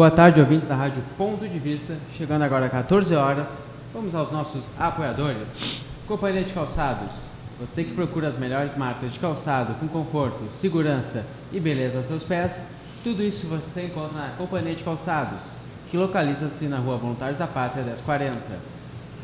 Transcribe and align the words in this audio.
Boa 0.00 0.10
tarde, 0.10 0.40
ouvintes 0.40 0.66
da 0.66 0.74
Rádio 0.74 1.02
Ponto 1.18 1.46
de 1.46 1.58
Vista. 1.58 1.94
Chegando 2.16 2.40
agora 2.40 2.64
às 2.64 2.72
14 2.72 3.14
horas, 3.14 3.64
vamos 3.92 4.14
aos 4.14 4.32
nossos 4.32 4.64
apoiadores. 4.78 5.82
Companhia 6.08 6.42
de 6.42 6.54
Calçados. 6.54 7.26
Você 7.60 7.84
que 7.84 7.92
procura 7.92 8.28
as 8.28 8.38
melhores 8.38 8.74
marcas 8.78 9.12
de 9.12 9.18
calçado 9.18 9.74
com 9.74 9.86
conforto, 9.86 10.50
segurança 10.54 11.26
e 11.52 11.60
beleza 11.60 11.98
aos 11.98 12.06
seus 12.06 12.22
pés, 12.22 12.68
tudo 13.04 13.22
isso 13.22 13.46
você 13.46 13.82
encontra 13.82 14.18
na 14.18 14.28
Companhia 14.30 14.74
de 14.74 14.82
Calçados, 14.82 15.56
que 15.90 15.98
localiza-se 15.98 16.64
na 16.64 16.78
Rua 16.78 16.96
Voluntários 16.96 17.38
da 17.38 17.46
Pátria 17.46 17.84
1040. 17.84 18.40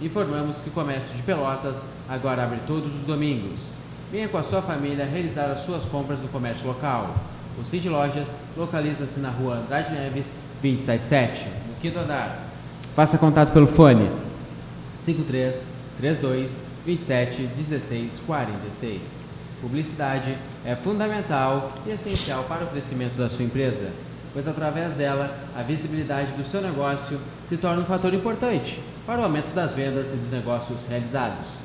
Informamos 0.00 0.58
que 0.58 0.68
o 0.68 0.72
comércio 0.72 1.16
de 1.16 1.22
Pelotas 1.22 1.86
agora 2.08 2.44
abre 2.44 2.60
todos 2.66 2.94
os 2.94 3.04
domingos. 3.04 3.74
Venha 4.12 4.28
com 4.28 4.38
a 4.38 4.42
sua 4.42 4.62
família 4.62 5.06
realizar 5.06 5.46
as 5.46 5.60
suas 5.60 5.86
compras 5.86 6.20
no 6.20 6.28
comércio 6.28 6.66
local. 6.66 7.14
O 7.58 7.64
Cid 7.64 7.88
Lojas 7.88 8.36
localiza-se 8.56 9.18
na 9.20 9.30
rua 9.30 9.56
Andrade 9.56 9.92
Neves, 9.92 10.32
277, 10.62 11.46
no 11.68 11.74
quinto 11.80 11.98
andar. 11.98 12.44
Faça 12.94 13.18
contato 13.18 13.52
pelo 13.52 13.66
fone 13.66 14.27
53 15.08 15.68
32 15.96 16.64
27 16.84 17.42
16 17.46 18.20
46. 18.26 19.00
Publicidade 19.60 20.36
é 20.64 20.76
fundamental 20.76 21.72
e 21.86 21.90
essencial 21.90 22.44
para 22.44 22.64
o 22.64 22.68
crescimento 22.68 23.16
da 23.16 23.28
sua 23.28 23.44
empresa, 23.44 23.90
pois 24.32 24.46
através 24.46 24.94
dela 24.94 25.36
a 25.56 25.62
visibilidade 25.62 26.32
do 26.32 26.44
seu 26.44 26.60
negócio 26.60 27.18
se 27.48 27.56
torna 27.56 27.82
um 27.82 27.86
fator 27.86 28.12
importante 28.12 28.80
para 29.06 29.20
o 29.20 29.24
aumento 29.24 29.52
das 29.54 29.72
vendas 29.72 30.12
e 30.12 30.16
dos 30.16 30.30
negócios 30.30 30.86
realizados. 30.86 31.56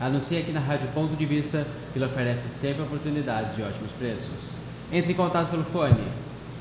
Anuncie 0.00 0.38
aqui 0.38 0.52
na 0.52 0.60
Rádio 0.60 0.88
Ponto 0.94 1.16
de 1.16 1.26
Vista, 1.26 1.66
que 1.92 1.98
lhe 1.98 2.04
oferece 2.04 2.48
sempre 2.48 2.82
oportunidades 2.82 3.56
de 3.56 3.62
ótimos 3.62 3.90
preços. 3.98 4.56
Entre 4.92 5.12
em 5.12 5.16
contato 5.16 5.50
pelo 5.50 5.64
fone 5.64 6.04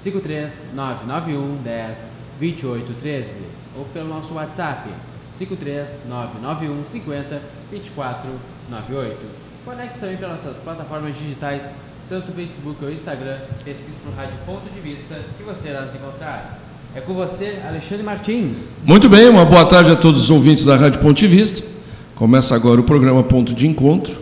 53 0.01 0.73
991 0.73 1.57
10 1.57 2.11
28 2.39 2.93
13 2.99 3.41
ou 3.77 3.85
pelo 3.85 4.09
nosso 4.09 4.33
WhatsApp 4.33 4.89
53 5.37 6.03
991 6.09 6.83
50 6.85 7.41
24 7.71 8.29
98. 8.69 9.17
Conecte 9.63 9.99
também 9.99 10.17
pelas 10.17 10.43
nossas 10.43 10.63
plataformas 10.63 11.15
digitais, 11.15 11.69
tanto 12.09 12.31
o 12.31 12.35
Facebook 12.35 12.77
ou 12.83 12.89
o 12.89 12.93
Instagram, 12.93 13.37
pesquise 13.63 13.97
por 14.03 14.13
Rádio 14.13 14.37
Ponto 14.45 14.69
de 14.73 14.79
Vista 14.79 15.19
que 15.37 15.43
você 15.43 15.69
irá 15.69 15.81
nos 15.81 15.93
encontrar. 15.93 16.59
É 16.95 17.01
com 17.01 17.13
você, 17.13 17.59
Alexandre 17.67 18.03
Martins. 18.03 18.75
Muito 18.83 19.09
bem, 19.09 19.29
uma 19.29 19.45
boa 19.45 19.65
tarde 19.65 19.91
a 19.91 19.95
todos 19.95 20.23
os 20.23 20.29
ouvintes 20.29 20.63
da 20.65 20.75
Rádio 20.75 20.99
Ponto 21.01 21.17
de 21.17 21.27
Vista. 21.27 21.61
Começa 22.15 22.55
agora 22.55 22.79
o 22.81 22.83
programa 22.83 23.21
Ponto 23.23 23.53
de 23.53 23.67
Encontro 23.67 24.17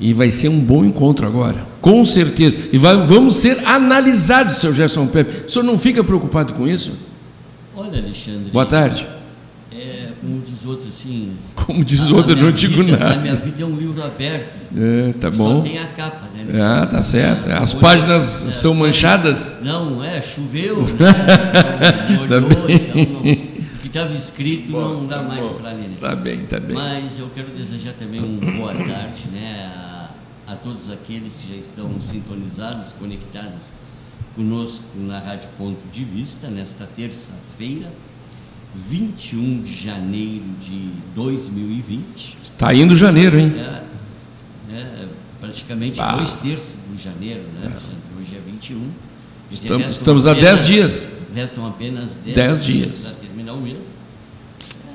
e 0.00 0.12
vai 0.12 0.30
ser 0.30 0.48
um 0.48 0.58
bom 0.58 0.84
encontro 0.84 1.26
agora, 1.26 1.64
com 1.80 2.04
certeza. 2.04 2.58
E 2.72 2.78
vai, 2.78 2.96
vamos 3.06 3.36
ser 3.36 3.64
analisados, 3.64 4.56
seu 4.56 4.74
Gerson 4.74 5.06
Pepe. 5.06 5.46
O 5.46 5.50
senhor 5.50 5.64
não 5.64 5.78
fica 5.78 6.02
preocupado 6.02 6.54
com 6.54 6.66
isso? 6.66 6.98
Olha, 7.76 7.98
Alexandre. 7.98 8.50
Boa 8.50 8.66
tarde. 8.66 9.17
Outro 10.68 10.86
assim. 10.88 11.34
Como 11.54 11.82
diz 11.82 12.10
outro, 12.10 12.32
eu 12.32 12.36
não 12.36 12.52
digo 12.52 12.84
vida, 12.84 12.98
nada. 12.98 13.14
A 13.14 13.16
minha 13.16 13.36
vida 13.36 13.62
é 13.62 13.64
um 13.64 13.74
livro 13.74 14.04
aberto. 14.04 14.54
É, 14.76 15.14
tá 15.14 15.30
bom. 15.30 15.56
Só 15.56 15.62
tem 15.62 15.78
a 15.78 15.86
capa, 15.86 16.26
né? 16.34 16.60
Ah, 16.60 16.86
tá 16.86 17.00
certo. 17.00 17.50
As 17.50 17.72
Hoje, 17.72 17.80
páginas 17.80 18.46
é, 18.46 18.50
são 18.50 18.74
manchadas? 18.74 19.56
Não, 19.62 20.04
é, 20.04 20.20
choveu, 20.20 20.82
né? 21.00 22.06
Então, 22.10 22.42
molhou, 22.42 22.68
então 22.68 23.02
não, 23.02 23.20
o 23.20 23.78
que 23.80 23.86
estava 23.86 24.12
escrito 24.12 24.72
não 24.72 25.06
dá 25.06 25.22
mais 25.22 25.48
para 25.52 25.70
ler. 25.70 25.88
Tá 25.98 26.14
bem, 26.14 26.40
tá 26.40 26.60
bem. 26.60 26.76
Mas 26.76 27.18
eu 27.18 27.30
quero 27.34 27.48
desejar 27.48 27.94
também 27.94 28.20
uma 28.20 28.52
boa 28.52 28.74
tarde 28.74 29.26
né, 29.32 29.70
a, 29.74 30.52
a 30.52 30.54
todos 30.56 30.90
aqueles 30.90 31.38
que 31.38 31.54
já 31.54 31.58
estão 31.58 31.98
sintonizados, 31.98 32.92
conectados 32.92 33.62
conosco 34.36 34.84
na 34.94 35.18
Rádio 35.18 35.48
Ponto 35.56 35.80
de 35.90 36.04
Vista, 36.04 36.48
nesta 36.48 36.86
terça-feira, 36.94 37.90
21 38.74 39.62
de 39.62 39.72
janeiro 39.72 40.44
de 40.60 40.88
2020. 41.14 42.36
Está 42.42 42.72
indo 42.74 42.94
janeiro, 42.96 43.38
hein? 43.38 43.54
É, 43.56 44.74
é, 44.74 45.08
praticamente 45.40 45.98
Bah. 45.98 46.16
dois 46.16 46.34
terços 46.34 46.74
do 46.90 46.98
janeiro, 47.02 47.42
né? 47.54 47.66
Alexandre? 47.66 47.98
Hoje 48.18 48.36
é 48.36 48.40
21. 48.50 48.78
E 49.50 49.54
Estamos, 49.54 49.86
estamos 49.88 50.26
a 50.26 50.32
apenas- 50.32 50.60
10 50.60 50.66
dias. 50.66 51.08
Restam 51.34 51.66
apenas 51.66 52.06
10, 52.24 52.34
Dez 52.36 52.64
dias. 52.64 53.04
para 53.12 53.26
terminar 53.26 53.52
o 53.54 53.60
mês. 53.60 53.78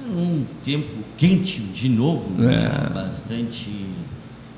É 0.07 0.11
um 0.11 0.45
tempo 0.63 0.95
quente 1.17 1.59
de 1.61 1.89
novo, 1.89 2.29
né? 2.39 2.65
É. 2.65 2.93
bastante 2.93 3.71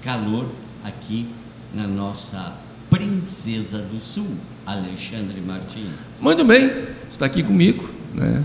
calor 0.03 0.47
aqui 0.83 1.27
na 1.73 1.87
nossa 1.87 2.55
Princesa 2.89 3.79
do 3.79 3.99
Sul, 3.99 4.27
Alexandre 4.65 5.39
Martins. 5.41 5.89
Muito 6.21 6.43
bem, 6.45 6.87
está 7.09 7.25
aqui 7.25 7.43
comigo. 7.43 7.89
Né? 8.13 8.43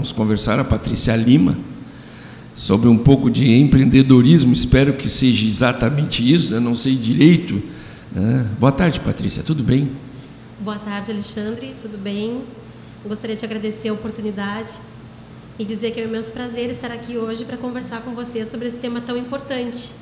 Vamos 0.00 0.12
conversar 0.12 0.58
a 0.58 0.64
Patrícia 0.64 1.14
Lima 1.14 1.58
sobre 2.54 2.88
um 2.88 2.96
pouco 2.96 3.30
de 3.30 3.46
empreendedorismo. 3.46 4.50
Espero 4.50 4.94
que 4.94 5.10
seja 5.10 5.46
exatamente 5.46 6.26
isso, 6.26 6.54
né? 6.54 6.58
não 6.58 6.74
sei 6.74 6.96
direito. 6.96 7.62
né? 8.10 8.46
Boa 8.58 8.72
tarde, 8.72 8.98
Patrícia, 8.98 9.42
tudo 9.42 9.62
bem? 9.62 9.90
Boa 10.58 10.78
tarde, 10.78 11.10
Alexandre, 11.10 11.74
tudo 11.82 11.98
bem? 11.98 12.40
Gostaria 13.06 13.36
de 13.36 13.44
agradecer 13.44 13.90
a 13.90 13.92
oportunidade 13.92 14.72
e 15.58 15.66
dizer 15.66 15.90
que 15.90 16.00
é 16.00 16.04
um 16.04 16.08
imenso 16.08 16.32
prazer 16.32 16.70
estar 16.70 16.90
aqui 16.90 17.18
hoje 17.18 17.44
para 17.44 17.58
conversar 17.58 18.00
com 18.00 18.14
você 18.14 18.42
sobre 18.46 18.68
esse 18.68 18.78
tema 18.78 19.02
tão 19.02 19.18
importante, 19.18 19.92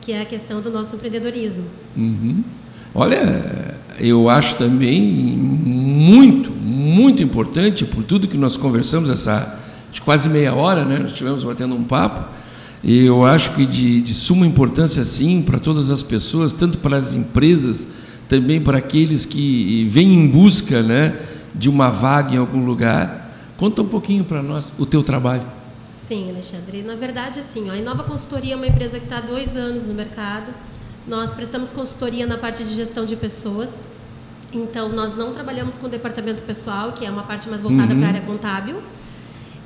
que 0.00 0.10
é 0.10 0.22
a 0.22 0.24
questão 0.24 0.60
do 0.60 0.68
nosso 0.68 0.96
empreendedorismo. 0.96 1.62
Uhum. 1.96 2.42
Olha, 2.92 3.78
eu 4.00 4.28
acho 4.28 4.56
também 4.56 5.00
muito, 5.00 6.50
muito 6.84 7.22
importante, 7.22 7.84
por 7.84 8.04
tudo 8.04 8.28
que 8.28 8.36
nós 8.36 8.56
conversamos, 8.56 9.10
essa 9.10 9.58
de 9.90 10.00
quase 10.00 10.28
meia 10.28 10.54
hora, 10.54 10.84
né? 10.84 10.98
Nós 10.98 11.12
estivemos 11.12 11.42
batendo 11.42 11.74
um 11.74 11.84
papo, 11.84 12.28
e 12.82 13.06
eu 13.06 13.24
acho 13.24 13.52
que 13.52 13.64
de, 13.64 14.02
de 14.02 14.12
suma 14.12 14.46
importância, 14.46 15.02
sim, 15.04 15.40
para 15.40 15.58
todas 15.58 15.90
as 15.90 16.02
pessoas, 16.02 16.52
tanto 16.52 16.78
para 16.78 16.96
as 16.98 17.14
empresas, 17.14 17.88
também 18.28 18.60
para 18.60 18.78
aqueles 18.78 19.24
que 19.24 19.86
vêm 19.88 20.12
em 20.12 20.28
busca 20.28 20.82
né, 20.82 21.18
de 21.54 21.70
uma 21.70 21.88
vaga 21.88 22.34
em 22.34 22.38
algum 22.38 22.64
lugar. 22.64 23.32
Conta 23.56 23.80
um 23.80 23.88
pouquinho 23.88 24.24
para 24.24 24.42
nós 24.42 24.70
o 24.78 24.84
teu 24.84 25.02
trabalho. 25.02 25.46
Sim, 25.94 26.28
Alexandre. 26.28 26.82
Na 26.82 26.94
verdade, 26.94 27.40
assim, 27.40 27.70
a 27.70 27.76
Inova 27.76 28.02
Consultoria 28.02 28.52
é 28.52 28.56
uma 28.56 28.66
empresa 28.66 28.98
que 28.98 29.06
está 29.06 29.18
há 29.18 29.22
dois 29.22 29.56
anos 29.56 29.86
no 29.86 29.94
mercado. 29.94 30.52
Nós 31.06 31.32
prestamos 31.32 31.72
consultoria 31.72 32.26
na 32.26 32.36
parte 32.36 32.64
de 32.64 32.74
gestão 32.74 33.06
de 33.06 33.16
pessoas. 33.16 33.88
Então, 34.56 34.88
nós 34.88 35.14
não 35.16 35.32
trabalhamos 35.32 35.78
com 35.78 35.86
o 35.86 35.90
departamento 35.90 36.42
pessoal, 36.42 36.92
que 36.92 37.04
é 37.04 37.10
uma 37.10 37.22
parte 37.24 37.48
mais 37.48 37.62
voltada 37.62 37.92
Uhum. 37.92 38.00
para 38.00 38.08
a 38.08 38.10
área 38.12 38.22
contábil. 38.22 38.82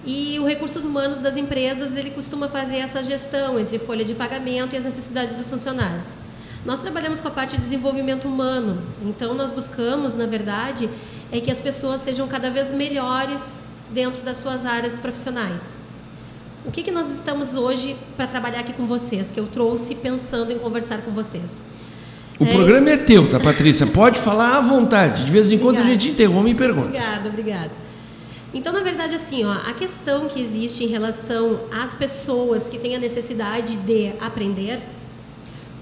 E 0.06 0.38
o 0.38 0.46
recursos 0.46 0.84
humanos 0.84 1.18
das 1.18 1.36
empresas, 1.36 1.94
ele 1.96 2.10
costuma 2.10 2.48
fazer 2.48 2.76
essa 2.78 3.02
gestão 3.02 3.58
entre 3.58 3.78
folha 3.78 4.04
de 4.04 4.14
pagamento 4.14 4.74
e 4.74 4.78
as 4.78 4.84
necessidades 4.84 5.34
dos 5.34 5.50
funcionários. 5.50 6.18
Nós 6.64 6.80
trabalhamos 6.80 7.20
com 7.20 7.28
a 7.28 7.30
parte 7.30 7.56
de 7.56 7.62
desenvolvimento 7.62 8.26
humano. 8.26 8.82
Então, 9.02 9.34
nós 9.34 9.52
buscamos, 9.52 10.14
na 10.14 10.26
verdade, 10.26 10.88
é 11.30 11.40
que 11.40 11.50
as 11.50 11.60
pessoas 11.60 12.00
sejam 12.00 12.26
cada 12.26 12.50
vez 12.50 12.72
melhores 12.72 13.66
dentro 13.92 14.22
das 14.22 14.38
suas 14.38 14.64
áreas 14.64 14.98
profissionais. 14.98 15.76
O 16.64 16.70
que, 16.70 16.82
que 16.82 16.90
nós 16.90 17.08
estamos 17.10 17.54
hoje 17.54 17.96
para 18.16 18.26
trabalhar 18.26 18.60
aqui 18.60 18.72
com 18.72 18.86
vocês, 18.86 19.30
que 19.30 19.38
eu 19.40 19.46
trouxe 19.46 19.94
pensando 19.94 20.52
em 20.52 20.58
conversar 20.58 20.98
com 21.02 21.10
vocês? 21.12 21.60
O 22.38 22.44
É 22.44 22.52
programa 22.52 22.90
é 22.90 22.96
teu, 22.96 23.28
tá, 23.28 23.40
Patrícia? 23.40 23.86
Pode 23.86 24.20
falar 24.20 24.58
à 24.58 24.60
vontade. 24.60 25.24
De 25.24 25.30
vez 25.30 25.50
em 25.50 25.58
quando 25.58 25.78
a 25.78 25.82
gente 25.82 26.10
interrompe 26.10 26.50
e 26.50 26.54
pergunta. 26.54 26.86
Obrigada, 26.86 27.28
obrigada. 27.28 27.70
Então, 28.54 28.72
na 28.72 28.80
verdade, 28.80 29.14
assim, 29.14 29.44
ó, 29.44 29.52
a 29.52 29.72
questão 29.74 30.26
que 30.26 30.40
existe 30.40 30.84
em 30.84 30.86
relação 30.86 31.60
às 31.72 31.94
pessoas 31.94 32.68
que 32.68 32.78
têm 32.78 32.94
a 32.94 32.98
necessidade 32.98 33.76
de 33.76 34.12
aprender, 34.20 34.80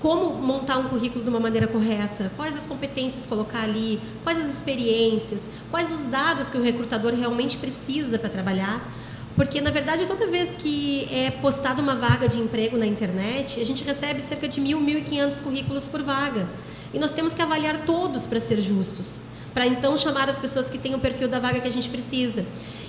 como 0.01 0.35
montar 0.35 0.79
um 0.79 0.85
currículo 0.85 1.23
de 1.23 1.31
uma 1.31 1.39
maneira 1.39 1.67
correta, 1.67 2.33
quais 2.37 2.57
as 2.57 2.67
competências 2.67 3.27
colocar 3.27 3.63
ali, 3.63 4.01
quais 4.25 4.41
as 4.41 4.49
experiências, 4.49 5.43
quais 5.71 5.93
os 5.93 6.05
dados 6.05 6.49
que 6.49 6.57
o 6.57 6.63
recrutador 6.63 7.13
realmente 7.15 7.57
precisa 7.59 8.19
para 8.19 8.29
trabalhar. 8.29 8.91
Porque, 9.37 9.61
na 9.61 9.71
verdade, 9.71 10.07
toda 10.07 10.27
vez 10.27 10.57
que 10.57 11.07
é 11.13 11.31
postada 11.31 11.81
uma 11.81 11.95
vaga 11.95 12.27
de 12.27 12.41
emprego 12.41 12.77
na 12.77 12.87
internet, 12.87 13.61
a 13.61 13.65
gente 13.65 13.85
recebe 13.85 14.21
cerca 14.21 14.49
de 14.49 14.61
mil, 14.61 14.81
mil 14.81 14.99
e 14.99 15.03
quinhentos 15.03 15.41
currículos 15.41 15.87
por 15.87 16.03
vaga. 16.03 16.49
E 16.93 16.99
nós 16.99 17.13
temos 17.13 17.35
que 17.35 17.43
avaliar 17.43 17.85
todos 17.85 18.27
para 18.27 18.41
ser 18.41 18.61
justos 18.61 19.21
para 19.57 19.67
então 19.67 19.97
chamar 19.97 20.29
as 20.29 20.37
pessoas 20.37 20.69
que 20.69 20.77
têm 20.77 20.95
o 20.95 20.99
perfil 20.99 21.29
da 21.29 21.41
vaga 21.41 21.59
que 21.61 21.67
a 21.67 21.73
gente 21.73 21.89
precisa. 21.89 22.45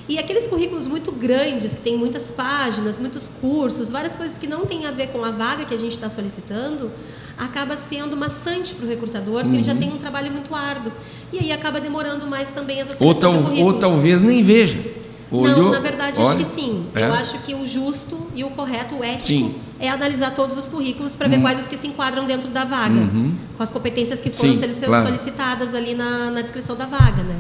E 0.10 0.20
aqueles 0.20 0.48
currículos 0.48 0.86
muito 0.86 1.14
grandes, 1.14 1.74
que 1.74 1.82
tem 1.82 1.98
muitas 1.98 2.30
páginas, 2.30 3.00
muitos 3.00 3.32
cursos, 3.40 3.90
várias 3.90 4.18
coisas 4.18 4.38
que 4.38 4.48
não 4.48 4.66
têm 4.66 4.86
a 4.86 4.92
ver 4.92 5.08
com 5.08 5.24
a 5.24 5.32
vaga 5.32 5.64
que 5.64 5.74
a 5.74 5.78
gente 5.78 5.94
está 5.94 6.10
solicitando, 6.10 6.92
acaba 7.38 7.78
sendo 7.78 8.18
maçante 8.18 8.76
para 8.76 8.86
o 8.86 8.90
recrutador, 8.90 9.44
porque 9.44 9.48
uhum. 9.48 9.54
ele 9.54 9.64
já 9.64 9.72
uhum. 9.72 9.80
tem 9.80 9.94
um 9.94 9.98
trabalho 9.98 10.30
muito 10.30 10.54
árduo. 10.54 10.92
E 11.32 11.40
aí 11.40 11.54
acaba 11.54 11.80
demorando 11.80 12.28
mais 12.28 12.50
também 12.50 12.82
essa 12.82 12.94
seleção 12.96 13.08
ou, 13.08 13.16
tal, 13.16 13.58
ou 13.66 13.74
talvez 13.80 14.22
nem 14.22 14.44
veja. 14.44 14.97
Olhou, 15.30 15.64
não, 15.64 15.72
na 15.72 15.80
verdade, 15.80 16.22
olha, 16.22 16.30
acho 16.30 16.38
que 16.38 16.56
sim. 16.56 16.86
É. 16.96 17.04
Eu 17.04 17.14
acho 17.14 17.38
que 17.40 17.54
o 17.54 17.68
justo 17.68 18.28
e 18.34 18.44
o 18.44 18.50
correto, 18.52 18.96
o 18.96 19.04
ético, 19.04 19.28
sim. 19.28 19.56
é 19.80 19.90
analisar 19.90 20.32
todos 20.32 20.58
os 20.58 20.68
currículos 20.68 21.16
para 21.16 21.28
ver 21.28 21.38
hum. 21.38 21.42
quais 21.42 21.60
os 21.60 21.68
que 21.68 21.78
se 21.78 21.88
enquadram 21.88 22.26
dentro 22.26 22.50
da 22.50 22.64
vaga, 22.64 22.96
uhum. 22.96 23.36
com 23.58 23.64
as 23.64 23.70
competências 23.70 24.22
que 24.22 24.30
foram 24.30 24.56
sim, 24.56 24.62
solicitadas 24.62 25.70
claro. 25.70 25.86
ali 25.86 25.94
na, 25.96 26.32
na 26.32 26.42
descrição 26.42 26.76
da 26.76 26.86
vaga, 26.86 27.24
né? 27.24 27.36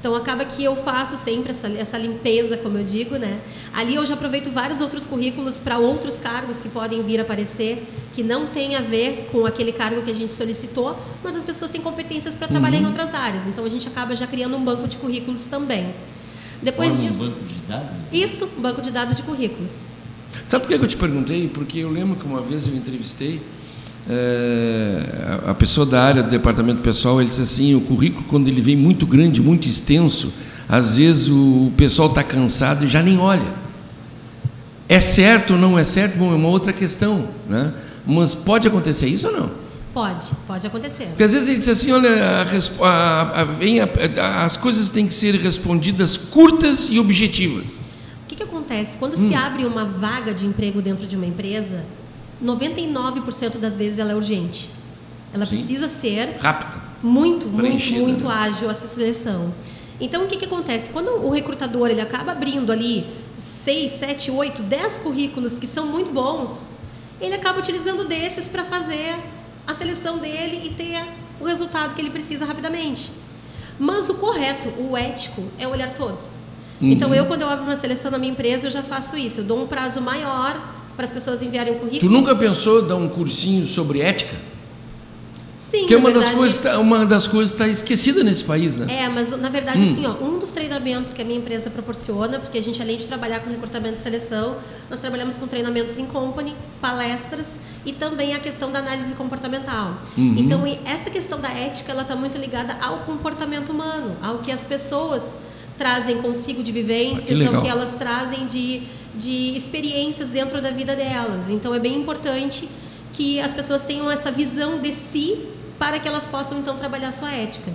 Então 0.00 0.14
acaba 0.14 0.46
que 0.46 0.64
eu 0.64 0.74
faço 0.76 1.14
sempre 1.14 1.50
essa, 1.50 1.68
essa 1.68 1.98
limpeza, 1.98 2.56
como 2.56 2.78
eu 2.78 2.84
digo, 2.84 3.16
né? 3.16 3.38
Ali 3.70 3.96
eu 3.96 4.06
já 4.06 4.14
aproveito 4.14 4.50
vários 4.50 4.80
outros 4.80 5.04
currículos 5.04 5.58
para 5.58 5.78
outros 5.78 6.18
cargos 6.18 6.58
que 6.62 6.70
podem 6.70 7.02
vir 7.02 7.18
a 7.18 7.22
aparecer, 7.22 7.86
que 8.14 8.22
não 8.22 8.46
tem 8.46 8.76
a 8.76 8.80
ver 8.80 9.28
com 9.30 9.44
aquele 9.44 9.72
cargo 9.72 10.00
que 10.00 10.10
a 10.10 10.14
gente 10.14 10.32
solicitou, 10.32 10.98
mas 11.22 11.36
as 11.36 11.42
pessoas 11.42 11.70
têm 11.70 11.82
competências 11.82 12.34
para 12.34 12.48
trabalhar 12.48 12.78
uhum. 12.78 12.84
em 12.84 12.86
outras 12.86 13.12
áreas. 13.12 13.46
Então 13.46 13.62
a 13.62 13.68
gente 13.68 13.86
acaba 13.86 14.16
já 14.16 14.26
criando 14.26 14.56
um 14.56 14.64
banco 14.64 14.88
de 14.88 14.96
currículos 14.96 15.44
também. 15.44 15.94
Depois 16.62 16.94
Forma 16.94 17.08
disso. 17.08 17.24
Um 17.24 17.28
banco 17.28 17.44
de 17.44 17.60
dados? 17.68 17.88
Isto, 18.12 18.48
um 18.58 18.62
banco 18.62 18.82
de 18.82 18.90
dados 18.90 19.14
de 19.14 19.22
currículos. 19.22 19.84
Sabe 20.48 20.66
por 20.66 20.76
que 20.76 20.84
eu 20.84 20.88
te 20.88 20.96
perguntei? 20.96 21.48
Porque 21.48 21.78
eu 21.78 21.90
lembro 21.90 22.16
que 22.16 22.26
uma 22.26 22.40
vez 22.40 22.66
eu 22.66 22.74
entrevistei 22.74 23.40
é, 24.08 25.38
a 25.46 25.54
pessoa 25.54 25.86
da 25.86 26.02
área 26.02 26.22
do 26.22 26.30
departamento 26.30 26.80
pessoal, 26.80 27.20
ele 27.20 27.28
disse 27.28 27.42
assim, 27.42 27.74
o 27.74 27.80
currículo 27.80 28.24
quando 28.28 28.48
ele 28.48 28.60
vem 28.60 28.76
muito 28.76 29.06
grande, 29.06 29.40
muito 29.40 29.68
extenso, 29.68 30.32
às 30.68 30.96
vezes 30.96 31.28
o 31.28 31.72
pessoal 31.76 32.08
está 32.08 32.22
cansado 32.22 32.84
e 32.84 32.88
já 32.88 33.02
nem 33.02 33.18
olha. 33.18 33.54
É 34.88 34.98
certo 35.00 35.52
ou 35.52 35.58
não 35.58 35.78
é 35.78 35.84
certo? 35.84 36.16
Bom, 36.16 36.32
é 36.32 36.34
uma 36.34 36.48
outra 36.48 36.72
questão, 36.72 37.28
né? 37.48 37.72
Mas 38.06 38.34
pode 38.34 38.66
acontecer 38.66 39.06
isso 39.06 39.28
ou 39.28 39.32
não? 39.32 39.50
Pode, 39.92 40.30
pode 40.46 40.66
acontecer. 40.66 41.06
Porque 41.06 41.24
às 41.24 41.32
vezes 41.32 41.48
ele 41.48 41.58
diz 41.58 41.68
assim, 41.68 41.90
olha, 41.90 42.10
a, 42.10 42.86
a, 42.86 43.40
a, 43.40 43.44
vem 43.44 43.80
as 43.80 44.56
coisas 44.56 44.88
têm 44.88 45.06
que 45.06 45.14
ser 45.14 45.34
respondidas 45.34 46.16
curtas 46.16 46.88
e 46.90 47.00
objetivas. 47.00 47.74
O 47.74 48.28
que, 48.28 48.36
que 48.36 48.42
acontece? 48.44 48.96
Quando 48.96 49.14
hum. 49.14 49.28
se 49.28 49.34
abre 49.34 49.64
uma 49.64 49.84
vaga 49.84 50.32
de 50.32 50.46
emprego 50.46 50.80
dentro 50.80 51.06
de 51.06 51.16
uma 51.16 51.26
empresa, 51.26 51.84
99% 52.42 53.58
das 53.58 53.76
vezes 53.76 53.98
ela 53.98 54.12
é 54.12 54.14
urgente. 54.14 54.70
Ela 55.32 55.44
Sim. 55.44 55.56
precisa 55.56 55.88
ser 55.88 56.36
rápida, 56.40 56.80
muito, 57.02 57.48
muito, 57.48 57.92
muito 57.94 58.24
né? 58.24 58.34
ágil 58.34 58.70
essa 58.70 58.86
seleção. 58.86 59.52
Então, 60.00 60.24
o 60.24 60.26
que, 60.26 60.36
que 60.36 60.44
acontece? 60.46 60.90
Quando 60.90 61.08
o 61.08 61.30
recrutador 61.30 61.90
ele 61.90 62.00
acaba 62.00 62.32
abrindo 62.32 62.72
ali 62.72 63.06
6, 63.36 63.92
7, 63.92 64.30
8, 64.30 64.62
10 64.62 65.00
currículos 65.00 65.58
que 65.58 65.66
são 65.66 65.86
muito 65.86 66.10
bons, 66.10 66.70
ele 67.20 67.34
acaba 67.34 67.58
utilizando 67.58 68.04
desses 68.04 68.48
para 68.48 68.64
fazer 68.64 69.18
a 69.70 69.74
seleção 69.74 70.18
dele 70.18 70.62
e 70.64 70.70
ter 70.70 71.02
o 71.40 71.44
resultado 71.44 71.94
que 71.94 72.00
ele 72.00 72.10
precisa 72.10 72.44
rapidamente. 72.44 73.10
Mas 73.78 74.08
o 74.08 74.14
correto, 74.14 74.68
o 74.78 74.96
ético, 74.96 75.42
é 75.58 75.66
olhar 75.66 75.94
todos. 75.94 76.34
Uhum. 76.80 76.90
Então, 76.90 77.14
eu, 77.14 77.26
quando 77.26 77.42
eu 77.42 77.48
abro 77.48 77.64
uma 77.64 77.76
seleção 77.76 78.10
na 78.10 78.18
minha 78.18 78.32
empresa, 78.32 78.66
eu 78.66 78.70
já 78.70 78.82
faço 78.82 79.16
isso. 79.16 79.40
Eu 79.40 79.44
dou 79.44 79.62
um 79.62 79.66
prazo 79.66 80.00
maior 80.00 80.60
para 80.96 81.04
as 81.04 81.10
pessoas 81.10 81.42
enviarem 81.42 81.74
o 81.74 81.78
currículo. 81.78 82.00
Tu 82.00 82.08
nunca 82.10 82.34
pensou 82.34 82.82
dar 82.82 82.96
um 82.96 83.08
cursinho 83.08 83.66
sobre 83.66 84.00
ética? 84.00 84.36
Que 85.90 85.94
é 85.94 85.98
uma, 85.98 86.12
verdade, 86.12 86.26
das 86.26 86.36
coisas 86.36 86.58
que 86.58 86.64
tá, 86.64 86.78
uma 86.78 87.04
das 87.04 87.26
coisas 87.26 87.50
está 87.50 87.66
esquecida 87.66 88.22
nesse 88.22 88.44
país, 88.44 88.76
né? 88.76 88.86
É, 88.88 89.08
mas 89.08 89.30
na 89.36 89.48
verdade, 89.48 89.80
hum. 89.80 89.90
assim, 89.90 90.06
ó, 90.06 90.12
um 90.24 90.38
dos 90.38 90.52
treinamentos 90.52 91.12
que 91.12 91.20
a 91.20 91.24
minha 91.24 91.38
empresa 91.38 91.68
proporciona, 91.68 92.38
porque 92.38 92.58
a 92.58 92.62
gente, 92.62 92.80
além 92.80 92.96
de 92.96 93.08
trabalhar 93.08 93.40
com 93.40 93.50
recrutamento 93.50 93.98
e 93.98 94.02
seleção, 94.02 94.58
nós 94.88 95.00
trabalhamos 95.00 95.36
com 95.36 95.48
treinamentos 95.48 95.98
em 95.98 96.06
company, 96.06 96.54
palestras 96.80 97.48
e 97.84 97.92
também 97.92 98.34
a 98.34 98.38
questão 98.38 98.70
da 98.70 98.78
análise 98.78 99.14
comportamental. 99.14 100.00
Uhum. 100.16 100.36
Então, 100.38 100.62
essa 100.84 101.10
questão 101.10 101.40
da 101.40 101.48
ética, 101.48 101.90
ela 101.90 102.02
está 102.02 102.14
muito 102.14 102.38
ligada 102.38 102.76
ao 102.80 102.98
comportamento 102.98 103.70
humano, 103.70 104.16
ao 104.22 104.38
que 104.38 104.52
as 104.52 104.62
pessoas 104.62 105.40
trazem 105.76 106.18
consigo 106.18 106.62
de 106.62 106.70
vivências, 106.70 107.40
ah, 107.40 107.56
ao 107.56 107.62
que 107.62 107.66
elas 107.66 107.94
trazem 107.94 108.46
de, 108.46 108.82
de 109.16 109.56
experiências 109.56 110.28
dentro 110.28 110.62
da 110.62 110.70
vida 110.70 110.94
delas. 110.94 111.50
Então, 111.50 111.74
é 111.74 111.80
bem 111.80 111.96
importante 111.96 112.68
que 113.12 113.40
as 113.40 113.52
pessoas 113.52 113.82
tenham 113.82 114.08
essa 114.08 114.30
visão 114.30 114.78
de 114.78 114.92
si 114.92 115.58
para 115.80 115.98
que 115.98 116.06
elas 116.06 116.26
possam 116.26 116.58
então 116.58 116.76
trabalhar 116.76 117.10
sua 117.10 117.32
ética. 117.32 117.72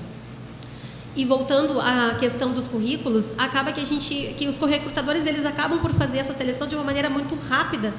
E 1.15 1.25
voltando 1.25 1.81
à 1.81 2.15
questão 2.19 2.53
dos 2.53 2.67
currículos, 2.67 3.29
acaba 3.35 3.71
que 3.71 3.81
a 3.81 3.85
gente, 3.85 4.35
que 4.37 4.47
os 4.47 4.57
recrutadores 4.57 5.25
eles 5.25 5.43
acabam 5.43 5.79
por 5.79 5.91
fazer 5.91 6.19
essa 6.19 6.33
seleção 6.33 6.67
de 6.67 6.75
uma 6.75 6.83
maneira 6.83 7.09
muito 7.09 7.33
rápida. 7.49 7.95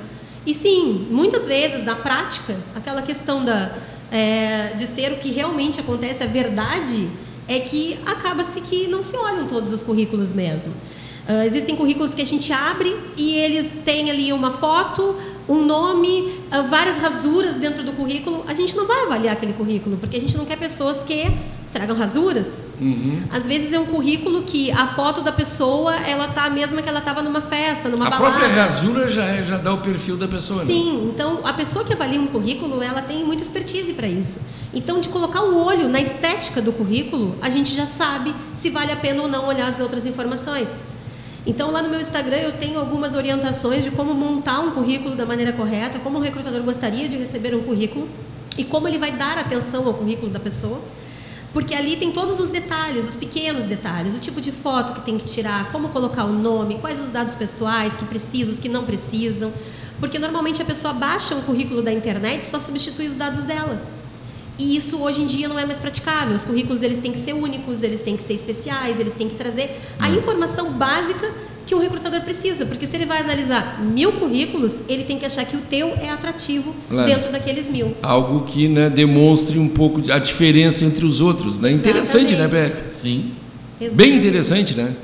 E 0.46 0.54
sim, 0.54 1.08
muitas 1.10 1.46
vezes 1.46 1.82
na 1.84 1.96
prática, 1.96 2.56
aquela 2.74 3.02
questão 3.02 3.44
da 3.44 3.72
é, 4.12 4.74
de 4.76 4.86
ser 4.86 5.12
o 5.12 5.16
que 5.16 5.32
realmente 5.32 5.80
acontece, 5.80 6.22
a 6.22 6.26
verdade 6.28 7.10
é 7.48 7.58
que 7.58 7.98
acaba-se 8.06 8.60
que 8.60 8.86
não 8.86 9.02
se 9.02 9.16
olham 9.16 9.46
todos 9.48 9.72
os 9.72 9.82
currículos 9.82 10.32
mesmo. 10.32 10.72
Uh, 11.28 11.42
existem 11.44 11.74
currículos 11.74 12.14
que 12.14 12.22
a 12.22 12.26
gente 12.26 12.52
abre 12.52 12.96
e 13.16 13.34
eles 13.34 13.80
têm 13.84 14.08
ali 14.08 14.32
uma 14.32 14.52
foto, 14.52 15.16
um 15.48 15.64
nome, 15.64 16.40
uh, 16.52 16.68
várias 16.68 16.98
rasuras 16.98 17.56
dentro 17.56 17.82
do 17.82 17.92
currículo. 17.92 18.44
A 18.48 18.54
gente 18.54 18.76
não 18.76 18.86
vai 18.86 19.04
avaliar 19.04 19.34
aquele 19.34 19.52
currículo, 19.52 19.96
porque 19.96 20.16
a 20.16 20.20
gente 20.20 20.36
não 20.36 20.44
quer 20.44 20.56
pessoas 20.56 21.02
que 21.02 21.24
tragam 21.72 21.96
rasuras. 21.96 22.66
Uhum. 22.80 23.24
Às 23.30 23.46
vezes 23.46 23.72
é 23.72 23.78
um 23.78 23.86
currículo 23.86 24.42
que 24.42 24.70
a 24.72 24.86
foto 24.86 25.20
da 25.20 25.30
pessoa 25.30 25.94
ela 25.94 26.28
tá 26.28 26.44
a 26.44 26.50
mesma 26.50 26.80
que 26.80 26.88
ela 26.88 27.00
estava 27.00 27.22
numa 27.22 27.40
festa, 27.40 27.88
numa 27.88 28.06
a 28.06 28.10
balada. 28.10 28.28
A 28.28 28.38
própria 28.38 28.62
rasura 28.62 29.08
já, 29.08 29.24
é, 29.26 29.42
já 29.42 29.58
dá 29.58 29.74
o 29.74 29.78
perfil 29.78 30.16
da 30.16 30.26
pessoa. 30.26 30.64
Né? 30.64 30.72
Sim, 30.72 30.96
né? 30.96 31.10
então 31.12 31.40
a 31.44 31.52
pessoa 31.52 31.84
que 31.84 31.92
avalia 31.92 32.20
um 32.20 32.26
currículo 32.26 32.82
ela 32.82 33.02
tem 33.02 33.24
muita 33.24 33.42
expertise 33.42 33.92
para 33.92 34.08
isso. 34.08 34.40
Então 34.72 35.00
de 35.00 35.08
colocar 35.08 35.42
o 35.42 35.62
olho 35.62 35.88
na 35.88 36.00
estética 36.00 36.62
do 36.62 36.72
currículo, 36.72 37.36
a 37.42 37.50
gente 37.50 37.74
já 37.74 37.86
sabe 37.86 38.34
se 38.54 38.70
vale 38.70 38.92
a 38.92 38.96
pena 38.96 39.22
ou 39.22 39.28
não 39.28 39.46
olhar 39.46 39.68
as 39.68 39.78
outras 39.78 40.06
informações. 40.06 40.68
Então, 41.46 41.70
lá 41.70 41.80
no 41.80 41.88
meu 41.88 42.00
Instagram, 42.00 42.38
eu 42.38 42.52
tenho 42.52 42.76
algumas 42.76 43.14
orientações 43.14 43.84
de 43.84 43.92
como 43.92 44.12
montar 44.12 44.58
um 44.58 44.72
currículo 44.72 45.14
da 45.14 45.24
maneira 45.24 45.52
correta, 45.52 46.00
como 46.00 46.18
o 46.18 46.20
recrutador 46.20 46.60
gostaria 46.62 47.08
de 47.08 47.16
receber 47.16 47.54
um 47.54 47.62
currículo 47.62 48.08
e 48.58 48.64
como 48.64 48.88
ele 48.88 48.98
vai 48.98 49.12
dar 49.12 49.38
atenção 49.38 49.86
ao 49.86 49.94
currículo 49.94 50.28
da 50.28 50.40
pessoa. 50.40 50.80
Porque 51.52 51.72
ali 51.72 51.96
tem 51.96 52.10
todos 52.10 52.40
os 52.40 52.50
detalhes, 52.50 53.08
os 53.08 53.14
pequenos 53.14 53.64
detalhes, 53.64 54.16
o 54.16 54.18
tipo 54.18 54.40
de 54.40 54.50
foto 54.50 54.92
que 54.92 55.00
tem 55.02 55.16
que 55.16 55.24
tirar, 55.24 55.70
como 55.70 55.88
colocar 55.90 56.24
o 56.24 56.32
nome, 56.32 56.78
quais 56.80 57.00
os 57.00 57.10
dados 57.10 57.36
pessoais 57.36 57.96
que 57.96 58.04
precisam, 58.04 58.52
os 58.52 58.58
que 58.58 58.68
não 58.68 58.84
precisam. 58.84 59.52
Porque 60.00 60.18
normalmente 60.18 60.60
a 60.60 60.64
pessoa 60.64 60.92
baixa 60.92 61.34
um 61.36 61.42
currículo 61.42 61.80
da 61.80 61.92
internet 61.92 62.42
e 62.42 62.46
só 62.46 62.58
substitui 62.58 63.06
os 63.06 63.16
dados 63.16 63.44
dela. 63.44 63.80
E 64.58 64.76
isso 64.76 65.02
hoje 65.02 65.22
em 65.22 65.26
dia 65.26 65.48
não 65.48 65.58
é 65.58 65.66
mais 65.66 65.78
praticável. 65.78 66.34
Os 66.34 66.44
currículos 66.44 66.82
eles 66.82 66.98
têm 66.98 67.12
que 67.12 67.18
ser 67.18 67.34
únicos, 67.34 67.82
eles 67.82 68.02
têm 68.02 68.16
que 68.16 68.22
ser 68.22 68.34
especiais, 68.34 68.98
eles 68.98 69.14
têm 69.14 69.28
que 69.28 69.34
trazer 69.34 69.78
a 69.98 70.08
hum. 70.08 70.14
informação 70.14 70.72
básica 70.72 71.30
que 71.66 71.74
o 71.74 71.78
recrutador 71.78 72.20
precisa, 72.20 72.64
porque 72.64 72.86
se 72.86 72.94
ele 72.94 73.06
vai 73.06 73.18
analisar 73.18 73.82
mil 73.82 74.12
currículos, 74.12 74.76
ele 74.88 75.02
tem 75.02 75.18
que 75.18 75.26
achar 75.26 75.44
que 75.44 75.56
o 75.56 75.60
teu 75.62 75.88
é 76.00 76.08
atrativo 76.08 76.72
claro. 76.88 77.10
dentro 77.10 77.32
daqueles 77.32 77.68
mil. 77.68 77.96
Algo 78.00 78.44
que 78.44 78.68
né, 78.68 78.88
demonstre 78.88 79.58
um 79.58 79.68
pouco 79.68 80.00
a 80.12 80.18
diferença 80.20 80.84
entre 80.84 81.04
os 81.04 81.20
outros. 81.20 81.58
Né? 81.58 81.72
Interessante, 81.72 82.36
né, 82.36 82.46
Pepe? 82.46 83.00
Sim. 83.02 83.32
Exatamente. 83.80 83.96
Bem 83.96 84.16
interessante, 84.16 84.74
né? 84.74 84.96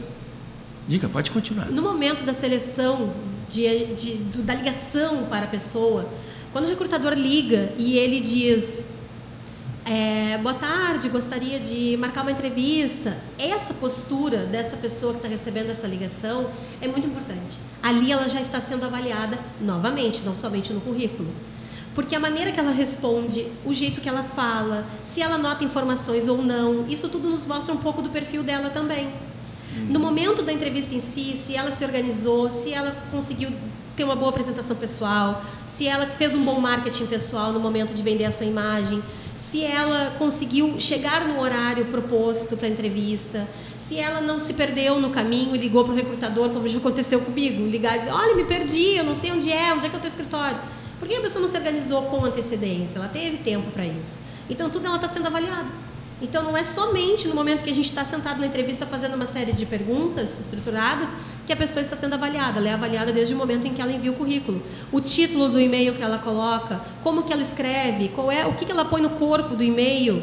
Dica, 0.87 1.09
pode 1.09 1.33
continuar. 1.33 1.67
No 1.67 1.83
momento 1.83 2.23
da 2.23 2.33
seleção, 2.33 3.13
de, 3.51 3.87
de, 3.95 4.19
da 4.43 4.55
ligação 4.55 5.25
para 5.25 5.45
a 5.45 5.49
pessoa, 5.49 6.09
quando 6.53 6.67
o 6.67 6.69
recrutador 6.69 7.15
liga 7.15 7.73
e 7.77 7.99
ele 7.99 8.21
diz 8.21 8.87
é, 9.85 10.39
boa 10.39 10.55
tarde, 10.55 11.09
gostaria 11.09 11.59
de 11.59 11.97
marcar 11.97 12.23
uma 12.23 12.31
entrevista. 12.31 13.19
Essa 13.39 13.75
postura 13.75 14.47
dessa 14.47 14.77
pessoa 14.77 15.13
que 15.13 15.19
está 15.19 15.29
recebendo 15.29 15.71
essa 15.71 15.87
ligação 15.87 16.47
é 16.81 16.87
muito 16.87 17.07
importante. 17.07 17.59
Ali 17.83 18.13
ela 18.13 18.29
já 18.29 18.41
está 18.41 18.61
sendo 18.61 18.85
avaliada 18.85 19.39
novamente, 19.61 20.23
não 20.23 20.35
somente 20.35 20.73
no 20.73 20.81
currículo. 20.81 21.29
Porque 21.95 22.15
a 22.15 22.21
maneira 22.21 22.53
que 22.53 22.61
ela 22.61 22.71
responde, 22.71 23.47
o 23.65 23.73
jeito 23.73 24.01
que 24.01 24.09
ela 24.09 24.23
fala, 24.23 24.87
se 25.03 25.21
ela 25.21 25.37
nota 25.37 25.65
informações 25.65 26.29
ou 26.29 26.41
não, 26.41 26.87
isso 26.89 27.09
tudo 27.09 27.29
nos 27.29 27.45
mostra 27.45 27.75
um 27.75 27.79
pouco 27.79 28.01
do 28.01 28.09
perfil 28.09 28.43
dela 28.43 28.71
também. 28.71 29.11
No 29.89 29.99
momento 29.99 30.43
da 30.43 30.53
entrevista 30.53 30.95
em 30.95 31.01
si, 31.01 31.37
se 31.37 31.57
ela 31.57 31.71
se 31.71 31.85
organizou, 31.85 32.51
se 32.51 32.73
ela 32.73 32.95
conseguiu 33.11 33.51
ter 33.97 34.05
uma 34.05 34.17
boa 34.17 34.31
apresentação 34.31 34.77
pessoal, 34.77 35.43
se 35.67 35.87
ela 35.87 36.07
fez 36.07 36.35
um 36.35 36.43
bom 36.43 36.61
marketing 36.61 37.07
pessoal 37.07 37.53
no 37.53 37.61
momento 37.61 37.93
de 37.93 38.03
vender 38.03 38.25
a 38.25 38.33
sua 38.33 38.47
imagem, 38.47 39.03
se 39.37 39.65
ela 39.65 40.15
conseguiu 40.19 40.79
chegar 40.79 41.27
no 41.27 41.41
horário 41.41 41.87
proposto 41.87 42.57
para 42.57 42.67
a 42.67 42.71
entrevista, 42.71 43.49
se 43.77 43.99
ela 43.99 44.21
não 44.21 44.39
se 44.39 44.55
perdeu 44.55 44.99
no 45.01 45.11
caminho, 45.11 45.55
ligou 45.57 45.85
para 45.85 45.93
o 45.93 45.97
recrutador, 45.97 46.51
como 46.51 46.67
já 46.69 46.79
aconteceu 46.79 47.21
comigo, 47.21 47.67
ligar 47.67 47.97
e 47.97 47.99
dizer, 48.01 48.13
olha, 48.13 48.35
me 48.35 48.45
perdi, 48.45 48.97
eu 48.97 49.05
não 49.05 49.15
sei 49.15 49.33
onde 49.33 49.51
é, 49.51 49.73
onde 49.73 49.87
é 49.87 49.89
que 49.89 49.95
é 49.95 49.99
o 49.99 50.01
teu 50.01 50.09
escritório. 50.09 50.59
Por 50.99 51.09
que 51.09 51.17
a 51.17 51.21
pessoa 51.21 51.43
não 51.43 51.49
se 51.49 51.57
organizou 51.57 52.03
com 52.03 52.25
antecedência? 52.25 52.99
Ela 52.99 53.09
teve 53.09 53.39
tempo 53.39 53.71
para 53.73 53.85
isso. 53.85 54.23
Então, 54.49 54.71
tudo 54.71 54.87
ela 54.87 54.97
está 54.97 55.09
sendo 55.09 55.27
avaliada. 55.27 55.69
Então, 56.23 56.43
não 56.45 56.57
é 56.57 56.63
somente 56.63 57.27
no 57.27 57.35
momento 57.35 57.65
que 57.65 57.71
a 57.71 57.75
gente 57.75 57.87
está 57.87 58.05
sentado 58.05 58.39
na 58.39 58.47
entrevista 58.47 58.87
fazendo 58.87 59.15
uma 59.15 59.27
série 59.27 59.53
de 59.53 59.67
perguntas 59.67 60.39
estruturadas 60.39 61.11
que 61.45 61.53
a 61.53 61.57
pessoa 61.57 61.81
está 61.81 61.97
sendo 61.97 62.15
avaliada. 62.15 62.61
Ela 62.61 62.69
é 62.69 62.73
avaliada 62.75 63.13
desde 63.13 63.35
o 63.35 63.37
momento 63.37 63.67
em 63.67 63.75
que 63.75 63.83
ela 63.83 63.93
envia 63.93 64.13
o 64.13 64.15
currículo. 64.15 64.63
O 64.93 65.01
título 65.01 65.49
do 65.49 65.61
e-mail 65.61 65.95
que 65.95 66.03
ela 66.03 66.19
coloca, 66.19 66.81
como 67.03 67.25
que 67.25 67.33
ela 67.33 67.43
escreve, 67.43 68.09
qual 68.09 68.31
é, 68.31 68.47
o 68.47 68.55
que, 68.55 68.65
que 68.65 68.71
ela 68.71 68.85
põe 68.85 69.03
no 69.03 69.11
corpo 69.11 69.57
do 69.57 69.65
e-mail, 69.65 70.23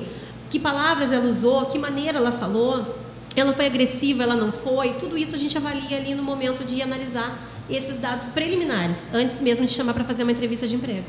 que 0.50 0.58
palavras 0.58 1.12
ela 1.12 1.26
usou, 1.26 1.66
que 1.66 1.78
maneira 1.78 2.18
ela 2.18 2.32
falou, 2.32 2.96
ela 3.36 3.54
foi 3.54 3.66
agressiva, 3.66 4.24
ela 4.24 4.36
não 4.36 4.54
foi. 4.54 4.94
Tudo 4.94 5.18
isso 5.18 5.36
a 5.36 5.38
gente 5.38 5.58
avalia 5.58 5.98
ali 5.98 6.16
no 6.16 6.24
momento 6.24 6.64
de 6.64 6.82
analisar 6.82 7.38
esses 7.70 7.98
dados 7.98 8.30
preliminares, 8.30 9.14
antes 9.14 9.42
mesmo 9.42 9.66
de 9.66 9.72
chamar 9.74 9.94
para 9.94 10.06
fazer 10.06 10.24
uma 10.24 10.32
entrevista 10.32 10.66
de 10.66 10.76
emprego. 10.76 11.06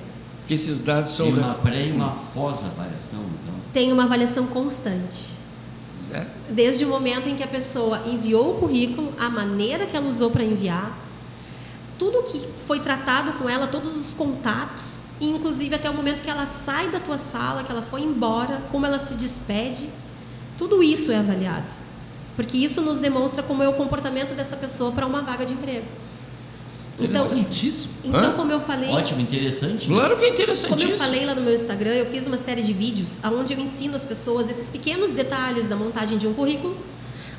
Que 0.46 0.54
esses 0.54 0.80
dados 0.80 1.12
são 1.12 1.26
Tem 1.26 1.34
uma 1.36 1.54
pré 1.54 1.86
e 1.86 1.92
uma 1.92 2.16
pós-avaliação, 2.34 3.20
então. 3.40 3.49
Tem 3.72 3.92
uma 3.92 4.04
avaliação 4.04 4.46
constante. 4.46 5.38
É. 6.12 6.26
Desde 6.48 6.84
o 6.84 6.88
momento 6.88 7.28
em 7.28 7.36
que 7.36 7.42
a 7.42 7.46
pessoa 7.46 8.02
enviou 8.06 8.56
o 8.56 8.58
currículo, 8.58 9.12
a 9.18 9.28
maneira 9.28 9.86
que 9.86 9.96
ela 9.96 10.06
usou 10.06 10.30
para 10.30 10.42
enviar, 10.42 10.96
tudo 11.98 12.22
que 12.22 12.48
foi 12.66 12.80
tratado 12.80 13.34
com 13.34 13.48
ela, 13.48 13.66
todos 13.66 13.94
os 13.94 14.14
contatos, 14.14 15.02
e 15.20 15.28
inclusive 15.28 15.74
até 15.74 15.88
o 15.88 15.94
momento 15.94 16.22
que 16.22 16.30
ela 16.30 16.46
sai 16.46 16.88
da 16.88 16.98
tua 16.98 17.18
sala, 17.18 17.62
que 17.62 17.70
ela 17.70 17.82
foi 17.82 18.00
embora, 18.00 18.62
como 18.72 18.86
ela 18.86 18.98
se 18.98 19.14
despede, 19.14 19.88
tudo 20.56 20.82
isso 20.82 21.12
é 21.12 21.18
avaliado. 21.18 21.72
Porque 22.34 22.56
isso 22.56 22.80
nos 22.80 22.98
demonstra 22.98 23.42
como 23.42 23.62
é 23.62 23.68
o 23.68 23.74
comportamento 23.74 24.34
dessa 24.34 24.56
pessoa 24.56 24.92
para 24.92 25.06
uma 25.06 25.20
vaga 25.20 25.44
de 25.44 25.52
emprego. 25.52 25.86
Então, 27.02 27.24
Interessantíssimo. 27.24 27.92
então 28.04 28.20
Hã? 28.20 28.32
como 28.32 28.52
eu 28.52 28.60
falei, 28.60 28.90
Ótimo, 28.90 29.20
interessante. 29.20 29.86
Claro 29.86 30.16
que 30.16 30.24
é 30.24 30.28
como 30.28 30.34
interessantíssimo. 30.40 30.92
eu 30.92 30.98
falei 30.98 31.24
lá 31.24 31.34
no 31.34 31.40
meu 31.42 31.54
Instagram, 31.54 31.92
eu 31.92 32.06
fiz 32.06 32.26
uma 32.26 32.36
série 32.38 32.62
de 32.62 32.72
vídeos 32.72 33.20
onde 33.24 33.54
eu 33.54 33.58
ensino 33.58 33.94
as 33.96 34.04
pessoas 34.04 34.48
esses 34.50 34.70
pequenos 34.70 35.12
detalhes 35.12 35.66
da 35.68 35.76
montagem 35.76 36.18
de 36.18 36.26
um 36.26 36.34
currículo, 36.34 36.76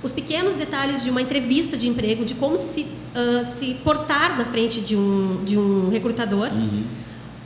os 0.03 0.11
pequenos 0.11 0.55
detalhes 0.55 1.03
de 1.03 1.09
uma 1.11 1.21
entrevista 1.21 1.77
de 1.77 1.87
emprego, 1.87 2.25
de 2.25 2.33
como 2.33 2.57
se, 2.57 2.87
ah, 3.13 3.43
se 3.43 3.75
portar 3.83 4.37
na 4.37 4.45
frente 4.45 4.81
de 4.81 4.95
um, 4.95 5.43
de 5.45 5.57
um 5.59 5.89
recrutador, 5.89 6.49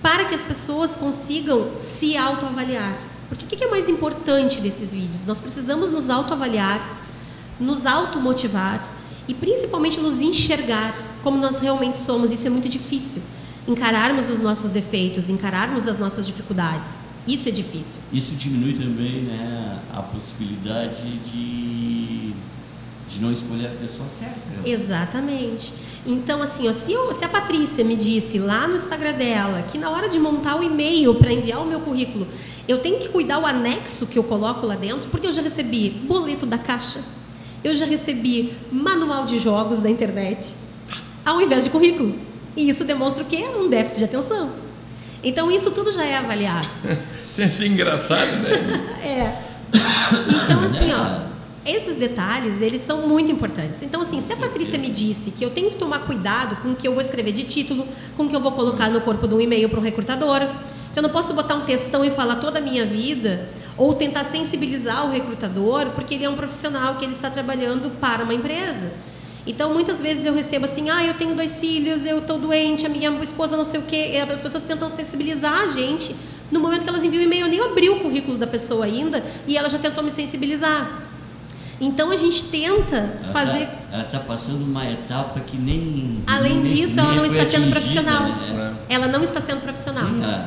para 0.01 0.23
que 0.25 0.33
as 0.35 0.45
pessoas 0.45 0.95
consigam 0.95 1.71
se 1.79 2.15
autoavaliar. 2.15 2.97
Porque 3.27 3.43
o 3.43 3.47
que 3.47 3.63
é 3.63 3.67
mais 3.67 3.89
importante 3.89 4.61
desses 4.61 4.93
vídeos? 4.93 5.25
Nós 5.25 5.41
precisamos 5.41 5.91
nos 5.91 6.09
autoavaliar, 6.09 6.79
nos 7.59 7.85
automotivar 7.85 8.81
e 9.27 9.33
principalmente 9.33 9.99
nos 9.99 10.21
enxergar 10.21 10.95
como 11.23 11.37
nós 11.37 11.59
realmente 11.59 11.97
somos. 11.97 12.31
Isso 12.31 12.45
é 12.47 12.49
muito 12.49 12.69
difícil. 12.69 13.21
Encararmos 13.67 14.29
os 14.29 14.39
nossos 14.41 14.69
defeitos, 14.71 15.29
encararmos 15.29 15.87
as 15.87 15.97
nossas 15.97 16.25
dificuldades. 16.27 16.89
Isso 17.27 17.49
é 17.49 17.51
difícil. 17.51 17.99
Isso 18.13 18.33
diminui 18.35 18.73
também 18.73 19.23
né, 19.23 19.79
a 19.91 20.01
possibilidade 20.03 21.17
de, 21.19 22.33
de 23.09 23.19
não 23.19 23.31
escolher 23.31 23.65
a 23.67 23.71
pessoa 23.71 24.07
certa. 24.07 24.35
Exatamente. 24.63 25.73
Então, 26.05 26.43
assim, 26.43 26.67
ó, 26.69 26.73
se, 26.73 26.93
eu- 26.93 27.11
se 27.11 27.25
a 27.25 27.29
Patrícia 27.29 27.83
me 27.83 27.95
disse 27.95 28.37
lá 28.37 28.67
no 28.67 28.75
Instagram 28.75 29.13
dela 29.13 29.63
que 29.63 29.79
na 29.79 29.89
hora 29.89 30.07
de 30.07 30.19
montar 30.19 30.55
o 30.59 30.63
e-mail 30.63 31.15
para 31.15 31.33
enviar 31.33 31.59
o 31.63 31.65
meu 31.65 31.79
currículo, 31.79 32.27
eu 32.67 32.77
tenho 32.77 32.99
que 32.99 33.09
cuidar 33.09 33.39
o 33.39 33.45
anexo 33.47 34.05
que 34.05 34.19
eu 34.19 34.23
coloco 34.23 34.65
lá 34.67 34.75
dentro, 34.75 35.09
porque 35.09 35.25
eu 35.25 35.31
já 35.31 35.41
recebi 35.41 35.89
boleto 35.89 36.45
da 36.45 36.59
caixa, 36.59 36.99
eu 37.65 37.73
já 37.73 37.85
recebi 37.87 38.53
manual 38.71 39.25
de 39.25 39.39
jogos 39.39 39.79
da 39.79 39.89
internet, 39.89 40.53
ao 41.25 41.41
invés 41.41 41.63
de 41.63 41.71
currículo. 41.71 42.15
E 42.55 42.69
isso 42.69 42.83
demonstra 42.83 43.23
o 43.23 43.25
quê? 43.25 43.43
Um 43.59 43.67
déficit 43.67 43.97
de 43.97 44.05
atenção. 44.05 44.51
Então, 45.23 45.49
isso 45.49 45.71
tudo 45.71 45.91
já 45.91 46.05
é 46.05 46.15
avaliado. 46.15 46.69
É 47.37 47.65
engraçado, 47.65 48.31
né? 48.43 48.95
É. 49.03 49.41
Então, 50.45 50.63
assim, 50.63 50.93
ó, 50.93 51.25
esses 51.69 51.97
detalhes, 51.97 52.61
eles 52.61 52.81
são 52.81 53.05
muito 53.05 53.29
importantes. 53.29 53.81
Então, 53.81 54.01
assim, 54.03 54.21
se 54.21 54.31
a 54.31 54.37
Patrícia 54.37 54.77
me 54.77 54.89
disse 54.89 55.31
que 55.31 55.43
eu 55.43 55.49
tenho 55.49 55.69
que 55.69 55.75
tomar 55.75 55.99
cuidado 55.99 56.55
com 56.57 56.69
o 56.69 56.75
que 56.77 56.87
eu 56.87 56.93
vou 56.93 57.01
escrever 57.01 57.33
de 57.33 57.43
título, 57.43 57.85
com 58.15 58.23
o 58.23 58.29
que 58.29 58.35
eu 58.35 58.39
vou 58.39 58.53
colocar 58.53 58.89
no 58.89 59.01
corpo 59.01 59.27
de 59.27 59.35
um 59.35 59.41
e-mail 59.41 59.67
para 59.67 59.79
um 59.79 59.83
recrutador, 59.83 60.47
eu 60.95 61.01
não 61.01 61.09
posso 61.09 61.33
botar 61.33 61.55
um 61.55 61.65
textão 61.65 62.05
e 62.05 62.09
falar 62.09 62.37
toda 62.37 62.59
a 62.59 62.61
minha 62.61 62.85
vida, 62.85 63.49
ou 63.77 63.93
tentar 63.93 64.23
sensibilizar 64.23 65.05
o 65.05 65.11
recrutador, 65.11 65.87
porque 65.95 66.15
ele 66.15 66.23
é 66.25 66.29
um 66.29 66.35
profissional 66.35 66.95
que 66.95 67.05
ele 67.05 67.13
está 67.13 67.29
trabalhando 67.29 67.89
para 67.99 68.23
uma 68.23 68.33
empresa. 68.33 68.93
Então, 69.47 69.71
muitas 69.73 70.01
vezes 70.01 70.25
eu 70.25 70.33
recebo 70.33 70.65
assim, 70.65 70.89
ah, 70.89 71.03
eu 71.05 71.13
tenho 71.13 71.35
dois 71.35 71.59
filhos, 71.59 72.03
eu 72.05 72.17
estou 72.19 72.39
doente, 72.39 72.85
a 72.85 72.89
minha 72.89 73.11
esposa 73.21 73.55
não 73.55 73.65
sei 73.65 73.79
o 73.79 73.83
quê. 73.83 74.11
E 74.13 74.17
As 74.19 74.41
pessoas 74.41 74.63
tentam 74.63 74.89
sensibilizar 74.89 75.53
a 75.61 75.67
gente. 75.67 76.15
No 76.51 76.59
momento 76.59 76.83
que 76.83 76.89
elas 76.89 77.03
enviam 77.03 77.21
o 77.21 77.25
e-mail, 77.25 77.45
eu 77.45 77.49
nem 77.49 77.61
abri 77.61 77.89
o 77.89 77.99
currículo 77.99 78.37
da 78.37 78.47
pessoa 78.47 78.85
ainda 78.85 79.23
e 79.47 79.55
ela 79.57 79.69
já 79.69 79.77
tentou 79.77 80.03
me 80.03 80.09
sensibilizar. 80.09 81.03
Então, 81.79 82.09
a 82.09 82.15
gente 82.15 82.45
tenta 82.45 82.95
Ela 83.23 83.33
fazer... 83.33 83.65
Tá, 83.65 83.73
ela 83.91 84.03
está 84.03 84.19
passando 84.19 84.63
uma 84.63 84.89
etapa 84.89 85.39
que 85.41 85.57
nem. 85.57 86.23
Além 86.25 86.55
nem- 86.55 86.63
disso, 86.63 86.95
nem 86.95 87.05
ela 87.05 87.15
não 87.15 87.25
está 87.25 87.45
sendo 87.45 87.69
profissional. 87.69 88.23
né? 88.29 88.75
Ela 88.89 89.07
não 89.07 89.21
está 89.21 89.41
sendo 89.41 89.61
profissional. 89.61 90.05
Sim, 90.05 90.23
a- 90.23 90.45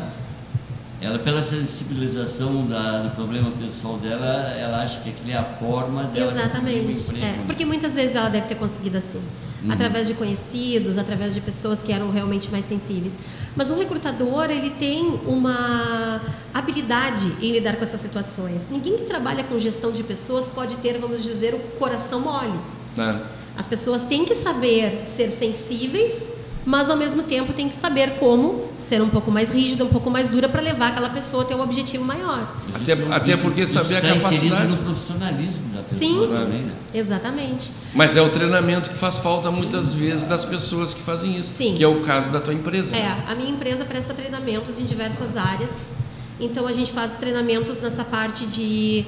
ela, 1.01 1.19
pela 1.19 1.41
sensibilização 1.41 2.67
da- 2.67 3.03
do 3.03 3.11
problema 3.15 3.53
pessoal 3.53 3.99
dela, 3.99 4.27
ela 4.59 4.83
acha 4.83 5.01
que 5.01 5.11
aquilo 5.11 5.31
é 5.31 5.35
a 5.37 5.45
forma 5.45 6.03
dela 6.05 6.27
conseguir 6.33 6.45
um 6.45 6.47
Exatamente. 6.49 7.03
emprego, 7.03 7.25
É, 7.25 7.33
né? 7.39 7.45
porque 7.47 7.65
muitas 7.65 7.95
vezes 7.95 8.17
ela 8.17 8.29
deve 8.29 8.47
ter 8.49 8.57
conseguido 8.57 8.97
assim, 8.99 9.21
Uhum. 9.63 9.71
através 9.73 10.09
de 10.09 10.15
conhecidos, 10.15 10.99
através 10.99 11.35
de 11.35 11.41
pessoas 11.41 11.83
que 11.83 11.93
eram 11.93 12.11
realmente 12.11 12.51
mais 12.51 12.65
sensíveis. 12.65 13.17
Mas 13.55 13.71
um 13.71 13.79
recrutador, 13.79 14.51
ele 14.51 14.71
tem 14.71 15.21
uma 15.27 16.21
habilidade 16.53 17.33
em 17.41 17.53
lidar 17.53 17.77
com 17.77 17.83
essas 17.85 18.01
situações. 18.01 18.67
Ninguém 18.71 18.97
que 18.97 19.05
trabalha 19.05 19.45
com 19.45 19.59
gestão 19.59 19.93
de 19.93 20.03
pessoas 20.03 20.47
pode 20.49 20.77
ter, 20.79 20.99
vamos 20.99 21.23
dizer, 21.23 21.55
o 21.55 21.59
coração 21.79 22.21
mole. 22.21 22.59
Tá. 22.97 23.21
As 23.57 23.67
pessoas 23.67 24.05
têm 24.05 24.25
que 24.25 24.35
saber 24.35 24.93
ser 25.17 25.31
sensíveis, 25.31 26.31
mas 26.69 26.91
ao 26.91 26.99
mesmo 26.99 27.23
tempo 27.23 27.55
têm 27.55 27.67
que 27.67 27.75
saber 27.75 28.19
como 28.19 28.69
ser 28.77 29.01
um 29.01 29.09
pouco 29.09 29.31
mais 29.31 29.51
rígida, 29.51 29.83
um 29.87 29.89
pouco 29.89 30.11
mais 30.11 30.29
dura 30.29 30.51
para 30.51 30.61
levar 30.61 30.89
aquela 30.89 31.09
pessoa 31.09 31.43
a 31.43 31.47
ter 31.47 31.55
um 31.55 31.63
objetivo 31.63 32.05
maior. 32.05 32.47
Até- 32.75 32.93
até 33.11 33.37
porque 33.39 33.67
saber 33.67 33.97
a 33.97 34.01
tá 34.03 34.09
capacidade. 34.15 34.67
no 34.67 34.77
profissionalismo 34.77 35.67
da 35.71 35.81
pessoa 35.81 35.99
Sim. 35.99 36.29
também, 36.31 36.63
né? 36.65 36.73
Exatamente. 36.93 37.73
Mas 37.95 38.17
é 38.17 38.21
o 38.21 38.29
treinamento 38.29 38.91
que 38.91 38.99
faz 38.99 39.17
falta 39.17 39.51
muitas 39.51 39.95
vezes 39.95 40.25
das 40.25 40.45
pessoas 40.45 40.93
que 40.93 41.01
fazem 41.01 41.39
isso. 41.39 41.55
Sim. 41.57 41.73
Que 41.75 41.83
é 41.83 41.89
o 41.89 42.01
caso 42.01 42.29
da 42.31 42.39
tua 42.39 42.53
empresa. 42.53 42.95
É, 42.95 43.17
a 43.27 43.35
minha 43.35 43.51
empresa 43.51 43.87
presta 43.87 44.13
treinamentos 44.13 44.79
em 44.79 44.85
diversas 44.85 45.39
áreas. 45.39 45.89
Então 46.39 46.67
a 46.67 46.73
gente 46.75 46.93
faz 46.93 47.17
treinamentos 47.17 47.81
nessa 47.81 48.05
parte 48.05 48.45
de 48.45 49.07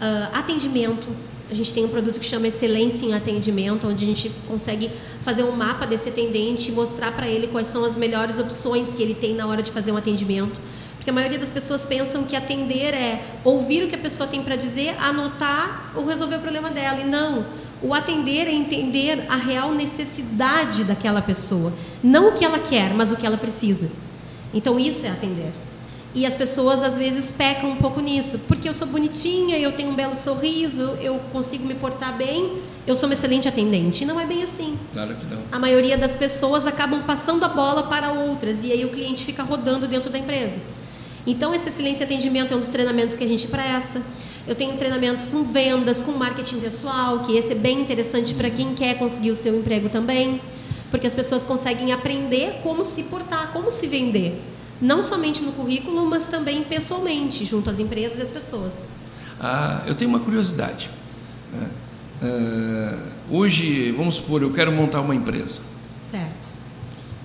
ah, 0.00 0.30
atendimento. 0.32 1.08
A 1.52 1.54
gente 1.54 1.74
tem 1.74 1.84
um 1.84 1.88
produto 1.88 2.18
que 2.18 2.24
chama 2.24 2.48
Excelência 2.48 3.04
em 3.04 3.12
Atendimento, 3.12 3.86
onde 3.86 4.04
a 4.04 4.06
gente 4.06 4.32
consegue 4.48 4.90
fazer 5.20 5.42
um 5.42 5.52
mapa 5.52 5.86
desse 5.86 6.08
atendente 6.08 6.70
e 6.70 6.72
mostrar 6.72 7.12
para 7.12 7.28
ele 7.28 7.46
quais 7.46 7.66
são 7.66 7.84
as 7.84 7.94
melhores 7.94 8.38
opções 8.38 8.88
que 8.94 9.02
ele 9.02 9.14
tem 9.14 9.34
na 9.34 9.46
hora 9.46 9.62
de 9.62 9.70
fazer 9.70 9.92
um 9.92 9.98
atendimento. 9.98 10.58
Porque 10.96 11.10
a 11.10 11.12
maioria 11.12 11.38
das 11.38 11.50
pessoas 11.50 11.84
pensam 11.84 12.24
que 12.24 12.34
atender 12.34 12.94
é 12.94 13.22
ouvir 13.44 13.84
o 13.84 13.88
que 13.88 13.94
a 13.94 13.98
pessoa 13.98 14.26
tem 14.26 14.42
para 14.42 14.56
dizer, 14.56 14.96
anotar 14.98 15.92
ou 15.94 16.06
resolver 16.06 16.36
o 16.36 16.40
problema 16.40 16.70
dela. 16.70 17.00
E 17.00 17.04
não. 17.04 17.44
O 17.82 17.92
atender 17.92 18.48
é 18.48 18.52
entender 18.52 19.26
a 19.28 19.36
real 19.36 19.74
necessidade 19.74 20.84
daquela 20.84 21.20
pessoa. 21.20 21.70
Não 22.02 22.30
o 22.30 22.32
que 22.32 22.46
ela 22.46 22.60
quer, 22.60 22.94
mas 22.94 23.12
o 23.12 23.16
que 23.16 23.26
ela 23.26 23.36
precisa. 23.36 23.90
Então, 24.54 24.80
isso 24.80 25.04
é 25.04 25.10
atender. 25.10 25.52
E 26.14 26.26
as 26.26 26.36
pessoas 26.36 26.82
às 26.82 26.98
vezes 26.98 27.32
pecam 27.32 27.70
um 27.70 27.76
pouco 27.76 28.00
nisso, 28.00 28.38
porque 28.46 28.68
eu 28.68 28.74
sou 28.74 28.86
bonitinha, 28.86 29.58
eu 29.58 29.72
tenho 29.72 29.90
um 29.90 29.94
belo 29.94 30.14
sorriso, 30.14 30.98
eu 31.00 31.18
consigo 31.32 31.64
me 31.64 31.74
portar 31.74 32.14
bem, 32.14 32.58
eu 32.86 32.94
sou 32.94 33.08
uma 33.08 33.14
excelente 33.14 33.48
atendente. 33.48 34.02
E 34.02 34.06
não 34.06 34.20
é 34.20 34.26
bem 34.26 34.42
assim. 34.42 34.78
Claro 34.92 35.14
que 35.14 35.24
não. 35.24 35.42
A 35.50 35.58
maioria 35.58 35.96
das 35.96 36.14
pessoas 36.14 36.66
acabam 36.66 37.02
passando 37.04 37.42
a 37.44 37.48
bola 37.48 37.84
para 37.84 38.12
outras 38.12 38.62
e 38.62 38.72
aí 38.72 38.84
o 38.84 38.90
cliente 38.90 39.24
fica 39.24 39.42
rodando 39.42 39.88
dentro 39.88 40.10
da 40.10 40.18
empresa. 40.18 40.60
Então, 41.26 41.54
esse 41.54 41.68
excelência 41.68 42.04
atendimento 42.04 42.52
é 42.52 42.56
um 42.56 42.60
dos 42.60 42.68
treinamentos 42.68 43.14
que 43.14 43.22
a 43.22 43.28
gente 43.28 43.46
presta. 43.46 44.02
Eu 44.46 44.56
tenho 44.56 44.76
treinamentos 44.76 45.24
com 45.26 45.44
vendas, 45.44 46.02
com 46.02 46.10
marketing 46.12 46.58
pessoal, 46.58 47.20
que 47.20 47.36
esse 47.36 47.52
é 47.52 47.54
bem 47.54 47.80
interessante 47.80 48.34
para 48.34 48.50
quem 48.50 48.74
quer 48.74 48.98
conseguir 48.98 49.30
o 49.30 49.34
seu 49.34 49.56
emprego 49.56 49.88
também, 49.88 50.40
porque 50.90 51.06
as 51.06 51.14
pessoas 51.14 51.44
conseguem 51.44 51.92
aprender 51.92 52.60
como 52.62 52.84
se 52.84 53.04
portar, 53.04 53.52
como 53.52 53.70
se 53.70 53.86
vender. 53.86 54.42
Não 54.82 55.00
somente 55.00 55.42
no 55.44 55.52
currículo, 55.52 56.04
mas 56.04 56.26
também 56.26 56.64
pessoalmente, 56.64 57.44
junto 57.44 57.70
às 57.70 57.78
empresas 57.78 58.18
e 58.18 58.22
às 58.22 58.32
pessoas. 58.32 58.88
Ah, 59.40 59.82
eu 59.86 59.94
tenho 59.94 60.10
uma 60.10 60.18
curiosidade. 60.18 60.90
né? 61.52 61.70
Uh, 62.20 63.36
hoje, 63.36 63.92
vamos 63.92 64.16
supor, 64.16 64.42
eu 64.42 64.50
quero 64.52 64.72
montar 64.72 65.00
uma 65.00 65.14
empresa. 65.14 65.60
Certo. 66.02 66.50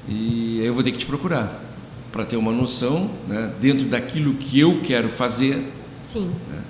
E 0.08 0.60
eu 0.64 0.74
vou 0.74 0.84
ter 0.84 0.92
que 0.92 1.00
te 1.00 1.06
procurar 1.08 1.60
para 2.12 2.24
ter 2.26 2.38
uma 2.38 2.52
noção, 2.52 3.10
né, 3.28 3.52
dentro 3.60 3.88
daquilo 3.88 4.36
que 4.36 4.60
eu 4.60 4.82
quero 4.82 5.10
fazer. 5.10 5.72
Sim. 6.04 6.32
Né, 6.50 6.62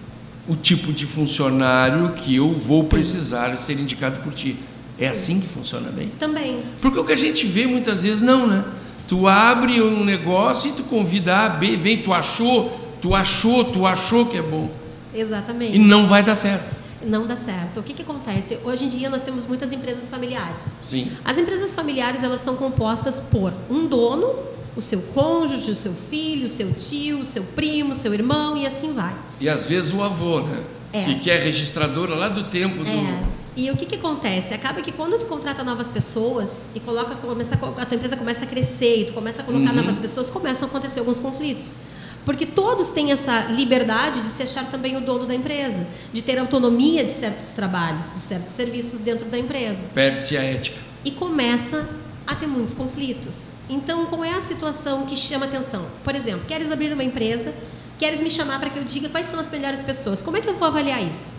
o 0.47 0.55
tipo 0.55 0.93
de 0.93 1.05
funcionário 1.05 2.13
que 2.13 2.35
eu 2.35 2.53
vou 2.53 2.83
Sim. 2.83 2.89
precisar 2.89 3.57
ser 3.57 3.77
indicado 3.79 4.19
por 4.21 4.33
ti. 4.33 4.57
É 4.97 5.05
Sim. 5.05 5.09
assim 5.11 5.39
que 5.41 5.47
funciona 5.47 5.89
bem? 5.91 6.11
Também. 6.17 6.63
Porque 6.81 6.97
o 6.97 7.03
que 7.05 7.11
a 7.11 7.17
gente 7.17 7.45
vê 7.45 7.67
muitas 7.67 8.03
vezes, 8.03 8.21
não, 8.21 8.47
né? 8.47 8.63
Tu 9.07 9.27
abre 9.27 9.81
um 9.81 10.03
negócio 10.03 10.69
e 10.69 10.73
tu 10.73 10.83
convida 10.83 11.45
A, 11.45 11.49
B, 11.49 11.77
vem, 11.77 12.01
tu 12.01 12.13
achou, 12.13 12.71
tu 13.01 13.15
achou, 13.15 13.63
tu 13.65 13.85
achou 13.85 14.25
que 14.25 14.37
é 14.37 14.41
bom. 14.41 14.69
Exatamente. 15.13 15.75
E 15.75 15.79
não 15.79 16.07
vai 16.07 16.21
dar 16.21 16.35
certo. 16.35 16.75
Não 17.01 17.25
dá 17.25 17.35
certo. 17.35 17.79
O 17.79 17.83
que, 17.83 17.93
que 17.93 18.01
acontece? 18.01 18.59
Hoje 18.63 18.85
em 18.85 18.87
dia 18.89 19.09
nós 19.09 19.21
temos 19.21 19.45
muitas 19.45 19.71
empresas 19.71 20.09
familiares. 20.09 20.59
Sim. 20.83 21.11
As 21.23 21.37
empresas 21.37 21.73
familiares 21.73 22.23
elas 22.23 22.41
são 22.41 22.55
compostas 22.55 23.19
por 23.31 23.53
um 23.69 23.87
dono, 23.87 24.35
o 24.75 24.81
seu 24.81 25.01
cônjuge, 25.13 25.71
o 25.71 25.75
seu 25.75 25.93
filho, 25.93 26.45
o 26.45 26.49
seu 26.49 26.71
tio, 26.73 27.19
o 27.19 27.25
seu 27.25 27.43
primo, 27.43 27.93
o 27.93 27.95
seu 27.95 28.13
irmão 28.13 28.57
e 28.57 28.65
assim 28.65 28.93
vai. 28.93 29.15
E 29.39 29.47
às 29.47 29.65
vezes 29.65 29.93
o 29.93 30.03
avô, 30.03 30.41
né? 30.41 30.63
É. 30.93 31.13
Que 31.15 31.29
é 31.29 31.37
registradora 31.37 32.15
lá 32.15 32.29
do 32.29 32.43
tempo 32.45 32.83
do. 32.83 32.89
É. 32.89 33.23
E 33.57 33.71
o 33.71 33.75
que, 33.75 33.87
que 33.87 33.95
acontece? 33.95 34.53
Acaba 34.53 34.83
que 34.83 34.91
quando 34.91 35.17
tu 35.17 35.25
contrata 35.25 35.63
novas 35.63 35.89
pessoas 35.89 36.69
e 36.75 36.79
coloca, 36.79 37.15
começa, 37.15 37.55
a 37.55 37.85
tua 37.85 37.95
empresa 37.95 38.15
começa 38.15 38.43
a 38.43 38.47
crescer 38.47 39.01
e 39.01 39.05
tu 39.05 39.13
começa 39.13 39.41
a 39.41 39.45
colocar 39.45 39.71
uhum. 39.71 39.77
novas 39.77 39.97
pessoas, 39.97 40.29
começam 40.29 40.67
a 40.67 40.69
acontecer 40.69 40.99
alguns 40.99 41.17
conflitos. 41.17 41.75
Porque 42.23 42.45
todos 42.45 42.89
têm 42.89 43.11
essa 43.11 43.45
liberdade 43.45 44.21
de 44.21 44.29
se 44.29 44.43
achar 44.43 44.69
também 44.69 44.95
o 44.95 45.01
dono 45.01 45.25
da 45.25 45.33
empresa, 45.33 45.87
de 46.13 46.21
ter 46.21 46.37
autonomia 46.37 47.03
de 47.03 47.09
certos 47.09 47.47
trabalhos, 47.47 48.13
de 48.13 48.19
certos 48.19 48.53
serviços 48.53 48.99
dentro 48.99 49.27
da 49.27 49.39
empresa. 49.39 49.87
Perde-se 49.91 50.37
a 50.37 50.43
ética. 50.43 50.77
E 51.03 51.09
começa 51.09 51.89
a 52.27 52.35
ter 52.35 52.45
muitos 52.45 52.75
conflitos. 52.75 53.47
Então, 53.67 54.05
qual 54.05 54.23
é 54.23 54.33
a 54.33 54.41
situação 54.41 55.07
que 55.07 55.15
chama 55.15 55.47
atenção? 55.47 55.87
Por 56.03 56.13
exemplo, 56.13 56.45
queres 56.45 56.71
abrir 56.71 56.93
uma 56.93 57.03
empresa, 57.03 57.51
queres 57.97 58.21
me 58.21 58.29
chamar 58.29 58.59
para 58.59 58.69
que 58.69 58.77
eu 58.77 58.83
diga 58.83 59.09
quais 59.09 59.25
são 59.25 59.39
as 59.39 59.49
melhores 59.49 59.81
pessoas. 59.81 60.21
Como 60.21 60.37
é 60.37 60.41
que 60.41 60.47
eu 60.47 60.53
vou 60.53 60.67
avaliar 60.67 61.01
isso? 61.01 61.33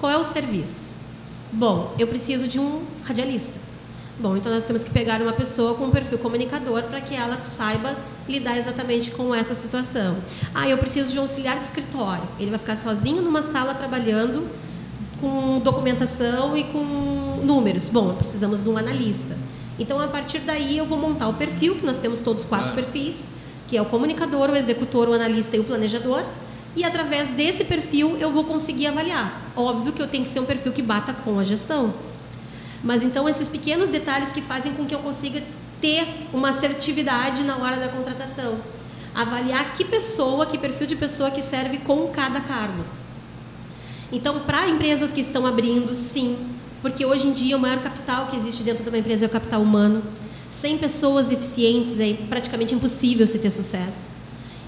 Qual 0.00 0.10
é 0.10 0.16
o 0.16 0.24
serviço? 0.24 0.89
Bom, 1.52 1.94
eu 1.98 2.06
preciso 2.06 2.46
de 2.46 2.60
um 2.60 2.84
radialista. 3.04 3.58
Bom, 4.20 4.36
então 4.36 4.52
nós 4.52 4.64
temos 4.64 4.84
que 4.84 4.90
pegar 4.90 5.20
uma 5.22 5.32
pessoa 5.32 5.74
com 5.74 5.86
um 5.86 5.90
perfil 5.90 6.18
comunicador 6.18 6.82
para 6.84 7.00
que 7.00 7.14
ela 7.14 7.42
saiba 7.42 7.96
lidar 8.28 8.58
exatamente 8.58 9.10
com 9.10 9.34
essa 9.34 9.54
situação. 9.54 10.18
Ah, 10.54 10.68
eu 10.68 10.76
preciso 10.76 11.10
de 11.10 11.18
um 11.18 11.22
auxiliar 11.22 11.58
de 11.58 11.64
escritório. 11.64 12.22
Ele 12.38 12.50
vai 12.50 12.58
ficar 12.58 12.76
sozinho 12.76 13.22
numa 13.22 13.40
sala 13.40 13.74
trabalhando 13.74 14.46
com 15.20 15.58
documentação 15.60 16.56
e 16.56 16.64
com 16.64 17.40
números. 17.42 17.88
Bom, 17.88 18.14
precisamos 18.14 18.62
de 18.62 18.68
um 18.68 18.76
analista. 18.76 19.36
Então, 19.78 19.98
a 19.98 20.06
partir 20.06 20.40
daí, 20.40 20.76
eu 20.76 20.84
vou 20.84 20.98
montar 20.98 21.28
o 21.28 21.34
perfil, 21.34 21.76
que 21.76 21.86
nós 21.86 21.96
temos 21.96 22.20
todos 22.20 22.44
quatro 22.44 22.72
ah. 22.72 22.74
perfis, 22.74 23.24
que 23.66 23.76
é 23.76 23.82
o 23.82 23.86
comunicador, 23.86 24.50
o 24.50 24.56
executor, 24.56 25.08
o 25.08 25.14
analista 25.14 25.56
e 25.56 25.60
o 25.60 25.64
planejador. 25.64 26.22
E 26.76 26.84
através 26.84 27.30
desse 27.30 27.64
perfil 27.64 28.16
eu 28.16 28.32
vou 28.32 28.44
conseguir 28.44 28.86
avaliar. 28.86 29.52
Óbvio 29.56 29.92
que 29.92 30.00
eu 30.00 30.06
tenho 30.06 30.24
que 30.24 30.30
ser 30.30 30.40
um 30.40 30.44
perfil 30.44 30.72
que 30.72 30.82
bata 30.82 31.12
com 31.12 31.38
a 31.38 31.44
gestão. 31.44 31.94
Mas 32.82 33.02
então 33.02 33.28
esses 33.28 33.48
pequenos 33.48 33.88
detalhes 33.88 34.32
que 34.32 34.40
fazem 34.40 34.72
com 34.72 34.86
que 34.86 34.94
eu 34.94 35.00
consiga 35.00 35.42
ter 35.80 36.06
uma 36.32 36.50
assertividade 36.50 37.42
na 37.42 37.56
hora 37.56 37.76
da 37.76 37.88
contratação. 37.88 38.58
Avaliar 39.14 39.72
que 39.72 39.84
pessoa, 39.84 40.46
que 40.46 40.56
perfil 40.56 40.86
de 40.86 40.96
pessoa 40.96 41.30
que 41.30 41.42
serve 41.42 41.78
com 41.78 42.06
cada 42.08 42.40
cargo. 42.40 42.84
Então, 44.12 44.40
para 44.40 44.68
empresas 44.68 45.12
que 45.12 45.20
estão 45.20 45.46
abrindo, 45.46 45.94
sim, 45.94 46.36
porque 46.82 47.04
hoje 47.04 47.28
em 47.28 47.32
dia 47.32 47.56
o 47.56 47.60
maior 47.60 47.80
capital 47.80 48.26
que 48.26 48.36
existe 48.36 48.62
dentro 48.62 48.82
de 48.82 48.88
uma 48.88 48.98
empresa 48.98 49.24
é 49.24 49.28
o 49.28 49.30
capital 49.30 49.62
humano. 49.62 50.02
Sem 50.48 50.78
pessoas 50.78 51.30
eficientes 51.30 51.98
é 52.00 52.14
praticamente 52.28 52.74
impossível 52.74 53.26
se 53.26 53.38
ter 53.38 53.50
sucesso. 53.50 54.19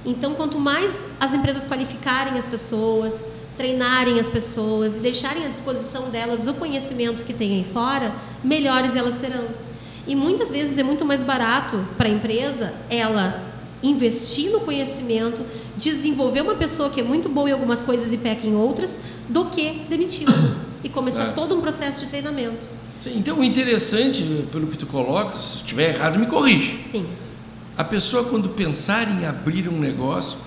Então, 0.04 0.34
quanto 0.34 0.58
mais 0.58 1.06
as 1.20 1.32
empresas 1.32 1.66
qualificarem 1.66 2.38
as 2.38 2.48
pessoas, 2.48 3.28
treinarem 3.56 4.18
as 4.18 4.30
pessoas 4.30 4.96
e 4.96 5.00
deixarem 5.00 5.44
à 5.44 5.48
disposição 5.48 6.10
delas 6.10 6.46
o 6.46 6.54
conhecimento 6.54 7.24
que 7.24 7.32
tem 7.32 7.54
aí 7.56 7.64
fora, 7.64 8.12
melhores 8.42 8.96
elas 8.96 9.14
serão. 9.14 9.46
E 10.06 10.16
muitas 10.16 10.50
vezes 10.50 10.76
é 10.78 10.82
muito 10.82 11.04
mais 11.04 11.22
barato 11.22 11.86
para 11.96 12.08
a 12.08 12.10
empresa 12.10 12.74
ela 12.90 13.52
investir 13.82 14.50
no 14.50 14.60
conhecimento, 14.60 15.42
desenvolver 15.76 16.40
uma 16.40 16.54
pessoa 16.54 16.90
que 16.90 17.00
é 17.00 17.04
muito 17.04 17.28
boa 17.28 17.48
em 17.48 17.52
algumas 17.52 17.82
coisas 17.82 18.12
e 18.12 18.16
peca 18.16 18.46
em 18.46 18.54
outras, 18.54 19.00
do 19.28 19.46
que 19.46 19.82
demiti-la 19.88 20.34
e 20.84 20.88
começar 20.88 21.28
é. 21.28 21.32
todo 21.32 21.56
um 21.56 21.60
processo 21.60 22.00
de 22.00 22.06
treinamento. 22.06 22.66
Sim, 23.00 23.18
então, 23.18 23.40
o 23.40 23.44
interessante, 23.44 24.46
pelo 24.52 24.68
que 24.68 24.78
tu 24.78 24.86
colocas, 24.86 25.40
se 25.40 25.56
estiver 25.56 25.94
errado, 25.94 26.18
me 26.18 26.26
corrige. 26.26 26.80
Sim. 26.88 27.04
A 27.76 27.84
pessoa, 27.84 28.24
quando 28.24 28.50
pensar 28.50 29.08
em 29.08 29.24
abrir 29.24 29.68
um 29.68 29.78
negócio, 29.78 30.38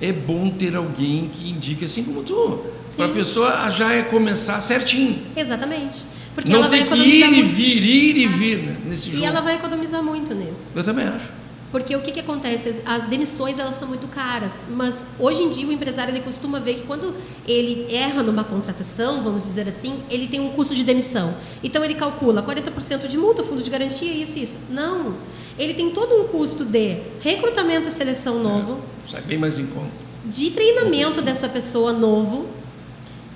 é 0.00 0.12
bom 0.12 0.50
ter 0.50 0.76
alguém 0.76 1.30
que 1.32 1.48
indique 1.50 1.84
assim 1.84 2.04
como 2.04 2.22
tu. 2.22 2.60
Para 2.96 3.06
a 3.06 3.08
pessoa 3.08 3.70
já 3.70 3.92
é 3.92 4.02
começar 4.02 4.60
certinho. 4.60 5.22
Exatamente. 5.34 6.04
Porque 6.34 6.50
Não 6.50 6.58
ela 6.60 6.68
tem 6.68 6.84
vai 6.84 6.98
que 6.98 7.04
ir 7.04 7.24
muito. 7.26 7.38
e 7.40 7.42
vir, 7.44 7.82
ir 7.82 8.16
e 8.16 8.26
vir 8.26 8.58
né, 8.58 8.76
nesse 8.86 9.08
e 9.08 9.12
jogo. 9.12 9.24
E 9.24 9.26
ela 9.26 9.40
vai 9.40 9.54
economizar 9.54 10.02
muito 10.02 10.34
nisso. 10.34 10.72
Eu 10.74 10.84
também 10.84 11.06
acho. 11.06 11.28
Porque 11.74 11.96
o 11.96 12.00
que, 12.00 12.12
que 12.12 12.20
acontece? 12.20 12.82
As 12.86 13.08
demissões 13.08 13.58
elas 13.58 13.74
são 13.74 13.88
muito 13.88 14.06
caras, 14.06 14.64
mas 14.70 14.94
hoje 15.18 15.42
em 15.42 15.50
dia 15.50 15.66
o 15.66 15.72
empresário 15.72 16.12
ele 16.12 16.20
costuma 16.20 16.60
ver 16.60 16.74
que 16.74 16.82
quando 16.84 17.12
ele 17.48 17.92
erra 17.92 18.22
numa 18.22 18.44
contratação, 18.44 19.24
vamos 19.24 19.42
dizer 19.42 19.66
assim, 19.66 19.98
ele 20.08 20.28
tem 20.28 20.38
um 20.38 20.50
custo 20.50 20.72
de 20.72 20.84
demissão. 20.84 21.34
Então 21.64 21.84
ele 21.84 21.96
calcula 21.96 22.44
40% 22.44 23.08
de 23.08 23.18
multa, 23.18 23.42
fundo 23.42 23.60
de 23.60 23.68
garantia, 23.68 24.12
isso, 24.12 24.38
isso. 24.38 24.60
Não. 24.70 25.16
Ele 25.58 25.74
tem 25.74 25.90
todo 25.90 26.14
um 26.14 26.28
custo 26.28 26.64
de 26.64 26.98
recrutamento 27.18 27.88
e 27.88 27.90
seleção 27.90 28.40
novo. 28.40 28.78
É, 29.04 29.10
sai 29.10 29.22
bem 29.22 29.36
mais 29.36 29.58
em 29.58 29.66
conta. 29.66 29.90
De 30.24 30.52
treinamento 30.52 31.20
dessa 31.20 31.48
pessoa 31.48 31.92
novo, 31.92 32.46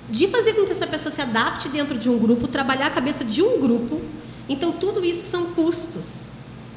de 0.09 0.29
fazer 0.29 0.53
com 0.53 0.63
que 0.63 0.71
essa 0.71 0.87
pessoa 0.87 1.13
se 1.13 1.21
adapte 1.21 1.67
dentro 1.67 1.97
de 1.97 2.09
um 2.09 2.17
grupo, 2.17 2.47
trabalhar 2.47 2.85
a 2.85 2.89
cabeça 2.89 3.25
de 3.25 3.41
um 3.41 3.59
grupo. 3.59 3.99
Então 4.47 4.71
tudo 4.71 5.03
isso 5.03 5.29
são 5.29 5.47
custos 5.47 6.28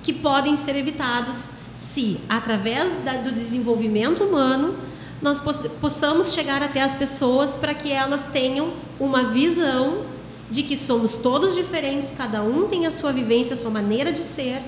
que 0.02 0.12
podem 0.12 0.56
ser 0.56 0.76
evitados 0.76 1.48
se, 1.76 2.18
através 2.28 2.98
da, 3.04 3.14
do 3.14 3.32
desenvolvimento 3.32 4.24
humano, 4.24 4.74
nós 5.20 5.40
possamos 5.80 6.32
chegar 6.32 6.62
até 6.62 6.82
as 6.82 6.94
pessoas 6.94 7.54
para 7.54 7.74
que 7.74 7.92
elas 7.92 8.24
tenham 8.24 8.72
uma 8.98 9.24
visão 9.24 10.04
de 10.50 10.62
que 10.62 10.76
somos 10.76 11.16
todos 11.16 11.54
diferentes, 11.54 12.12
cada 12.16 12.42
um 12.42 12.66
tem 12.66 12.86
a 12.86 12.90
sua 12.90 13.12
vivência, 13.12 13.54
a 13.54 13.56
sua 13.56 13.70
maneira 13.70 14.12
de 14.12 14.18
ser, 14.18 14.60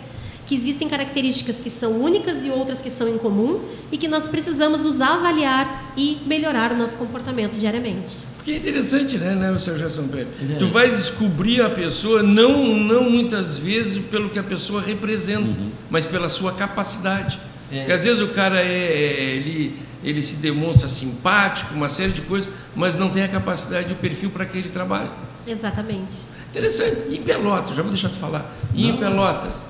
que 0.46 0.54
existem 0.54 0.88
características 0.88 1.60
que 1.60 1.70
são 1.70 1.92
únicas 1.92 2.44
e 2.44 2.50
outras 2.50 2.80
que 2.80 2.90
são 2.90 3.08
em 3.08 3.18
comum 3.18 3.60
e 3.90 3.98
que 3.98 4.06
nós 4.06 4.28
precisamos 4.28 4.82
nos 4.82 5.00
avaliar 5.00 5.92
e 5.96 6.18
melhorar 6.26 6.72
o 6.72 6.76
nosso 6.76 6.96
comportamento 6.96 7.56
diariamente. 7.56 8.33
Porque 8.44 8.52
é 8.52 8.56
interessante, 8.58 9.16
né, 9.16 9.34
né, 9.34 9.58
Sr. 9.58 9.78
Gerson 9.78 10.06
Pérez? 10.06 10.28
É. 10.38 10.56
Tu 10.56 10.66
vais 10.66 10.94
descobrir 10.94 11.62
a 11.62 11.70
pessoa 11.70 12.22
não, 12.22 12.76
não 12.76 13.08
muitas 13.08 13.56
vezes 13.56 14.04
pelo 14.04 14.28
que 14.28 14.38
a 14.38 14.42
pessoa 14.42 14.82
representa, 14.82 15.48
uhum. 15.48 15.70
mas 15.88 16.06
pela 16.06 16.28
sua 16.28 16.52
capacidade. 16.52 17.40
É. 17.72 17.78
Porque 17.78 17.92
às 17.92 18.04
vezes 18.04 18.22
o 18.22 18.28
cara 18.28 18.60
é, 18.60 18.66
é, 18.66 19.22
ele, 19.36 19.78
ele 20.02 20.22
se 20.22 20.36
demonstra 20.36 20.90
simpático, 20.90 21.72
uma 21.74 21.88
série 21.88 22.12
de 22.12 22.20
coisas, 22.20 22.52
mas 22.76 22.94
não 22.96 23.08
tem 23.08 23.22
a 23.22 23.28
capacidade 23.28 23.88
e 23.88 23.92
o 23.94 23.96
perfil 23.96 24.28
para 24.28 24.44
que 24.44 24.58
ele 24.58 24.68
trabalha. 24.68 25.10
Exatamente. 25.46 26.14
Interessante. 26.50 26.98
E 27.08 27.16
em 27.16 27.22
Pelotas, 27.22 27.74
já 27.74 27.80
vou 27.80 27.90
deixar 27.90 28.10
tu 28.10 28.16
falar. 28.16 28.54
E 28.74 28.82
não. 28.82 28.90
em 28.90 28.98
Pelotas, 28.98 29.64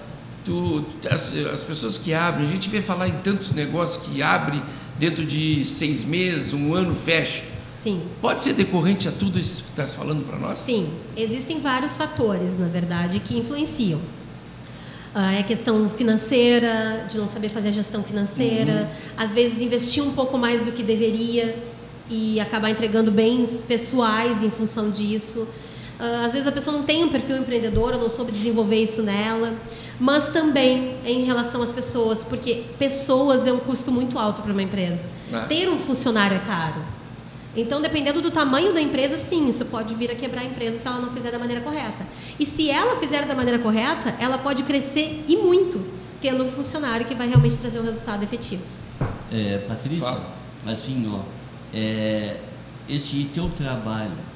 tu, 0.44 0.84
as, 1.08 1.32
as 1.36 1.62
pessoas 1.62 1.96
que 1.96 2.12
abrem, 2.12 2.48
a 2.48 2.50
gente 2.50 2.68
vê 2.68 2.82
falar 2.82 3.06
em 3.06 3.18
tantos 3.18 3.52
negócios 3.52 4.04
que 4.04 4.20
abrem 4.20 4.60
dentro 4.98 5.24
de 5.24 5.64
seis 5.64 6.02
meses, 6.02 6.52
um 6.52 6.74
ano 6.74 6.92
fecha. 6.92 7.53
Sim. 7.84 8.00
Pode 8.22 8.42
ser 8.42 8.54
decorrente 8.54 9.06
a 9.06 9.12
tudo 9.12 9.38
isso 9.38 9.64
que 9.64 9.68
estás 9.68 9.92
falando 9.92 10.24
para 10.24 10.38
nós? 10.38 10.56
Sim, 10.56 10.88
existem 11.14 11.60
vários 11.60 11.94
fatores, 11.94 12.56
na 12.56 12.66
verdade, 12.66 13.20
que 13.20 13.36
influenciam. 13.36 14.00
Ah, 15.14 15.34
é 15.34 15.40
a 15.40 15.42
questão 15.42 15.86
financeira, 15.90 17.06
de 17.10 17.18
não 17.18 17.26
saber 17.26 17.50
fazer 17.50 17.68
a 17.68 17.72
gestão 17.72 18.02
financeira, 18.02 18.88
uhum. 18.90 19.22
às 19.22 19.34
vezes 19.34 19.60
investir 19.60 20.02
um 20.02 20.12
pouco 20.12 20.38
mais 20.38 20.62
do 20.62 20.72
que 20.72 20.82
deveria 20.82 21.62
e 22.08 22.40
acabar 22.40 22.70
entregando 22.70 23.10
bens 23.10 23.62
pessoais 23.68 24.42
em 24.42 24.50
função 24.50 24.90
disso. 24.90 25.46
Ah, 26.00 26.24
às 26.24 26.32
vezes 26.32 26.48
a 26.48 26.52
pessoa 26.52 26.74
não 26.74 26.84
tem 26.84 27.04
um 27.04 27.10
perfil 27.10 27.36
empreendedor, 27.36 27.98
não 27.98 28.08
soube 28.08 28.32
desenvolver 28.32 28.82
isso 28.82 29.02
nela, 29.02 29.52
mas 30.00 30.28
também 30.28 30.96
em 31.04 31.22
relação 31.24 31.60
às 31.60 31.70
pessoas, 31.70 32.24
porque 32.24 32.62
pessoas 32.78 33.46
é 33.46 33.52
um 33.52 33.58
custo 33.58 33.92
muito 33.92 34.18
alto 34.18 34.40
para 34.40 34.52
uma 34.52 34.62
empresa. 34.62 35.04
Ah. 35.30 35.40
Ter 35.40 35.68
um 35.68 35.78
funcionário 35.78 36.38
é 36.38 36.40
caro. 36.40 36.94
Então, 37.56 37.80
dependendo 37.80 38.20
do 38.20 38.30
tamanho 38.30 38.72
da 38.72 38.80
empresa, 38.80 39.16
sim, 39.16 39.48
isso 39.48 39.64
pode 39.66 39.94
vir 39.94 40.10
a 40.10 40.14
quebrar 40.14 40.42
a 40.42 40.44
empresa 40.44 40.78
se 40.78 40.86
ela 40.86 40.98
não 40.98 41.10
fizer 41.10 41.30
da 41.30 41.38
maneira 41.38 41.60
correta. 41.60 42.06
E 42.38 42.44
se 42.44 42.70
ela 42.70 42.96
fizer 42.96 43.26
da 43.26 43.34
maneira 43.34 43.58
correta, 43.58 44.14
ela 44.18 44.38
pode 44.38 44.64
crescer 44.64 45.24
e 45.28 45.36
muito, 45.36 45.84
tendo 46.20 46.44
um 46.44 46.50
funcionário 46.50 47.06
que 47.06 47.14
vai 47.14 47.28
realmente 47.28 47.56
trazer 47.56 47.78
um 47.78 47.84
resultado 47.84 48.22
efetivo. 48.22 48.62
É, 49.32 49.58
Patrícia, 49.68 50.06
Fala. 50.06 50.34
assim, 50.66 51.08
ó, 51.12 51.20
é, 51.72 52.40
esse 52.88 53.24
teu 53.32 53.48
trabalho 53.50 54.34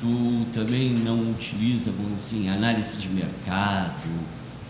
tu 0.00 0.46
também 0.52 0.90
não 0.90 1.30
utiliza, 1.30 1.92
vamos 1.92 2.18
assim, 2.18 2.48
análise 2.48 2.96
de 2.96 3.08
mercado, 3.08 4.08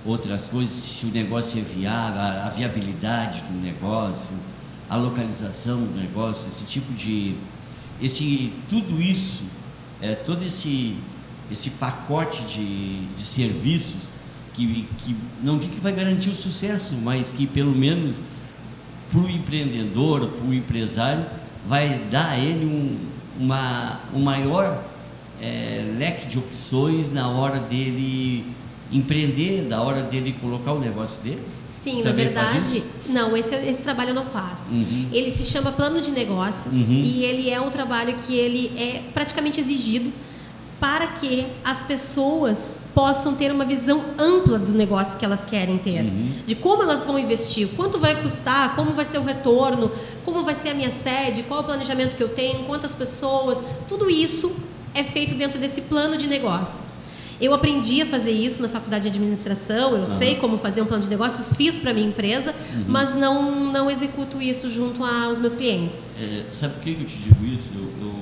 outras 0.05 0.49
coisas, 0.49 0.73
se 0.73 1.07
o 1.07 1.11
negócio 1.11 1.61
é 1.61 1.63
viável, 1.63 2.21
a, 2.21 2.47
a 2.47 2.49
viabilidade 2.49 3.43
do 3.43 3.55
negócio, 3.63 4.35
a 4.91 4.97
localização 4.97 5.85
do 5.85 5.97
negócio, 5.97 6.49
esse 6.49 6.65
tipo 6.65 6.93
de. 6.93 7.37
Esse, 8.03 8.53
tudo 8.69 9.01
isso, 9.01 9.45
é, 10.03 10.17
todo 10.17 10.45
esse, 10.45 10.97
esse 11.51 11.71
pacote 11.71 12.43
de, 12.43 13.07
de 13.07 13.23
serviços 13.23 14.09
que, 14.53 14.89
que 14.99 15.17
não 15.43 15.59
digo 15.59 15.75
que 15.75 15.81
vai 15.81 15.93
garantir 15.93 16.31
o 16.31 16.35
sucesso, 16.35 16.95
mas 16.97 17.31
que 17.31 17.47
pelo 17.47 17.73
menos 17.73 18.17
para 19.13 19.21
o 19.21 19.31
empreendedor, 19.31 20.27
para 20.29 20.47
o 20.47 20.53
empresário, 20.53 21.25
vai 21.69 22.01
dar 22.11 22.31
a 22.31 22.39
ele 22.39 22.65
um, 22.65 22.99
uma, 23.39 24.01
um 24.13 24.21
maior 24.21 24.83
é, 25.41 25.95
leque 25.97 26.27
de 26.27 26.39
opções 26.39 27.11
na 27.11 27.29
hora 27.29 27.61
dele 27.61 28.47
empreender, 28.93 29.67
na 29.69 29.83
hora 29.83 30.03
dele 30.03 30.35
colocar 30.41 30.73
o 30.73 30.81
negócio 30.81 31.21
dele? 31.23 31.43
Sim, 31.69 32.03
Também 32.03 32.33
na 32.33 32.43
verdade, 32.43 32.83
não, 33.09 33.37
esse, 33.37 33.55
esse 33.55 33.83
trabalho 33.83 34.11
eu 34.11 34.15
não 34.15 34.27
faço. 34.27 34.75
Uhum. 34.75 35.09
Ele 35.13 35.31
se 35.31 35.45
chama 35.45 35.71
plano 35.73 36.01
de 36.01 36.11
negócios 36.11 36.75
uhum. 36.75 37.03
e 37.03 37.25
ele 37.25 37.51
é 37.51 37.61
um 37.61 37.71
trabalho 37.71 38.15
que 38.15 38.35
ele 38.35 38.73
é 38.77 39.03
praticamente 39.15 39.61
exigido 39.61 40.13
para 40.81 41.07
que 41.09 41.47
as 41.63 41.85
pessoas 41.85 42.81
possam 42.95 43.35
ter 43.35 43.53
uma 43.53 43.67
visão 43.67 44.03
ampla 44.19 44.59
do 44.59 44.73
negócio 44.73 45.19
que 45.19 45.25
elas 45.25 45.45
querem 45.45 45.77
ter, 45.77 46.05
uhum. 46.05 46.33
de 46.47 46.55
como 46.55 46.83
elas 46.83 47.05
vão 47.05 47.19
investir, 47.19 47.69
quanto 47.77 47.99
vai 47.99 48.21
custar, 48.21 48.75
como 48.75 48.93
vai 48.93 49.05
ser 49.05 49.19
o 49.19 49.23
retorno, 49.23 49.91
como 50.25 50.43
vai 50.43 50.55
ser 50.55 50.71
a 50.71 50.75
minha 50.75 50.91
sede, 50.91 51.43
qual 51.43 51.61
o 51.61 51.65
planejamento 51.65 52.17
que 52.17 52.23
eu 52.23 52.31
tenho, 52.31 52.65
quantas 52.65 52.95
pessoas, 52.95 53.63
tudo 53.87 54.11
isso 54.11 54.51
é 54.95 55.05
feito 55.05 55.35
dentro 55.35 55.61
desse 55.61 55.83
plano 55.83 56.17
de 56.17 56.27
negócios. 56.27 56.99
Eu 57.41 57.55
aprendi 57.55 58.03
a 58.03 58.07
fazer 58.07 58.33
isso 58.33 58.61
na 58.61 58.69
faculdade 58.69 59.05
de 59.05 59.09
administração, 59.09 59.93
eu 59.93 60.01
uhum. 60.01 60.07
sei 60.07 60.37
como 60.37 60.59
fazer 60.59 60.83
um 60.83 60.87
plano 60.87 61.03
de 61.03 61.09
negócios, 61.09 61.57
fiz 61.57 61.79
para 61.79 61.95
minha 61.95 62.07
empresa, 62.07 62.55
uhum. 62.75 62.85
mas 62.87 63.15
não, 63.15 63.73
não 63.73 63.91
executo 63.91 64.43
isso 64.43 64.69
junto 64.69 65.03
aos 65.03 65.41
meus 65.41 65.57
clientes. 65.57 66.15
É, 66.21 66.45
sabe 66.53 66.75
por 66.75 66.83
que 66.83 66.91
eu 66.91 67.07
te 67.07 67.17
digo 67.17 67.45
isso? 67.47 67.73
Eu, 67.75 68.07
eu 68.07 68.15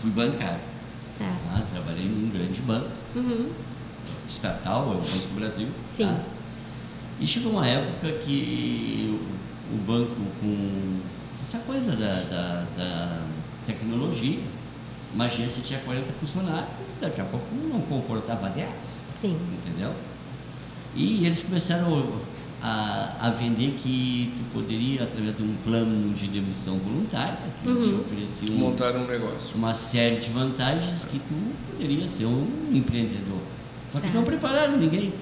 fui 0.00 0.10
bancário. 0.10 0.60
Certo. 1.06 1.42
Tá? 1.52 1.62
Trabalhei 1.72 2.06
num 2.06 2.30
grande 2.30 2.60
banco, 2.62 2.88
uhum. 3.14 3.50
estatal, 4.26 4.92
é 4.92 4.96
o 4.96 5.00
Banco 5.00 5.28
do 5.28 5.34
Brasil. 5.34 5.68
Sim. 5.90 6.06
Tá? 6.06 6.20
E 7.20 7.26
chegou 7.26 7.52
uma 7.52 7.66
época 7.66 8.12
que 8.24 9.18
o, 9.72 9.74
o 9.74 9.78
banco, 9.78 10.14
com 10.40 11.00
essa 11.42 11.58
coisa 11.58 11.92
da, 11.92 12.14
da, 12.30 12.64
da 12.76 13.22
tecnologia, 13.66 14.38
uma 15.14 15.24
agência 15.24 15.62
tinha 15.62 15.80
40 15.80 16.12
funcionários, 16.14 16.68
daqui 17.00 17.20
a 17.20 17.24
pouco 17.24 17.46
não 17.54 17.80
comportava 17.82 18.48
10. 18.48 18.68
Sim. 19.18 19.38
Entendeu? 19.58 19.92
E 20.94 21.24
eles 21.26 21.42
começaram 21.42 22.20
a, 22.62 23.16
a 23.20 23.30
vender 23.30 23.78
que 23.80 24.32
tu 24.36 24.52
poderia, 24.52 25.04
através 25.04 25.36
de 25.36 25.42
um 25.42 25.54
plano 25.62 26.12
de 26.12 26.26
demissão 26.28 26.76
voluntária, 26.78 27.38
que 27.62 27.68
eles 27.68 27.82
uhum. 27.82 28.00
ofereciam 28.00 28.54
montar 28.54 28.96
um 28.96 29.06
negócio. 29.06 29.56
Uma 29.56 29.74
série 29.74 30.16
de 30.16 30.30
vantagens 30.30 31.04
que 31.04 31.18
tu 31.18 31.54
poderia 31.70 32.08
ser 32.08 32.26
um 32.26 32.70
empreendedor. 32.72 33.40
Só 33.90 34.00
que 34.00 34.08
não 34.08 34.22
prepararam 34.22 34.76
ninguém. 34.76 35.12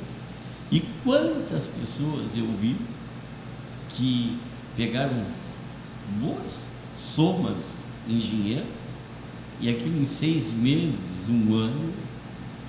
E 0.71 0.81
quantas 1.05 1.69
pessoas 1.69 2.37
eu 2.37 2.47
vi 2.61 2.77
que 3.91 4.39
pegaram 4.77 5.25
boas 6.21 6.67
somas 6.95 7.79
em 8.09 8.19
dinheiro 8.19 8.67
e 9.61 9.69
aquilo 9.69 10.01
em 10.01 10.07
seis 10.07 10.53
meses, 10.53 11.01
um 11.29 11.55
ano, 11.55 11.93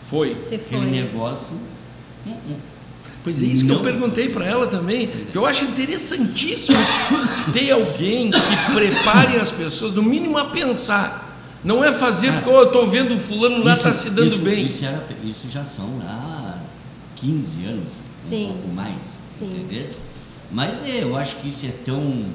foi. 0.10 0.34
Aquele 0.34 0.60
foi. 0.60 0.86
negócio. 0.86 1.56
Uh 2.26 2.30
-uh 2.30 2.78
Pois 3.28 3.41
é 3.41 3.46
isso 3.46 3.65
que 3.65 3.72
eu 3.74 3.82
perguntei 3.82 4.30
para 4.30 4.46
ela 4.46 4.67
também, 4.67 5.08
que 5.08 5.38
eu 5.38 5.46
acho 5.46 5.65
interessantíssimo 5.65 6.78
ter 7.52 7.72
alguém 7.72 8.32
que 8.32 8.74
prepare 8.74 9.36
as 9.36 9.52
pessoas, 9.52 9.93
no 9.93 10.02
mínimo 10.02 10.38
a 10.38 10.46
pensar. 10.46 11.26
Não 11.62 11.84
é 11.84 11.91
fazer 11.91 12.32
porque 12.32 12.50
eu 12.50 12.63
estou 12.63 12.88
vendo 12.88 13.15
o 13.15 13.20
fulano 13.20 13.62
lá 13.65 13.74
está 13.74 13.91
se 13.91 14.12
dando 14.12 14.28
isso, 14.28 14.41
bem. 14.41 14.65
Isso, 14.65 14.86
era, 14.86 15.06
isso 15.26 15.50
já 15.50 15.65
são 15.65 15.98
lá 15.98 16.63
15 17.17 17.65
anos, 17.65 17.88
Sim. 18.26 18.46
um 18.46 18.54
pouco 18.54 18.67
mais. 18.70 19.22
Sim. 19.28 19.65
Entendeu? 19.65 19.89
Mas 20.50 20.82
é, 20.86 21.04
eu 21.04 21.17
acho 21.17 21.36
que 21.36 21.50
isso 21.50 21.65
é 21.65 21.74
tão. 21.84 22.28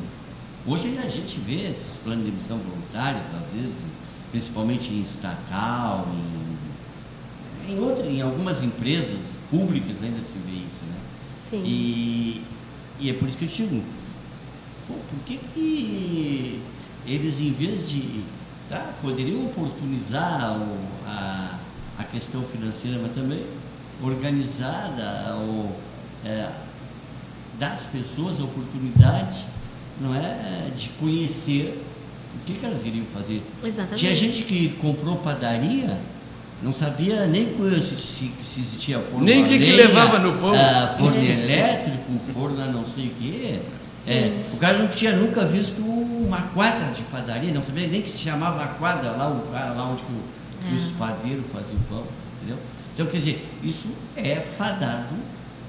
Hoje 0.67 0.89
ainda 0.89 1.05
a 1.05 1.09
gente 1.09 1.41
vê 1.41 1.71
esses 1.71 1.97
planos 1.97 2.27
de 2.27 2.31
emissão 2.31 2.59
voluntários, 2.59 3.23
às 3.43 3.51
vezes, 3.51 3.87
principalmente 4.33 4.93
em 4.93 5.03
estatal, 5.03 6.09
em, 7.69 7.73
em, 7.73 7.79
outra, 7.79 8.07
em 8.07 8.21
algumas 8.21 8.63
empresas 8.63 9.39
públicas 9.51 10.03
ainda 10.03 10.25
se 10.25 10.39
vê 10.39 10.53
isso, 10.53 10.85
né? 10.87 10.97
Sim. 11.41 11.63
E, 11.65 12.43
e 12.99 13.11
é 13.11 13.13
por 13.13 13.29
isso 13.29 13.39
que 13.39 13.45
eu 13.45 13.49
digo, 13.49 13.85
pô, 14.89 14.95
por 14.95 15.19
que, 15.25 15.37
que 15.55 16.61
eles, 17.07 17.41
em 17.41 17.53
vez 17.53 17.89
de. 17.89 18.25
Tá, 18.69 18.95
poderiam 19.03 19.45
oportunizar 19.45 20.57
o, 20.57 20.79
a, 21.07 21.59
a 21.99 22.05
questão 22.05 22.43
financeira, 22.45 22.99
mas 23.03 23.13
também 23.13 23.45
organizada, 24.03 25.35
ou, 25.35 25.77
é, 26.25 26.49
dar 27.59 27.75
às 27.75 27.85
pessoas 27.85 28.41
a 28.41 28.45
oportunidade 28.45 29.45
não 30.01 30.15
é, 30.15 30.71
de 30.75 30.89
conhecer 30.91 31.83
o 32.35 32.45
que, 32.45 32.55
que 32.55 32.65
elas 32.65 32.85
iriam 32.85 33.05
fazer. 33.07 33.43
Exatamente. 33.63 33.99
Tinha 33.99 34.15
gente 34.15 34.43
que 34.45 34.71
comprou 34.81 35.17
padaria 35.17 35.99
não 36.63 36.73
sabia 36.73 37.27
nem 37.27 37.49
se, 37.81 37.99
se, 37.99 38.61
existia 38.61 39.01
forno 39.01 39.25
Nem 39.25 39.43
o 39.43 39.47
que, 39.49 39.59
que 39.59 39.73
levava 39.73 40.21
no 40.21 40.39
pão. 40.39 40.53
Uh, 40.53 40.97
forno 40.97 41.19
elétrico, 41.19 42.21
forno 42.33 42.73
não 42.73 42.87
sei 42.87 43.09
o 43.09 43.11
quê. 43.11 43.61
É, 44.07 44.33
o 44.53 44.57
cara 44.57 44.79
não 44.79 44.89
tinha 44.89 45.15
nunca 45.15 45.45
visto 45.45 45.81
uma 45.81 46.43
quadra 46.55 46.91
de 46.93 47.03
padaria, 47.03 47.53
não 47.53 47.63
sabia 47.63 47.87
nem 47.87 48.03
que 48.03 48.11
se 48.11 48.19
chamava 48.19 48.67
quadra 48.75 49.13
lá, 49.13 49.29
o 49.29 49.41
cara 49.53 49.73
lá 49.73 49.89
onde 49.89 50.03
que, 50.03 50.13
o, 50.13 50.69
que 50.69 50.75
os 50.75 50.89
é. 50.89 50.93
padeiros 50.99 51.45
faziam 51.53 51.79
o 51.79 51.85
pão, 51.85 52.05
entendeu? 52.37 52.59
Então, 52.93 53.07
quer 53.07 53.19
dizer, 53.19 53.49
isso 53.63 53.89
é 54.17 54.37
fadado 54.37 55.15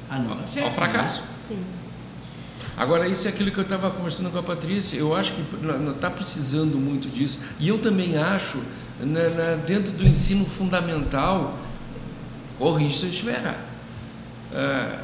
a 0.10 0.20
não 0.20 0.46
certo. 0.48 0.66
Ao 0.66 0.72
fracasso. 0.72 1.22
Né? 1.22 1.28
Sim. 1.48 1.64
Agora, 2.76 3.08
isso 3.08 3.28
é 3.28 3.30
aquilo 3.30 3.52
que 3.52 3.58
eu 3.60 3.64
estava 3.64 3.92
conversando 3.92 4.32
com 4.32 4.40
a 4.40 4.44
Patrícia. 4.44 4.98
Eu 4.98 5.16
acho 5.16 5.34
que 5.34 5.44
está 5.92 6.10
precisando 6.10 6.78
muito 6.78 7.08
disso. 7.08 7.40
E 7.60 7.68
eu 7.68 7.78
também 7.78 8.18
acho, 8.18 8.58
na, 9.00 9.30
na, 9.30 9.56
dentro 9.56 9.92
do 9.92 10.04
ensino 10.04 10.44
fundamental, 10.44 11.58
corrija 12.58 12.98
se 12.98 13.04
eu 13.04 13.10
estiver 13.10 13.36
errado, 13.36 13.64
é, 14.54 15.00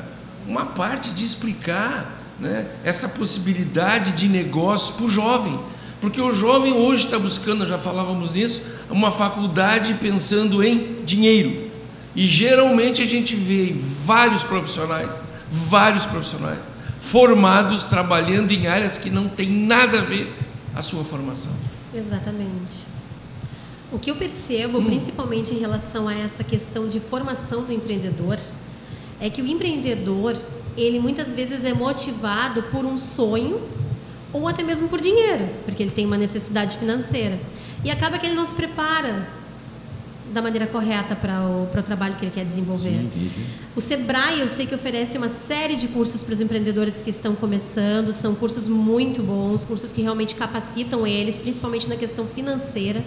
uma 0.48 0.66
parte 0.66 1.12
de 1.12 1.24
explicar 1.24 2.20
né, 2.40 2.68
essa 2.84 3.08
possibilidade 3.10 4.14
de 4.14 4.28
negócio 4.28 4.96
para 4.96 5.06
o 5.06 5.10
jovem. 5.10 5.60
Porque 6.02 6.20
o 6.20 6.32
jovem 6.32 6.74
hoje 6.74 7.06
está 7.06 7.20
buscando, 7.20 7.68
já 7.68 7.78
falávamos 7.78 8.34
nisso, 8.34 8.64
uma 8.90 9.12
faculdade 9.12 9.94
pensando 9.96 10.64
em 10.64 11.04
dinheiro. 11.04 11.70
E 12.16 12.26
geralmente 12.26 13.04
a 13.04 13.06
gente 13.06 13.36
vê 13.36 13.76
vários 13.78 14.44
profissionais, 14.44 15.12
vários 15.52 16.08
profissionais 16.08 16.60
formados 17.00 17.84
trabalhando 17.84 18.52
em 18.52 18.68
áreas 18.68 18.98
que 18.98 19.10
não 19.10 19.28
tem 19.28 19.50
nada 19.50 20.00
a 20.00 20.02
ver 20.02 20.34
a 20.76 20.82
sua 20.82 21.04
formação. 21.04 21.52
Exatamente. 21.94 22.88
O 23.92 23.98
que 23.98 24.12
eu 24.12 24.16
percebo, 24.16 24.80
hum. 24.80 24.86
principalmente 24.86 25.54
em 25.54 25.58
relação 25.58 26.08
a 26.08 26.14
essa 26.14 26.44
questão 26.44 26.88
de 26.88 27.00
formação 27.00 27.64
do 27.64 27.74
empreendedor, 27.74 28.38
é 29.20 29.30
que 29.30 29.42
o 29.42 29.48
empreendedor, 29.48 30.38
ele 30.78 31.00
muitas 31.00 31.34
vezes 31.34 31.66
é 31.66 31.74
motivado 31.74 32.64
por 32.64 32.86
um 32.86 32.98
sonho 32.98 33.62
ou 34.32 34.48
até 34.48 34.62
mesmo 34.62 34.88
por 34.88 35.02
dinheiro, 35.02 35.50
porque 35.66 35.82
ele 35.82 35.92
tem 35.92 36.06
uma 36.06 36.18
necessidade 36.18 36.78
financeira. 36.78 37.40
E 37.84 37.90
acaba 37.90 38.20
que 38.20 38.28
ele 38.28 38.36
não 38.36 38.46
se 38.46 38.54
prepara 38.54 39.28
da 40.34 40.42
maneira 40.42 40.68
correta 40.68 41.16
para 41.16 41.42
o, 41.42 41.68
para 41.72 41.80
o 41.80 41.84
trabalho 41.84 42.16
que 42.16 42.26
ele 42.26 42.32
quer 42.32 42.46
desenvolver. 42.46 42.90
Sim, 42.90 43.10
sim, 43.14 43.32
sim. 43.36 43.46
O 43.76 43.82
Sebrae, 43.82 44.40
eu 44.40 44.48
sei 44.48 44.66
que 44.66 44.76
oferece 44.76 45.18
uma 45.18 45.30
série 45.30 45.76
de 45.76 45.88
cursos 45.88 46.24
para 46.24 46.34
os 46.34 46.42
empreendedores 46.42 47.02
que 47.02 47.10
estão 47.10 47.36
começando, 47.36 48.12
são 48.12 48.36
cursos 48.36 48.68
muito 48.68 49.22
bons, 49.22 49.66
cursos 49.66 49.92
que 49.92 50.02
realmente 50.02 50.36
capacitam 50.36 51.06
eles, 51.06 51.40
principalmente 51.40 51.88
na 51.90 51.96
questão 51.96 52.26
financeira. 52.26 53.04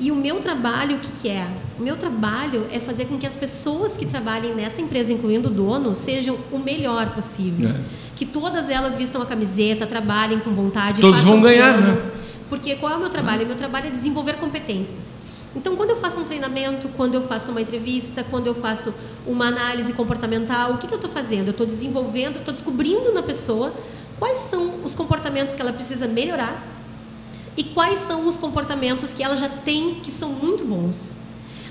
E 0.00 0.12
o 0.12 0.14
meu 0.14 0.36
trabalho, 0.38 0.96
o 0.96 0.98
que, 1.00 1.12
que 1.12 1.28
é? 1.28 1.46
O 1.78 1.82
meu 1.82 1.96
trabalho 1.96 2.66
é 2.72 2.78
fazer 2.78 3.06
com 3.06 3.18
que 3.18 3.26
as 3.26 3.34
pessoas 3.34 3.96
que 3.96 4.06
trabalhem 4.06 4.54
nessa 4.54 4.80
empresa, 4.80 5.12
incluindo 5.12 5.48
o 5.48 5.52
dono, 5.52 5.92
sejam 5.94 6.38
o 6.52 6.58
melhor 6.58 7.10
possível. 7.10 7.70
É. 7.70 7.80
Que 8.14 8.24
todas 8.24 8.68
elas 8.68 8.96
vistam 8.96 9.20
a 9.20 9.26
camiseta, 9.26 9.86
trabalhem 9.86 10.38
com 10.38 10.52
vontade. 10.52 11.00
Todos 11.00 11.22
vão 11.22 11.40
ganhar, 11.40 11.78
plano. 11.78 11.94
né? 11.94 12.10
Porque 12.48 12.76
qual 12.76 12.92
é 12.92 12.96
o 12.96 13.00
meu 13.00 13.08
trabalho? 13.08 13.42
O 13.42 13.46
meu 13.46 13.56
trabalho 13.56 13.88
é 13.88 13.90
desenvolver 13.90 14.34
competências. 14.34 15.16
Então, 15.56 15.76
quando 15.76 15.90
eu 15.90 15.96
faço 15.96 16.20
um 16.20 16.24
treinamento, 16.24 16.88
quando 16.90 17.14
eu 17.14 17.22
faço 17.22 17.50
uma 17.50 17.60
entrevista, 17.60 18.24
quando 18.24 18.46
eu 18.46 18.54
faço 18.54 18.92
uma 19.26 19.46
análise 19.46 19.92
comportamental, 19.92 20.74
o 20.74 20.78
que, 20.78 20.86
que 20.86 20.92
eu 20.92 20.98
estou 20.98 21.10
fazendo? 21.10 21.48
Eu 21.48 21.52
estou 21.52 21.66
desenvolvendo, 21.66 22.38
estou 22.38 22.52
descobrindo 22.52 23.12
na 23.12 23.22
pessoa 23.22 23.72
quais 24.18 24.38
são 24.38 24.82
os 24.84 24.94
comportamentos 24.94 25.54
que 25.54 25.62
ela 25.62 25.72
precisa 25.72 26.06
melhorar 26.06 26.62
e 27.56 27.64
quais 27.64 27.98
são 28.00 28.26
os 28.26 28.36
comportamentos 28.36 29.12
que 29.12 29.22
ela 29.22 29.36
já 29.36 29.48
tem 29.48 29.96
que 29.96 30.10
são 30.10 30.28
muito 30.28 30.64
bons. 30.64 31.16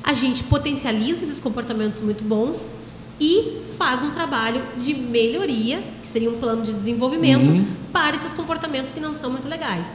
a 0.03 0.13
gente 0.13 0.43
potencializa 0.45 1.21
esses 1.23 1.37
comportamentos 1.37 1.99
muito 1.99 2.23
bons 2.23 2.75
e 3.19 3.61
faz 3.77 4.03
um 4.03 4.11
trabalho 4.11 4.63
de 4.77 4.93
melhoria, 4.93 5.83
que 6.01 6.07
seria 6.07 6.29
um 6.29 6.39
plano 6.39 6.61
de 6.61 6.71
desenvolvimento, 6.71 7.49
uhum. 7.49 7.67
para 7.91 8.15
esses 8.15 8.33
comportamentos 8.33 8.93
que 8.93 9.01
não 9.01 9.13
são 9.13 9.29
muito 9.29 9.47
legais. 9.49 9.85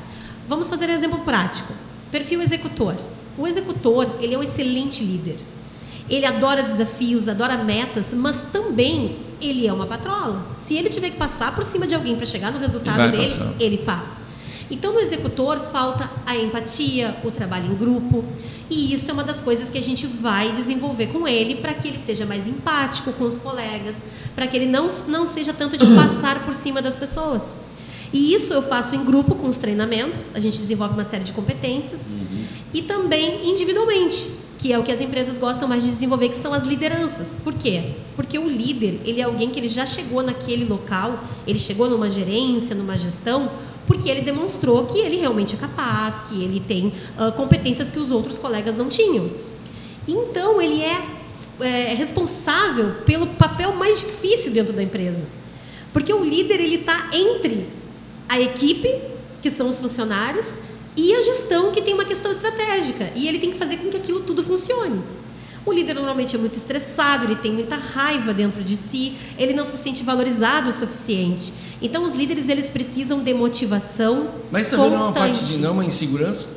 Vamos 0.47 0.69
fazer 0.69 0.91
um 0.91 0.93
exemplo 0.93 1.21
prático. 1.21 1.73
Perfil 2.11 2.43
executor. 2.43 2.95
O 3.37 3.47
executor, 3.47 4.09
ele 4.21 4.35
é 4.35 4.39
um 4.39 4.43
excelente 4.43 5.03
líder. 5.03 5.37
Ele 6.09 6.27
adora 6.27 6.63
desafios, 6.63 7.29
adora 7.29 7.57
metas, 7.57 8.13
mas 8.13 8.43
também 8.53 9.17
ele 9.41 9.67
é 9.67 9.73
uma 9.73 9.87
patrola. 9.87 10.47
Se 10.55 10.75
ele 10.75 10.89
tiver 10.89 11.11
que 11.11 11.17
passar 11.17 11.55
por 11.55 11.65
cima 11.65 11.87
de 11.87 11.95
alguém 11.95 12.17
para 12.17 12.27
chegar 12.27 12.53
no 12.53 12.59
resultado 12.59 13.11
dele, 13.11 13.29
passar. 13.29 13.55
ele 13.59 13.79
faz. 13.79 14.27
Então, 14.71 14.93
no 14.93 15.01
executor 15.01 15.59
falta 15.71 16.11
a 16.25 16.37
empatia, 16.37 17.15
o 17.25 17.31
trabalho 17.31 17.71
em 17.71 17.75
grupo, 17.75 18.25
e 18.71 18.95
isso 18.95 19.11
é 19.11 19.13
uma 19.13 19.23
das 19.23 19.41
coisas 19.41 19.69
que 19.69 19.77
a 19.77 19.83
gente 19.83 20.07
vai 20.07 20.51
desenvolver 20.51 21.09
com 21.09 21.29
ele 21.29 21.57
para 21.57 21.75
que 21.75 21.89
ele 21.89 21.99
seja 21.99 22.25
mais 22.25 22.49
empático 22.49 23.13
com 23.13 23.25
os 23.25 23.37
colegas, 23.37 23.97
para 24.35 24.47
que 24.47 24.57
ele 24.57 24.67
não, 24.67 24.89
não 25.09 25.27
seja 25.27 25.53
tanto 25.53 25.77
de 25.77 25.85
passar 25.95 26.43
por 26.45 26.55
cima 26.55 26.81
das 26.81 26.97
pessoas. 26.97 27.55
E 28.13 28.35
isso 28.35 28.53
eu 28.53 28.63
faço 28.63 28.95
em 28.95 29.05
grupo 29.05 29.35
com 29.35 29.49
os 29.49 29.59
treinamentos, 29.59 30.33
a 30.35 30.41
gente 30.41 30.59
desenvolve 30.59 30.95
uma 30.95 31.05
série 31.05 31.25
de 31.25 31.33
competências, 31.33 32.01
uhum. 32.09 32.42
E 32.73 32.83
também 32.83 33.49
individualmente, 33.49 34.31
que 34.59 34.73
é 34.73 34.79
o 34.79 34.83
que 34.83 34.93
as 34.93 35.01
empresas 35.01 35.39
gostam 35.39 35.67
mais 35.67 35.83
de 35.83 35.91
desenvolver, 35.91 36.29
que 36.29 36.37
são 36.37 36.53
as 36.53 36.63
lideranças. 36.63 37.37
Por 37.43 37.53
quê? 37.55 37.95
Porque 38.15 38.39
o 38.39 38.49
líder, 38.49 39.01
ele 39.05 39.21
é 39.21 39.25
alguém 39.25 39.51
que 39.51 39.59
ele 39.59 39.69
já 39.69 39.85
chegou 39.85 40.23
naquele 40.23 40.65
local, 40.65 41.19
ele 41.47 41.59
chegou 41.59 41.91
numa 41.91 42.09
gerência, 42.09 42.75
numa 42.75 42.97
gestão, 42.97 43.51
porque 43.87 44.09
ele 44.09 44.21
demonstrou 44.21 44.87
que 44.87 44.99
ele 44.99 45.17
realmente 45.17 45.55
é 45.55 45.59
capaz, 45.59 46.23
que 46.29 46.43
ele 46.43 46.61
tem 46.61 46.93
uh, 47.19 47.33
competências 47.33 47.91
que 47.91 47.99
os 47.99 48.11
outros 48.11 48.39
colegas 48.39 48.77
não 48.77 48.89
tinham. 48.89 49.31
Então, 50.07 50.63
ele 50.63 50.83
é, 50.83 51.05
é 51.61 51.95
responsável 51.95 52.95
pelo 53.05 53.27
papel 53.27 53.75
mais 53.75 53.99
difícil 53.99 54.53
dentro 54.53 54.73
da 54.73 54.83
empresa. 54.83 55.27
Porque 55.93 56.13
o 56.13 56.25
líder 56.25 56.61
ele 56.61 56.77
está 56.77 57.11
entre 57.13 57.67
a 58.29 58.41
equipe, 58.41 58.89
que 59.43 59.51
são 59.51 59.69
os 59.69 59.79
funcionários, 59.79 60.61
e 60.97 61.15
a 61.15 61.23
gestão, 61.23 61.73
que 61.73 61.81
tem 61.81 61.95
uma 61.95 62.05
questão 62.05 62.31
estratégica. 62.31 63.11
E 63.17 63.27
ele 63.29 63.39
tem 63.39 63.51
que 63.51 63.59
fazer 63.59 63.79
com 63.79 63.89
que 63.89 63.97
aquilo 63.97 64.21
tudo 64.21 64.43
funcione. 64.43 65.03
O 65.65 65.73
líder 65.73 65.95
normalmente 65.95 66.35
é 66.35 66.39
muito 66.39 66.55
estressado, 66.55 67.25
ele 67.25 67.37
tem 67.37 67.53
muita 67.53 67.77
raiva 67.77 68.35
dentro 68.35 68.65
de 68.65 68.77
si, 68.77 69.15
ele 69.39 69.53
não 69.53 69.65
se 69.65 69.79
sente 69.79 70.03
valorizado 70.03 70.69
o 70.69 70.73
suficiente. 70.73 71.53
Então, 71.81 72.03
os 72.03 72.15
líderes 72.15 72.49
eles 72.49 72.69
precisam 72.69 73.21
de 73.21 73.33
motivação 73.33 74.29
Mas 74.51 74.69
também 74.69 74.91
constante. 74.91 74.99
não 74.99 75.07
é 75.07 75.09
uma 75.09 75.13
parte 75.13 75.45
de 75.45 75.59
não 75.59 75.73
uma 75.73 75.85
insegurança? 75.85 76.49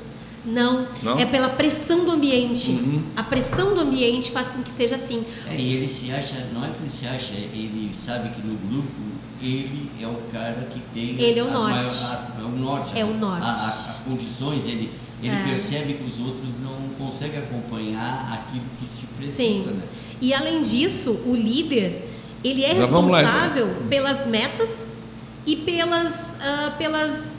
Não, 0.45 0.87
não, 1.01 1.17
é 1.17 1.25
pela 1.25 1.49
pressão 1.49 2.05
do 2.05 2.11
ambiente. 2.11 2.71
Uhum. 2.71 3.03
A 3.15 3.23
pressão 3.23 3.73
do 3.73 3.81
ambiente 3.81 4.31
faz 4.31 4.51
com 4.51 4.61
que 4.61 4.69
seja 4.69 4.95
assim. 4.95 5.23
É, 5.49 5.55
e 5.55 5.73
ele 5.73 5.87
se 5.87 6.11
acha, 6.11 6.35
não 6.53 6.63
é 6.63 6.69
que 6.69 6.79
ele 6.79 6.89
se 6.89 7.07
acha, 7.07 7.33
ele 7.33 7.91
sabe 7.93 8.29
que 8.29 8.45
no 8.45 8.55
grupo 8.55 8.91
ele 9.41 9.89
é 9.99 10.07
o 10.07 10.17
cara 10.31 10.67
que 10.71 10.79
tem. 10.93 11.19
Ele 11.19 11.39
é 11.39 11.43
o 11.43 11.51
norte. 11.51 11.73
Maiores, 11.73 12.03
as, 12.03 12.39
é 12.39 12.43
o 12.43 12.49
norte. 12.49 12.99
É 12.99 13.05
o 13.05 13.13
norte. 13.13 13.43
A, 13.43 13.49
a, 13.49 13.91
as 13.91 13.99
condições, 14.05 14.65
ele, 14.65 14.91
ele 15.21 15.35
é. 15.35 15.43
percebe 15.43 15.93
que 15.93 16.03
os 16.03 16.19
outros 16.19 16.49
não 16.61 16.89
conseguem 16.97 17.39
acompanhar 17.39 18.33
aquilo 18.33 18.65
que 18.79 18.87
se 18.87 19.05
precisa. 19.07 19.37
Sim. 19.37 19.63
Né? 19.65 19.83
E 20.21 20.33
além 20.33 20.61
disso, 20.61 21.19
o 21.25 21.35
líder 21.35 22.07
ele 22.43 22.63
é 22.63 22.73
responsável 22.73 23.75
pelas 23.89 24.25
metas 24.27 24.95
e 25.47 25.55
pelas, 25.55 26.35
uh, 26.35 26.77
pelas, 26.77 27.34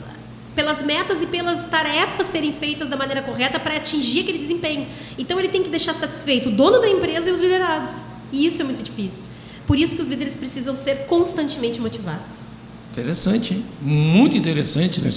pelas 0.57 0.81
metas 0.81 1.21
e 1.21 1.27
pelas 1.27 1.65
tarefas 1.65 2.25
serem 2.25 2.51
feitas 2.51 2.89
da 2.89 2.97
maneira 2.97 3.21
correta 3.21 3.59
para 3.59 3.75
atingir 3.75 4.21
aquele 4.21 4.39
desempenho. 4.39 4.87
Então 5.15 5.37
ele 5.37 5.49
tem 5.49 5.61
que 5.61 5.69
deixar 5.69 5.93
satisfeito 5.93 6.49
o 6.49 6.51
dono 6.51 6.79
da 6.79 6.89
empresa 6.89 7.29
e 7.29 7.31
os 7.31 7.39
liderados. 7.39 7.97
E 8.33 8.43
isso 8.43 8.59
é 8.59 8.65
muito 8.65 8.81
difícil. 8.81 9.29
Por 9.67 9.77
isso 9.77 9.95
que 9.95 10.01
os 10.01 10.07
líderes 10.07 10.35
precisam 10.35 10.73
ser 10.73 11.05
constantemente 11.05 11.79
motivados. 11.79 12.47
Interessante, 12.91 13.53
hein? 13.53 13.65
muito 13.79 14.35
interessante, 14.35 14.99
né, 14.99 15.11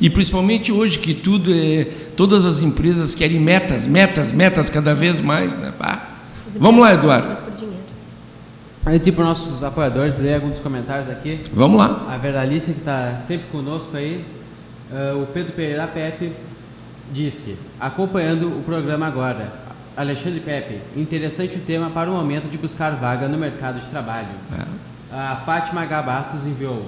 E 0.00 0.08
principalmente 0.08 0.72
hoje 0.72 0.98
que 0.98 1.12
tudo 1.12 1.52
é, 1.52 1.84
todas 2.16 2.46
as 2.46 2.62
empresas 2.62 3.14
querem 3.14 3.38
metas, 3.38 3.86
metas, 3.86 4.32
metas 4.32 4.70
cada 4.70 4.94
vez 4.94 5.20
mais, 5.20 5.58
né? 5.58 5.74
Vamos 6.58 6.80
lá, 6.80 6.94
Eduardo. 6.94 7.28
Antes 8.86 9.10
para 9.12 9.22
os 9.22 9.28
nossos 9.28 9.62
apoiadores 9.62 10.18
ler 10.18 10.36
alguns 10.36 10.58
comentários 10.58 11.10
aqui. 11.10 11.40
Vamos 11.52 11.76
lá. 11.76 12.06
A 12.08 12.16
Verdalice, 12.16 12.72
que 12.72 12.78
está 12.78 13.18
sempre 13.18 13.46
conosco 13.50 13.94
aí, 13.94 14.24
uh, 14.90 15.22
o 15.22 15.26
Pedro 15.26 15.52
Pereira 15.52 15.86
Pepe 15.86 16.32
disse, 17.12 17.56
acompanhando 17.78 18.48
o 18.48 18.62
programa 18.64 19.06
agora, 19.06 19.52
Alexandre 19.96 20.40
Pepe, 20.40 20.80
interessante 20.96 21.56
o 21.56 21.60
tema 21.60 21.90
para 21.90 22.10
o 22.10 22.14
momento 22.14 22.50
de 22.50 22.58
buscar 22.58 22.90
vaga 22.90 23.28
no 23.28 23.38
mercado 23.38 23.80
de 23.80 23.86
trabalho. 23.86 24.28
É. 24.52 24.64
A 25.12 25.36
Fátima 25.36 25.82
H. 25.82 26.02
Bastos 26.02 26.46
enviou, 26.46 26.86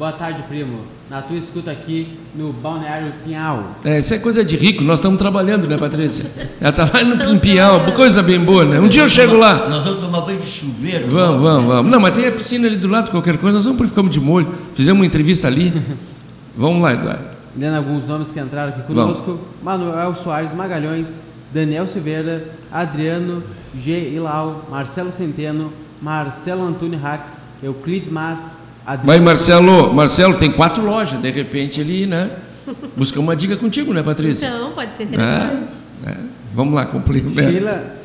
Boa 0.00 0.12
tarde, 0.12 0.42
primo. 0.48 0.78
Na 1.10 1.20
tua 1.20 1.36
escuta 1.36 1.70
aqui 1.70 2.16
no 2.34 2.54
Balneário 2.54 3.12
Pinhal. 3.22 3.76
É, 3.84 3.98
isso 3.98 4.14
é 4.14 4.18
coisa 4.18 4.42
de 4.42 4.56
rico. 4.56 4.82
Nós 4.82 4.98
estamos 4.98 5.18
trabalhando, 5.18 5.68
né, 5.68 5.76
Patrícia? 5.76 6.24
Ela 6.58 6.70
está 6.70 6.84
lá 6.84 7.04
no 7.04 7.38
Pinhal, 7.38 7.92
coisa 7.92 8.22
bem 8.22 8.40
boa, 8.40 8.64
né? 8.64 8.80
Um 8.80 8.88
dia 8.88 9.02
eu 9.02 9.08
chego 9.10 9.36
lá. 9.36 9.68
Nós 9.68 9.84
vamos 9.84 10.00
tomar 10.00 10.22
banho 10.22 10.38
de 10.38 10.46
chuveiro. 10.46 11.06
Vamos, 11.10 11.42
vamos, 11.42 11.66
vamos. 11.66 11.92
Não, 11.92 12.00
mas 12.00 12.14
tem 12.14 12.26
a 12.26 12.32
piscina 12.32 12.66
ali 12.66 12.76
do 12.76 12.88
lado, 12.88 13.10
qualquer 13.10 13.36
coisa. 13.36 13.56
Nós 13.56 13.66
vamos 13.66 13.88
ficamos 13.88 14.10
de 14.10 14.20
molho. 14.20 14.48
Fizemos 14.72 15.00
uma 15.00 15.04
entrevista 15.04 15.48
ali. 15.48 15.70
vamos 16.56 16.80
lá, 16.80 16.94
Eduardo. 16.94 17.29
Lendo 17.56 17.76
alguns 17.76 18.06
nomes 18.06 18.28
que 18.30 18.38
entraram 18.38 18.70
aqui 18.70 18.82
conosco: 18.82 19.40
vamos. 19.62 19.80
Manuel 19.82 20.14
Soares 20.14 20.54
Magalhães, 20.54 21.20
Daniel 21.52 21.86
Silveira, 21.86 22.48
Adriano 22.70 23.42
G. 23.74 24.10
Ilau, 24.10 24.66
Marcelo 24.70 25.12
Centeno, 25.12 25.72
Marcelo 26.00 26.66
Antônio 26.66 26.98
Rax, 26.98 27.42
Euclides 27.62 28.10
Mas. 28.10 28.58
Mas 29.04 29.20
Marcelo, 29.20 29.92
Marcelo 29.92 30.36
tem 30.36 30.50
quatro 30.50 30.84
lojas, 30.84 31.20
de 31.20 31.30
repente 31.30 31.80
ele, 31.80 32.06
né? 32.06 32.30
Busca 32.96 33.20
uma 33.20 33.36
dica 33.36 33.56
contigo, 33.56 33.92
né, 33.92 34.02
Patrícia? 34.02 34.46
Então, 34.46 34.72
pode 34.72 34.94
ser 34.94 35.04
interessante. 35.04 35.74
É, 36.06 36.10
é. 36.10 36.16
Vamos 36.54 36.74
lá, 36.74 36.86
cumprir. 36.86 37.22
Sheila, 37.22 37.96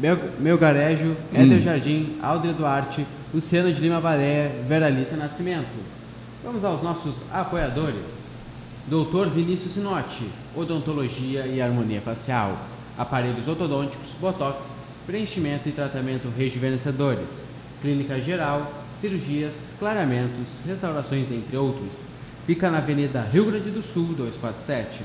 meu, 0.00 0.18
meu 0.40 0.58
Garejo, 0.58 1.14
Éder 1.32 1.58
hum. 1.58 1.60
Jardim, 1.60 2.16
Aldre 2.22 2.52
Duarte, 2.52 3.06
Luciano 3.32 3.72
de 3.72 3.80
Lima 3.80 4.00
Baleia, 4.00 4.50
Veralice 4.68 5.14
Nascimento. 5.14 5.66
Vamos 6.44 6.64
aos 6.64 6.82
nossos 6.82 7.22
apoiadores. 7.32 8.21
Doutor 8.88 9.28
Vinícius 9.30 9.74
Sinotti, 9.74 10.28
Odontologia 10.56 11.46
e 11.46 11.62
Harmonia 11.62 12.00
Facial. 12.00 12.58
Aparelhos 12.98 13.46
ortodônticos, 13.46 14.10
Botox, 14.20 14.76
preenchimento 15.06 15.68
e 15.68 15.72
tratamento 15.72 16.28
rejuvenescedores. 16.36 17.46
Clínica 17.80 18.20
Geral, 18.20 18.72
cirurgias, 19.00 19.72
clareamentos, 19.78 20.48
restaurações, 20.66 21.30
entre 21.30 21.56
outros. 21.56 22.06
Fica 22.44 22.72
na 22.72 22.78
Avenida 22.78 23.22
Rio 23.22 23.44
Grande 23.44 23.70
do 23.70 23.82
Sul, 23.82 24.14
247. 24.14 25.04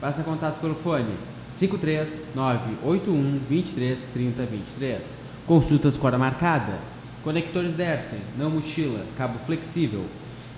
Faça 0.00 0.22
contato 0.22 0.60
pelo 0.60 0.76
fone 0.76 1.16
53981 1.58 3.40
23 3.48 4.00
30 4.14 4.42
23. 4.44 5.18
Consultas 5.44 5.96
com 5.96 6.06
hora 6.06 6.18
marcada. 6.18 6.78
Conectores 7.24 7.74
Dersen, 7.74 8.20
não 8.38 8.48
mochila, 8.48 9.04
cabo 9.18 9.40
flexível. 9.40 10.04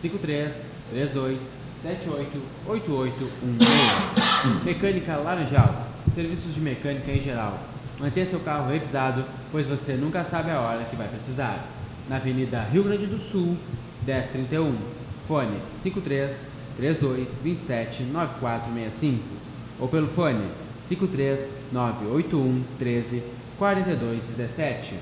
53 0.00 0.72
32 0.90 1.62
78 1.82 2.40
8816. 2.66 4.64
Mecânica 4.64 5.16
Laranjal. 5.16 5.86
Serviços 6.14 6.54
de 6.54 6.60
mecânica 6.60 7.10
em 7.10 7.20
geral. 7.20 7.58
Mantenha 7.98 8.26
seu 8.26 8.40
carro 8.40 8.70
revisado, 8.70 9.24
pois 9.50 9.66
você 9.66 9.94
nunca 9.94 10.24
sabe 10.24 10.50
a 10.50 10.60
hora 10.60 10.84
que 10.84 10.96
vai 10.96 11.08
precisar. 11.08 11.66
Na 12.08 12.16
Avenida 12.16 12.62
Rio 12.72 12.84
Grande 12.84 13.06
do 13.06 13.18
Sul, 13.18 13.56
1031. 14.04 14.76
Fone 15.28 15.58
53 15.70 16.46
32 16.76 17.30
27 17.42 18.02
9465. 18.04 19.41
Ou 19.82 19.88
pelo 19.88 20.06
fone 20.06 20.46
53 20.84 21.50
981 21.72 22.62
13 22.78 23.20
42 23.58 24.22
17. 24.22 24.94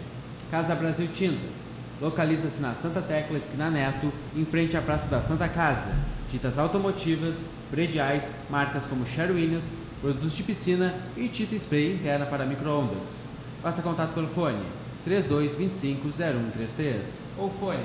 Casa 0.50 0.74
Brasil 0.74 1.06
Tintas 1.12 1.68
localiza-se 2.00 2.62
na 2.62 2.74
Santa 2.74 3.02
Tecla, 3.02 3.36
esquina 3.36 3.68
Neto, 3.68 4.10
em 4.34 4.46
frente 4.46 4.78
à 4.78 4.80
Praça 4.80 5.10
da 5.10 5.20
Santa 5.20 5.46
Casa. 5.50 5.94
Tintas 6.30 6.58
automotivas, 6.58 7.50
prediais, 7.70 8.34
marcas 8.48 8.86
como 8.86 9.06
Sherwin's, 9.06 9.76
produtos 10.00 10.32
de 10.34 10.44
piscina 10.44 10.94
e 11.14 11.28
tinta 11.28 11.54
spray 11.56 11.92
interna 11.92 12.24
para 12.24 12.46
microondas. 12.46 13.26
Faça 13.62 13.82
contato 13.82 14.14
pelo 14.14 14.28
fone 14.28 14.62
3225-0133 15.06 17.02
ou 17.36 17.50
fone 17.50 17.84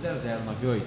3225-0098. 0.00 0.82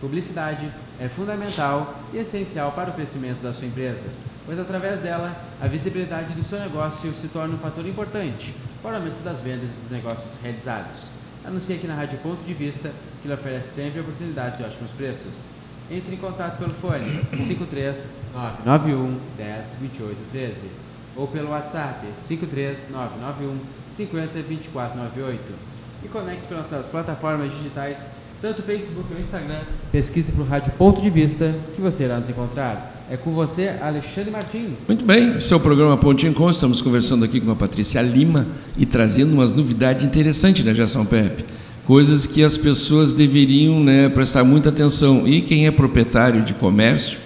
Publicidade 0.00 0.72
é 1.00 1.08
fundamental 1.08 1.94
e 2.12 2.18
essencial 2.18 2.72
para 2.72 2.90
o 2.90 2.94
crescimento 2.94 3.42
da 3.42 3.52
sua 3.52 3.66
empresa, 3.66 4.04
pois 4.46 4.58
através 4.58 5.00
dela 5.00 5.36
a 5.60 5.66
visibilidade 5.66 6.34
do 6.34 6.44
seu 6.44 6.58
negócio 6.58 7.12
se 7.12 7.28
torna 7.28 7.54
um 7.54 7.58
fator 7.58 7.86
importante 7.86 8.54
para 8.82 8.92
o 8.92 8.96
aumento 8.96 9.22
das 9.22 9.40
vendas 9.40 9.70
e 9.70 9.80
dos 9.80 9.90
negócios 9.90 10.40
realizados. 10.42 11.08
Anuncie 11.44 11.76
aqui 11.76 11.86
na 11.86 11.94
Rádio 11.94 12.18
Ponto 12.18 12.42
de 12.44 12.54
Vista, 12.54 12.92
que 13.20 13.28
lhe 13.28 13.34
oferece 13.34 13.74
sempre 13.74 14.00
oportunidades 14.00 14.60
e 14.60 14.62
ótimos 14.62 14.90
preços. 14.92 15.50
Entre 15.90 16.14
em 16.14 16.18
contato 16.18 16.58
pelo 16.58 16.72
fone 16.72 17.22
53991 17.30 19.20
10 19.36 19.76
28 19.76 20.16
13 20.32 20.70
ou 21.16 21.28
pelo 21.28 21.50
WhatsApp 21.50 22.06
53991 22.26 23.58
50 23.90 24.42
24 24.42 24.98
98 24.98 25.54
e 26.02 26.08
conecte 26.08 26.46
pelas 26.46 26.70
nossas 26.70 26.88
plataformas 26.88 27.52
digitais, 27.52 27.98
tanto 28.40 28.60
o 28.60 28.62
Facebook 28.62 29.06
ou 29.10 29.16
o 29.16 29.20
Instagram. 29.20 29.60
Pesquise 29.90 30.32
para 30.32 30.42
o 30.42 30.46
Rádio 30.46 30.72
Ponto 30.72 31.00
de 31.00 31.10
Vista 31.10 31.54
que 31.74 31.80
você 31.80 32.04
irá 32.04 32.18
nos 32.18 32.28
encontrar. 32.28 32.94
É 33.10 33.16
com 33.16 33.32
você, 33.32 33.70
Alexandre 33.82 34.30
Martins. 34.30 34.80
Muito 34.88 35.04
bem, 35.04 35.36
esse 35.36 35.52
é 35.52 35.56
o 35.56 35.60
programa 35.60 35.96
Pontinho 35.96 36.32
Com. 36.32 36.48
Estamos 36.48 36.80
conversando 36.80 37.24
aqui 37.24 37.40
com 37.40 37.50
a 37.50 37.56
Patrícia 37.56 38.00
Lima 38.00 38.46
e 38.78 38.86
trazendo 38.86 39.34
umas 39.34 39.52
novidades 39.52 40.04
interessantes, 40.04 40.64
né, 40.64 40.72
Gerson 40.72 41.04
Pepe? 41.04 41.44
Coisas 41.84 42.26
que 42.26 42.42
as 42.42 42.56
pessoas 42.56 43.12
deveriam 43.12 43.78
né, 43.78 44.08
prestar 44.08 44.42
muita 44.42 44.70
atenção. 44.70 45.28
E 45.28 45.42
quem 45.42 45.66
é 45.66 45.70
proprietário 45.70 46.42
de 46.42 46.54
comércio, 46.54 47.18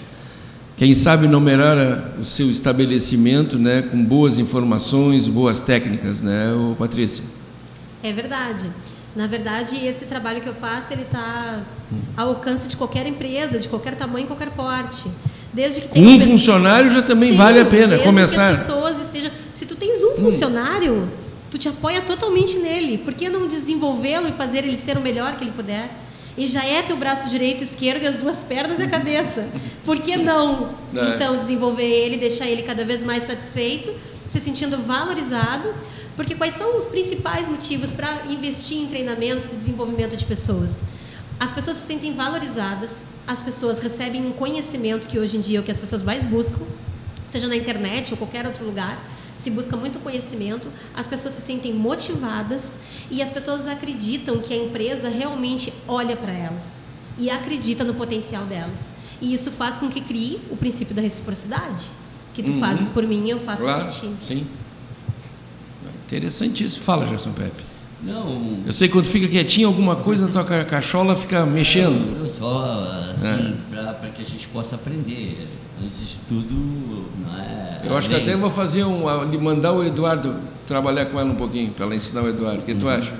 quem 0.77 0.97
sabe 0.97 1.29
numerar 1.29 2.15
o 2.21 2.25
seu 2.25 2.51
estabelecimento 2.51 3.57
né, 3.57 3.83
com 3.83 4.05
boas 4.05 4.37
informações, 4.37 5.29
boas 5.29 5.61
técnicas, 5.61 6.21
né, 6.21 6.49
Patrícia? 6.77 7.23
É 8.03 8.13
verdade. 8.13 8.69
Na 9.17 9.27
verdade, 9.27 9.85
esse 9.85 10.05
trabalho 10.05 10.41
que 10.41 10.49
eu 10.49 10.55
faço, 10.55 10.93
ele 10.93 11.03
está 11.03 11.63
ao 12.17 12.29
alcance 12.29 12.69
de 12.69 12.77
qualquer 12.77 13.07
empresa, 13.07 13.59
de 13.59 13.69
qualquer 13.69 13.95
tamanho, 13.95 14.27
qualquer 14.27 14.51
porte. 14.51 15.05
Desde 15.53 15.81
que 15.81 15.89
tenha 15.89 16.09
um 16.09 16.21
funcionário 16.21 16.91
já 16.91 17.03
também 17.03 17.33
Sim, 17.33 17.37
vale 17.37 17.59
a 17.59 17.65
pena 17.65 17.89
desde 17.89 18.05
começar. 18.05 18.55
Que 18.55 18.61
as 18.61 18.67
pessoas 18.67 19.03
estejam. 19.03 19.31
Se 19.55 19.67
tu 19.67 19.75
tens 19.75 20.05
um 20.05 20.15
funcionário, 20.17 21.11
tu 21.51 21.59
te 21.59 21.69
apoia 21.69 22.03
totalmente 22.03 22.59
nele. 22.59 22.99
Por 22.99 23.15
que 23.15 23.29
não 23.29 23.47
desenvolvê-lo 23.47 24.29
e 24.29 24.33
fazer 24.33 24.59
ele 24.59 24.77
ser 24.77 24.97
o 24.97 25.01
melhor 25.01 25.37
que 25.37 25.45
ele 25.45 25.53
puder? 25.53 25.89
E 26.37 26.47
já 26.47 26.65
é 26.65 26.83
teu 26.83 26.97
braço 26.97 27.29
direito, 27.29 27.65
esquerdo 27.65 28.05
e 28.05 28.07
as 28.07 28.15
duas 28.15 28.45
pernas 28.45 28.79
e 28.79 28.85
a 28.85 28.89
cabeça. 28.89 29.49
Por 29.85 29.99
que 29.99 30.17
não? 30.17 30.69
É. 30.95 31.15
Então, 31.15 31.37
desenvolver 31.37 31.83
ele, 31.83 32.17
deixar 32.17 32.47
ele 32.47 32.63
cada 32.63 32.85
vez 32.85 33.03
mais 33.03 33.27
satisfeito, 33.27 33.93
se 34.27 34.39
sentindo 34.39 34.79
valorizado. 34.79 35.75
Porque 36.19 36.35
quais 36.35 36.55
são 36.55 36.77
os 36.77 36.89
principais 36.89 37.49
motivos 37.49 37.93
para 37.93 38.27
investir 38.29 38.77
em 38.77 38.89
treinamentos 38.89 39.53
e 39.53 39.55
desenvolvimento 39.55 40.17
de 40.17 40.25
pessoas? 40.25 40.83
As 41.39 41.53
pessoas 41.53 41.77
se 41.77 41.87
sentem 41.87 42.13
valorizadas, 42.13 43.05
as 43.25 43.41
pessoas 43.41 43.79
recebem 43.79 44.27
um 44.27 44.33
conhecimento 44.33 45.07
que 45.07 45.17
hoje 45.17 45.37
em 45.37 45.41
dia 45.41 45.59
é 45.59 45.61
o 45.61 45.63
que 45.63 45.71
as 45.71 45.79
pessoas 45.79 46.03
mais 46.03 46.25
buscam, 46.25 46.67
seja 47.25 47.47
na 47.47 47.55
internet 47.55 48.11
ou 48.11 48.17
qualquer 48.19 48.45
outro 48.47 48.65
lugar, 48.65 49.01
se 49.37 49.49
busca 49.49 49.77
muito 49.77 50.01
conhecimento, 50.01 50.67
as 50.93 51.07
pessoas 51.07 51.35
se 51.35 51.41
sentem 51.41 51.73
motivadas 51.73 52.81
e 53.09 53.23
as 53.23 53.31
pessoas 53.31 53.69
acreditam 53.69 54.41
que 54.41 54.53
a 54.53 54.57
empresa 54.57 55.09
realmente 55.09 55.73
olha 55.87 56.17
para 56.17 56.33
elas 56.33 56.83
e 57.17 57.31
acredita 57.31 57.85
no 57.85 57.95
potencial 57.95 58.45
delas. 58.45 58.93
E 59.21 59.33
isso 59.33 59.53
faz 59.53 59.79
com 59.79 59.89
que 59.89 60.01
crie 60.01 60.41
o 60.51 60.57
princípio 60.57 60.97
da 60.97 61.01
reciprocidade, 61.01 61.85
que 62.35 62.43
tu 62.43 62.55
fazes 62.59 62.89
por 62.89 63.07
mim 63.07 63.25
e 63.25 63.31
eu 63.31 63.39
faço 63.39 63.63
Uhum. 63.63 63.69
Claro, 63.69 63.85
por 63.85 63.93
ti. 63.93 64.17
sim. 64.21 64.47
Interessantíssimo. 66.09 66.83
Fala, 66.85 67.07
Gerson 67.07 67.33
Pepe. 67.33 67.63
Não, 68.03 68.63
Eu 68.65 68.73
sei 68.73 68.87
que 68.89 68.93
quando 68.95 69.07
fica 69.07 69.27
quietinho, 69.29 69.67
alguma 69.69 69.97
coisa 69.97 70.27
na 70.27 70.33
tua 70.33 70.45
ca- 70.45 70.65
cachola 70.65 71.17
fica 71.17 71.45
mexendo. 71.45 72.17
Eu 72.21 72.29
só, 72.29 72.81
assim, 73.13 73.57
É. 73.73 73.93
para 73.93 74.09
que 74.11 74.23
a 74.23 74.25
gente 74.25 74.47
possa 74.49 74.77
aprender. 74.77 75.37
Antes 75.83 76.11
de 76.11 76.17
tudo, 76.29 77.07
não 77.21 77.39
é. 77.39 77.83
Eu 77.85 77.97
acho 77.97 78.09
que 78.09 78.15
até 78.17 78.37
vou 78.37 78.51
fazer 78.51 78.85
um. 78.85 79.05
mandar 79.41 79.73
o 79.73 79.85
Eduardo 79.85 80.37
trabalhar 80.67 81.07
com 81.07 81.21
ela 81.21 81.31
um 81.31 81.37
pouquinho, 81.37 81.71
para 81.73 81.85
ela 81.87 81.95
ensinar 81.95 82.23
o 82.23 82.29
Eduardo. 82.29 82.63
O 82.63 82.65
que 82.65 82.75
tu 82.75 82.89
acha? 82.89 83.13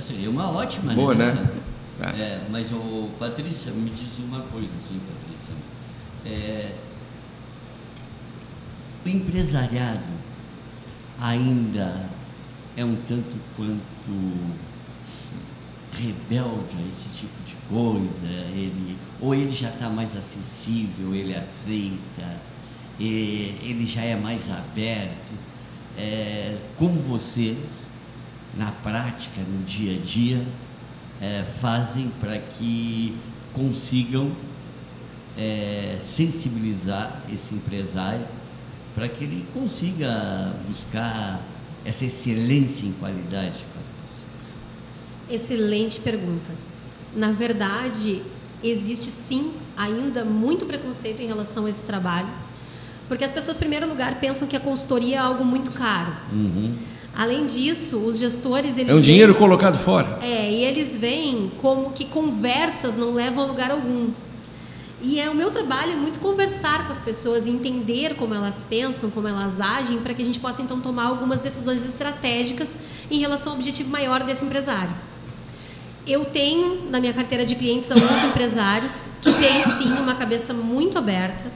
Seria 0.00 0.28
uma 0.30 0.50
ótima, 0.50 0.92
Boa, 0.94 1.14
né? 1.14 1.32
né? 1.32 1.50
Tá. 1.98 2.10
É, 2.10 2.40
mas, 2.50 2.70
o 2.72 3.08
Patrícia, 3.18 3.70
me 3.72 3.90
diz 3.90 4.18
uma 4.18 4.40
coisa, 4.40 4.74
assim, 4.76 4.98
Patrícia. 5.08 5.52
É, 6.26 6.72
o 9.04 9.08
empresariado 9.08 10.00
ainda 11.20 11.94
é 12.76 12.84
um 12.84 12.96
tanto 13.08 13.38
quanto 13.56 14.62
rebelde 15.92 16.76
a 16.78 16.88
esse 16.88 17.08
tipo 17.10 17.42
de 17.44 17.54
coisa, 17.68 18.26
ele, 18.52 18.96
ou 19.20 19.34
ele 19.34 19.52
já 19.52 19.68
está 19.68 19.90
mais 19.90 20.16
acessível, 20.16 21.14
ele 21.14 21.34
aceita, 21.34 22.40
ele 22.98 23.86
já 23.86 24.02
é 24.02 24.16
mais 24.16 24.50
aberto. 24.50 25.32
É, 25.98 26.56
como 26.78 26.98
vocês, 27.00 27.88
na 28.56 28.72
prática, 28.72 29.40
no 29.42 29.62
dia 29.64 29.98
a 29.98 30.02
dia, 30.02 30.46
é, 31.20 31.44
fazem 31.60 32.10
para 32.20 32.38
que 32.38 33.16
consigam 33.52 34.32
é, 35.36 35.98
sensibilizar 36.00 37.22
esse 37.30 37.54
empresário 37.54 38.26
para 38.94 39.08
que 39.08 39.24
ele 39.24 39.46
consiga 39.52 40.54
buscar 40.68 41.40
essa 41.84 42.04
excelência 42.04 42.86
em 42.86 42.92
qualidade, 42.92 43.58
Patrícia? 43.74 44.22
Excelente 45.30 46.00
pergunta. 46.00 46.50
Na 47.14 47.32
verdade, 47.32 48.22
existe 48.62 49.10
sim 49.10 49.52
ainda 49.76 50.24
muito 50.24 50.64
preconceito 50.66 51.20
em 51.20 51.26
relação 51.26 51.66
a 51.66 51.70
esse 51.70 51.84
trabalho, 51.84 52.28
porque 53.08 53.24
as 53.24 53.30
pessoas, 53.30 53.56
em 53.56 53.60
primeiro 53.60 53.88
lugar, 53.88 54.20
pensam 54.20 54.46
que 54.48 54.56
a 54.56 54.60
consultoria 54.60 55.16
é 55.16 55.18
algo 55.18 55.44
muito 55.44 55.70
caro. 55.72 56.12
Uhum. 56.32 56.74
Além 57.14 57.44
disso, 57.44 57.98
os 57.98 58.18
gestores 58.18 58.70
eles 58.78 58.88
É 58.88 58.92
um 58.92 58.96
veem- 58.96 59.02
dinheiro 59.02 59.34
colocado 59.34 59.76
fora. 59.76 60.18
é, 60.22 60.50
e 60.50 60.64
eles 60.64 60.96
veem 60.96 61.52
como 61.60 61.90
que 61.92 62.06
conversas 62.06 62.96
não 62.96 63.12
levam 63.12 63.44
a 63.44 63.46
lugar 63.48 63.70
algum. 63.70 64.10
E 65.04 65.18
é 65.18 65.28
o 65.28 65.34
meu 65.34 65.50
trabalho 65.50 65.92
é 65.92 65.96
muito 65.96 66.20
conversar 66.20 66.86
com 66.86 66.92
as 66.92 67.00
pessoas, 67.00 67.44
entender 67.44 68.14
como 68.14 68.34
elas 68.34 68.64
pensam, 68.68 69.10
como 69.10 69.26
elas 69.26 69.60
agem, 69.60 69.98
para 69.98 70.14
que 70.14 70.22
a 70.22 70.24
gente 70.24 70.38
possa 70.38 70.62
então 70.62 70.80
tomar 70.80 71.06
algumas 71.06 71.40
decisões 71.40 71.84
estratégicas 71.84 72.78
em 73.10 73.18
relação 73.18 73.52
ao 73.52 73.58
objetivo 73.58 73.90
maior 73.90 74.22
desse 74.22 74.44
empresário. 74.44 74.94
Eu 76.06 76.24
tenho 76.24 76.88
na 76.88 77.00
minha 77.00 77.12
carteira 77.12 77.44
de 77.44 77.56
clientes 77.56 77.90
alguns 77.90 78.24
empresários 78.24 79.08
que 79.20 79.32
têm 79.32 79.62
sim 79.76 79.92
uma 80.00 80.14
cabeça 80.14 80.54
muito 80.54 80.96
aberta, 80.96 81.50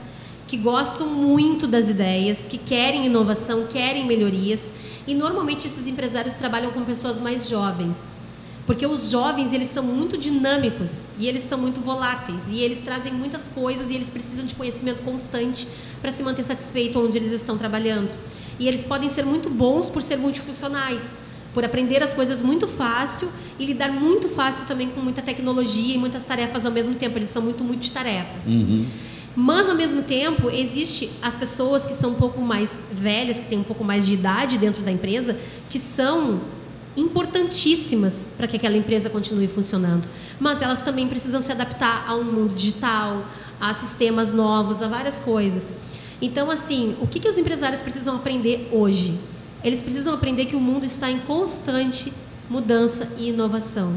que 0.45 0.57
gostam 0.57 1.07
muito 1.07 1.65
das 1.67 1.87
ideias, 1.87 2.47
que 2.47 2.57
querem 2.57 3.05
inovação, 3.05 3.65
querem 3.65 4.05
melhorias, 4.05 4.73
e 5.07 5.15
normalmente 5.15 5.67
esses 5.67 5.87
empresários 5.87 6.33
trabalham 6.33 6.71
com 6.71 6.83
pessoas 6.83 7.17
mais 7.17 7.47
jovens. 7.47 8.26
Porque 8.67 8.85
os 8.85 9.09
jovens, 9.09 9.53
eles 9.53 9.69
são 9.69 9.81
muito 9.81 10.17
dinâmicos 10.17 11.11
e 11.17 11.25
eles 11.25 11.43
são 11.43 11.57
muito 11.57 11.79
voláteis 11.79 12.41
e 12.49 12.59
eles 12.59 12.81
trazem 12.81 13.13
muitas 13.13 13.43
coisas 13.55 13.89
e 13.89 13.95
eles 13.95 14.09
precisam 14.09 14.45
de 14.45 14.53
conhecimento 14.53 15.03
constante 15.03 15.65
para 16.01 16.11
se 16.11 16.21
manter 16.21 16.43
satisfeito 16.43 16.99
onde 16.99 17.17
eles 17.17 17.31
estão 17.31 17.57
trabalhando. 17.57 18.13
E 18.59 18.67
eles 18.67 18.83
podem 18.83 19.09
ser 19.09 19.25
muito 19.25 19.49
bons 19.49 19.89
por 19.89 20.03
ser 20.03 20.17
multifuncionais, 20.17 21.17
por 21.53 21.63
aprender 21.63 22.03
as 22.03 22.13
coisas 22.13 22.41
muito 22.41 22.67
fácil 22.67 23.29
e 23.57 23.65
lidar 23.65 23.89
muito 23.89 24.27
fácil 24.27 24.67
também 24.67 24.89
com 24.89 24.99
muita 24.99 25.21
tecnologia 25.21 25.95
e 25.95 25.97
muitas 25.97 26.23
tarefas 26.25 26.65
ao 26.65 26.71
mesmo 26.71 26.95
tempo. 26.95 27.17
Eles 27.17 27.29
são 27.29 27.41
muito 27.41 27.63
multitarefas. 27.63 28.47
Mas, 29.33 29.69
ao 29.69 29.75
mesmo 29.75 30.01
tempo, 30.01 30.49
existe 30.49 31.09
as 31.21 31.37
pessoas 31.37 31.85
que 31.85 31.93
são 31.93 32.09
um 32.09 32.15
pouco 32.15 32.41
mais 32.41 32.71
velhas, 32.91 33.39
que 33.39 33.45
têm 33.45 33.59
um 33.59 33.63
pouco 33.63 33.83
mais 33.83 34.05
de 34.05 34.13
idade 34.13 34.57
dentro 34.57 34.81
da 34.81 34.91
empresa, 34.91 35.37
que 35.69 35.77
são 35.79 36.41
importantíssimas 36.97 38.29
para 38.35 38.47
que 38.47 38.57
aquela 38.57 38.75
empresa 38.75 39.09
continue 39.09 39.47
funcionando. 39.47 40.09
Mas 40.39 40.61
elas 40.61 40.81
também 40.81 41.07
precisam 41.07 41.39
se 41.39 41.51
adaptar 41.51 42.05
a 42.07 42.15
um 42.15 42.23
mundo 42.23 42.55
digital, 42.55 43.23
a 43.61 43.73
sistemas 43.73 44.33
novos, 44.33 44.81
a 44.81 44.87
várias 44.87 45.19
coisas. 45.19 45.73
Então, 46.21 46.49
assim, 46.49 46.95
o 46.99 47.07
que, 47.07 47.19
que 47.19 47.29
os 47.29 47.37
empresários 47.37 47.81
precisam 47.81 48.15
aprender 48.15 48.67
hoje? 48.71 49.19
Eles 49.63 49.81
precisam 49.81 50.13
aprender 50.13 50.45
que 50.45 50.55
o 50.55 50.59
mundo 50.59 50.83
está 50.85 51.11
em 51.11 51.19
constante 51.19 52.11
mudança 52.49 53.07
e 53.17 53.29
inovação. 53.29 53.93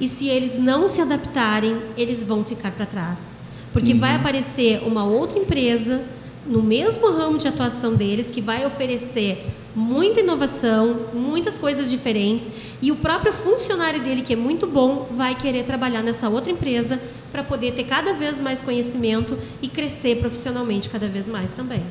E 0.00 0.06
se 0.06 0.28
eles 0.28 0.56
não 0.56 0.86
se 0.86 1.00
adaptarem, 1.00 1.76
eles 1.96 2.22
vão 2.22 2.44
ficar 2.44 2.70
para 2.70 2.86
trás. 2.86 3.36
Porque 3.72 3.94
vai 3.94 4.14
aparecer 4.14 4.82
uma 4.84 5.04
outra 5.04 5.38
empresa 5.38 6.02
no 6.46 6.62
mesmo 6.62 7.10
ramo 7.10 7.36
de 7.36 7.48
atuação 7.48 7.94
deles 7.94 8.30
que 8.30 8.40
vai 8.40 8.64
oferecer 8.64 9.44
muita 9.78 10.20
inovação, 10.20 11.06
muitas 11.14 11.56
coisas 11.56 11.88
diferentes 11.88 12.48
e 12.82 12.90
o 12.90 12.96
próprio 12.96 13.32
funcionário 13.32 14.00
dele 14.00 14.22
que 14.22 14.32
é 14.32 14.36
muito 14.36 14.66
bom 14.66 15.08
vai 15.10 15.34
querer 15.34 15.64
trabalhar 15.64 16.02
nessa 16.02 16.28
outra 16.28 16.50
empresa 16.50 17.00
para 17.30 17.44
poder 17.44 17.72
ter 17.72 17.84
cada 17.84 18.12
vez 18.12 18.40
mais 18.40 18.60
conhecimento 18.60 19.38
e 19.62 19.68
crescer 19.68 20.16
profissionalmente 20.16 20.88
cada 20.90 21.08
vez 21.08 21.28
mais 21.28 21.52
também. 21.52 21.82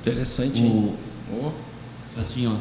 Interessante? 0.00 0.62
Oh, 1.32 1.50
assim, 2.18 2.46
ó, 2.46 2.56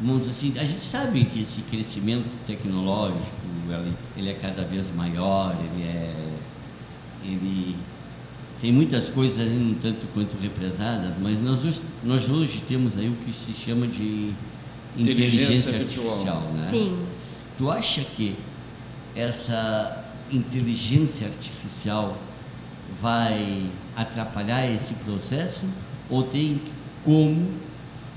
vamos 0.00 0.28
assim, 0.28 0.52
a 0.56 0.64
gente 0.64 0.82
sabe 0.82 1.24
que 1.24 1.42
esse 1.42 1.62
crescimento 1.62 2.28
tecnológico, 2.46 3.34
ele, 3.68 3.92
ele 4.16 4.30
é 4.30 4.34
cada 4.34 4.62
vez 4.62 4.94
maior, 4.94 5.56
ele 5.58 5.84
é, 5.84 6.14
ele 7.24 7.76
tem 8.60 8.72
muitas 8.72 9.08
coisas 9.08 9.38
aí 9.40 9.56
um 9.58 9.74
tanto 9.80 10.06
quanto 10.12 10.36
represadas, 10.40 11.14
mas 11.18 11.40
nós, 11.40 11.64
hoje- 11.64 11.82
nós 12.04 12.28
hoje 12.28 12.62
temos 12.68 12.96
aí 12.98 13.08
o 13.08 13.14
que 13.24 13.32
se 13.32 13.52
chama 13.54 13.86
de 13.86 14.32
inteligência, 14.96 15.70
Inteligência 15.72 15.78
artificial, 15.78 16.40
né? 16.54 16.68
Sim. 16.70 16.98
Tu 17.56 17.70
acha 17.70 18.02
que 18.02 18.36
essa 19.14 20.04
inteligência 20.30 21.26
artificial 21.26 22.16
vai 23.00 23.64
atrapalhar 23.96 24.66
esse 24.70 24.94
processo 24.94 25.64
ou 26.08 26.22
tem 26.22 26.60
como, 27.04 27.48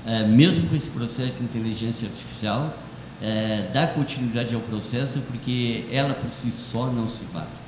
eh, 0.06 0.24
mesmo 0.26 0.68
com 0.68 0.74
esse 0.76 0.90
processo 0.90 1.36
de 1.36 1.42
inteligência 1.44 2.08
artificial, 2.08 2.76
eh, 3.22 3.70
dar 3.72 3.94
continuidade 3.94 4.54
ao 4.54 4.60
processo 4.60 5.20
porque 5.22 5.84
ela 5.90 6.14
por 6.14 6.28
si 6.30 6.50
só 6.50 6.86
não 6.90 7.08
se 7.08 7.24
basta? 7.32 7.62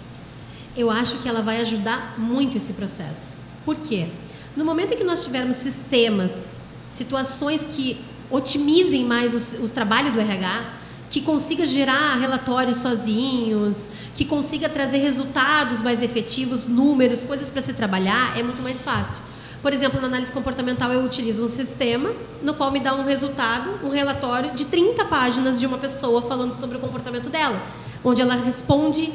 Eu 0.77 0.91
acho 0.91 1.19
que 1.19 1.29
ela 1.29 1.41
vai 1.41 1.61
ajudar 1.63 2.19
muito 2.19 2.57
esse 2.57 2.75
processo. 2.75 3.37
Por 3.65 3.77
quê? 3.77 4.09
No 4.55 4.65
momento 4.65 4.93
em 4.93 4.97
que 4.97 5.05
nós 5.05 5.25
tivermos 5.25 5.57
sistemas, 5.57 6.57
situações 6.89 7.67
que 7.69 7.99
otimizem 8.31 9.05
mais 9.05 9.59
o, 9.59 9.65
o 9.65 9.69
trabalho 9.69 10.13
do 10.13 10.21
RH, 10.21 10.75
que 11.09 11.21
consiga 11.21 11.65
gerar 11.65 12.17
relatórios 12.17 12.79
sozinhos, 12.79 13.89
que 14.15 14.25
consiga 14.25 14.69
trazer 14.69 14.99
resultados 14.99 15.81
mais 15.81 16.03
efetivos, 16.03 16.67
números, 16.67 17.25
coisas 17.25 17.51
para 17.51 17.63
se 17.63 17.73
trabalhar, 17.73 18.39
é 18.39 18.43
muito 18.43 18.63
mais 18.63 18.85
fácil. 18.85 19.23
Por 19.63 19.73
exemplo, 19.73 20.01
na 20.01 20.09
análise 20.09 20.31
comportamental 20.31 20.93
eu 20.93 21.03
utilizo 21.03 21.43
um 21.43 21.49
sistema 21.49 22.13
no 22.43 22.55
qual 22.55 22.71
me 22.71 22.81
dá 22.81 22.95
um 22.95 23.05
resultado, 23.05 23.81
um 23.83 23.89
relatório 23.89 24.53
de 24.53 24.67
30 24.67 25.05
páginas 25.07 25.59
de 25.59 25.67
uma 25.67 25.79
pessoa 25.79 26.23
falando 26.23 26.53
sobre 26.53 26.77
o 26.77 26.81
comportamento 26.81 27.31
dela, 27.31 27.61
onde 28.05 28.21
ela 28.21 28.35
responde 28.35 29.13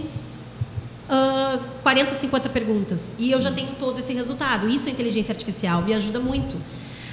uh, 1.11 1.61
40, 1.83 2.13
50 2.13 2.49
perguntas. 2.49 3.13
E 3.19 3.31
eu 3.31 3.41
já 3.41 3.51
tenho 3.51 3.71
todo 3.77 3.99
esse 3.99 4.13
resultado. 4.13 4.69
Isso 4.69 4.87
é 4.87 4.91
inteligência 4.91 5.33
artificial, 5.33 5.81
me 5.81 5.93
ajuda 5.93 6.19
muito. 6.19 6.55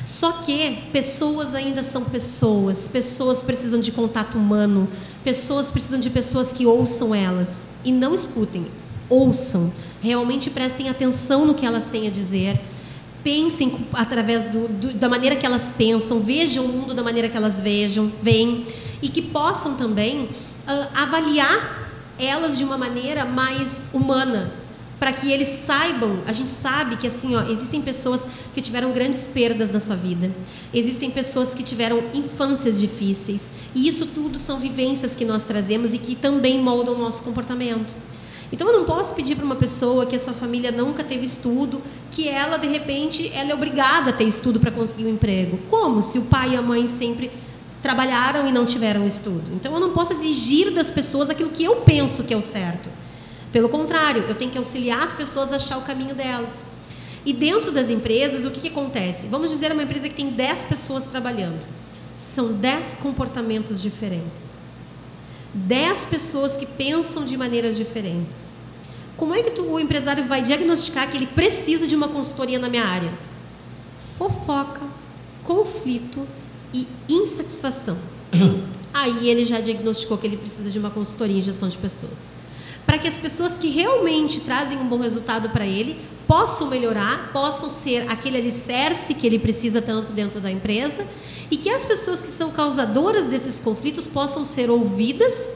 Só 0.07 0.33
que 0.33 0.85
pessoas 0.91 1.55
ainda 1.55 1.83
são 1.83 2.03
pessoas, 2.03 2.89
pessoas 2.89 3.43
precisam 3.43 3.79
de 3.79 3.93
contato 3.93 4.39
humano, 4.39 4.89
pessoas 5.23 5.71
precisam 5.71 5.99
de 5.99 6.09
pessoas 6.09 6.51
que 6.51 6.65
ouçam 6.65 7.15
elas. 7.15 7.69
E 7.85 7.93
não 7.93 8.15
escutem, 8.15 8.67
ouçam, 9.11 9.71
realmente 10.01 10.49
prestem 10.49 10.89
atenção 10.89 11.45
no 11.45 11.53
que 11.53 11.67
elas 11.67 11.89
têm 11.89 12.07
a 12.07 12.11
dizer, 12.11 12.59
pensem 13.23 13.87
através 13.93 14.45
do, 14.45 14.69
do, 14.69 14.95
da 14.95 15.11
maneira 15.11 15.37
que 15.37 15.45
elas 15.45 15.71
pensam, 15.77 16.21
vejam 16.21 16.65
o 16.65 16.69
mundo 16.69 16.95
da 16.95 17.03
maneira 17.03 17.29
que 17.29 17.37
elas 17.37 17.61
vejam, 17.61 18.11
veem. 18.23 18.65
E 19.03 19.09
que 19.09 19.21
possam 19.21 19.75
também 19.75 20.25
uh, 20.25 20.89
avaliar 20.95 21.88
elas 22.19 22.59
de 22.59 22.65
uma 22.65 22.77
maneira 22.77 23.25
mais 23.25 23.89
humana, 23.93 24.53
para 24.99 25.13
que 25.13 25.31
eles 25.31 25.49
saibam, 25.65 26.19
a 26.27 26.33
gente 26.33 26.51
sabe 26.51 26.97
que 26.97 27.07
assim, 27.07 27.37
ó, 27.37 27.43
existem 27.43 27.81
pessoas 27.81 28.21
que 28.53 28.61
tiveram 28.61 28.93
grandes 28.93 29.29
perdas 29.29 29.71
na 29.71 29.79
sua 29.79 29.95
vida. 29.95 30.31
Existem 30.75 31.09
pessoas 31.11 31.55
que 31.55 31.63
tiveram 31.63 32.03
infâncias 32.13 32.81
difíceis, 32.81 33.53
e 33.75 33.87
isso 33.87 34.07
tudo 34.07 34.39
são 34.39 34.59
vivências 34.59 35.15
que 35.15 35.25
nós 35.25 35.45
trazemos 35.45 35.95
e 35.95 35.99
que 35.99 36.17
também 36.17 36.61
moldam 36.61 36.95
o 36.95 36.99
nosso 36.99 37.23
comportamento. 37.23 37.95
Então 38.51 38.67
eu 38.67 38.79
não 38.79 38.85
posso 38.85 39.15
pedir 39.15 39.37
para 39.37 39.45
uma 39.45 39.57
pessoa 39.57 40.07
que 40.07 40.17
a 40.17 40.19
sua 40.19 40.33
família 40.33 40.73
nunca 40.73 41.05
teve 41.05 41.25
estudo, 41.25 41.83
que 42.11 42.29
ela 42.29 42.57
de 42.57 42.67
repente 42.67 43.31
ela 43.35 43.51
é 43.51 43.55
obrigada 43.55 44.11
a 44.11 44.13
ter 44.13 44.25
estudo 44.25 44.59
para 44.59 44.71
conseguir 44.71 45.05
um 45.05 45.11
emprego. 45.11 45.59
Como 45.71 46.01
se 46.01 46.19
o 46.19 46.23
pai 46.23 46.55
e 46.55 46.57
a 46.57 46.63
mãe 46.63 46.87
sempre 46.87 47.31
trabalharam 47.83 48.47
e 48.47 48.53
não 48.53 48.65
tiveram 48.65 49.07
estudo? 49.07 49.45
Então 49.55 49.73
eu 49.73 49.81
não 49.81 49.93
posso 49.93 50.13
exigir 50.13 50.71
das 50.71 50.91
pessoas 50.91 51.31
aquilo 51.31 51.51
que 51.51 51.65
eu 51.65 51.77
penso 51.77 52.25
que 52.25 52.35
é 52.35 52.37
o 52.37 52.43
certo. 52.43 52.91
Pelo 53.53 53.69
contrário, 53.69 54.25
eu 54.29 54.35
tenho 54.35 54.51
que 54.51 54.59
auxiliar 54.59 55.03
as 55.03 55.13
pessoas 55.13 55.53
a 55.53 55.57
achar 55.57 55.79
o 55.79 55.83
caminho 55.83 56.15
delas. 56.15 56.65
E 57.25 57.33
dentro 57.33 57.73
das 57.73 57.91
empresas, 57.91 58.45
o 58.45 58.51
que, 58.51 58.61
que 58.61 58.69
acontece? 58.69 59.27
Vamos 59.27 59.51
dizer 59.51 59.73
uma 59.73 59.83
empresa 59.83 60.09
que 60.09 60.15
tem 60.15 60.31
10 60.31 60.67
pessoas 60.67 61.07
trabalhando. 61.07 61.67
São 62.17 62.53
10 62.53 62.99
comportamentos 63.03 63.81
diferentes. 63.81 64.59
10 65.55 66.07
pessoas 66.07 66.57
que 66.57 66.67
pensam 66.67 67.25
de 67.25 67.37
maneiras 67.37 67.77
diferentes. 67.77 68.53
Como 69.17 69.35
é 69.35 69.43
que 69.43 69.51
tu, 69.51 69.65
o 69.65 69.81
empresário 69.81 70.25
vai 70.25 70.43
diagnosticar 70.43 71.11
que 71.11 71.17
ele 71.17 71.27
precisa 71.27 71.87
de 71.87 71.97
uma 71.97 72.09
consultoria 72.09 72.59
na 72.59 72.69
minha 72.69 72.85
área? 72.85 73.13
Fofoca, 74.17 74.83
conflito 75.45 76.27
e 76.73 76.87
insatisfação. 77.09 77.99
Aí 78.93 79.29
ele 79.29 79.45
já 79.45 79.61
diagnosticou 79.61 80.19
que 80.19 80.27
ele 80.27 80.37
precisa 80.37 80.71
de 80.71 80.79
uma 80.79 80.91
consultoria 80.91 81.39
em 81.39 81.43
gestão 81.43 81.69
de 81.69 81.79
pessoas 81.79 82.35
para 82.89 82.97
que 82.97 83.07
as 83.07 83.19
pessoas 83.19 83.59
que 83.59 83.69
realmente 83.69 84.41
trazem 84.41 84.79
um 84.79 84.89
bom 84.89 84.97
resultado 84.97 85.51
para 85.51 85.67
ele 85.67 86.01
possam 86.27 86.71
melhorar, 86.71 87.31
possam 87.35 87.69
ser 87.69 88.11
aquele 88.11 88.39
alicerce 88.39 89.13
que 89.13 89.27
ele 89.27 89.39
precisa 89.39 89.83
tanto 89.83 90.11
dentro 90.11 90.41
da 90.41 90.51
empresa 90.51 91.07
e 91.51 91.59
que 91.59 91.69
as 91.69 91.85
pessoas 91.85 92.23
que 92.23 92.29
são 92.29 92.51
causadoras 92.51 93.27
desses 93.27 93.61
conflitos 93.61 94.07
possam 94.07 94.43
ser 94.43 94.71
ouvidas 94.71 95.53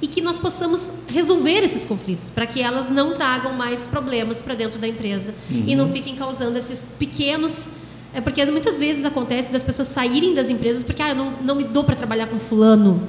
e 0.00 0.06
que 0.06 0.20
nós 0.20 0.38
possamos 0.38 0.92
resolver 1.08 1.64
esses 1.64 1.84
conflitos 1.84 2.30
para 2.30 2.46
que 2.46 2.62
elas 2.62 2.88
não 2.88 3.12
tragam 3.12 3.54
mais 3.54 3.84
problemas 3.84 4.40
para 4.40 4.54
dentro 4.54 4.78
da 4.78 4.86
empresa 4.86 5.34
uhum. 5.50 5.64
e 5.66 5.74
não 5.74 5.92
fiquem 5.92 6.14
causando 6.14 6.56
esses 6.56 6.84
pequenos 6.96 7.72
é 8.14 8.20
porque 8.20 8.44
muitas 8.46 8.78
vezes 8.78 9.04
acontece 9.04 9.52
das 9.52 9.62
pessoas 9.62 9.88
saírem 9.88 10.34
das 10.34 10.48
empresas 10.48 10.82
porque 10.82 11.02
ah, 11.02 11.10
eu 11.10 11.14
não, 11.14 11.30
não 11.42 11.54
me 11.54 11.64
dou 11.64 11.84
para 11.84 11.94
trabalhar 11.94 12.26
com 12.26 12.38
fulano. 12.38 13.06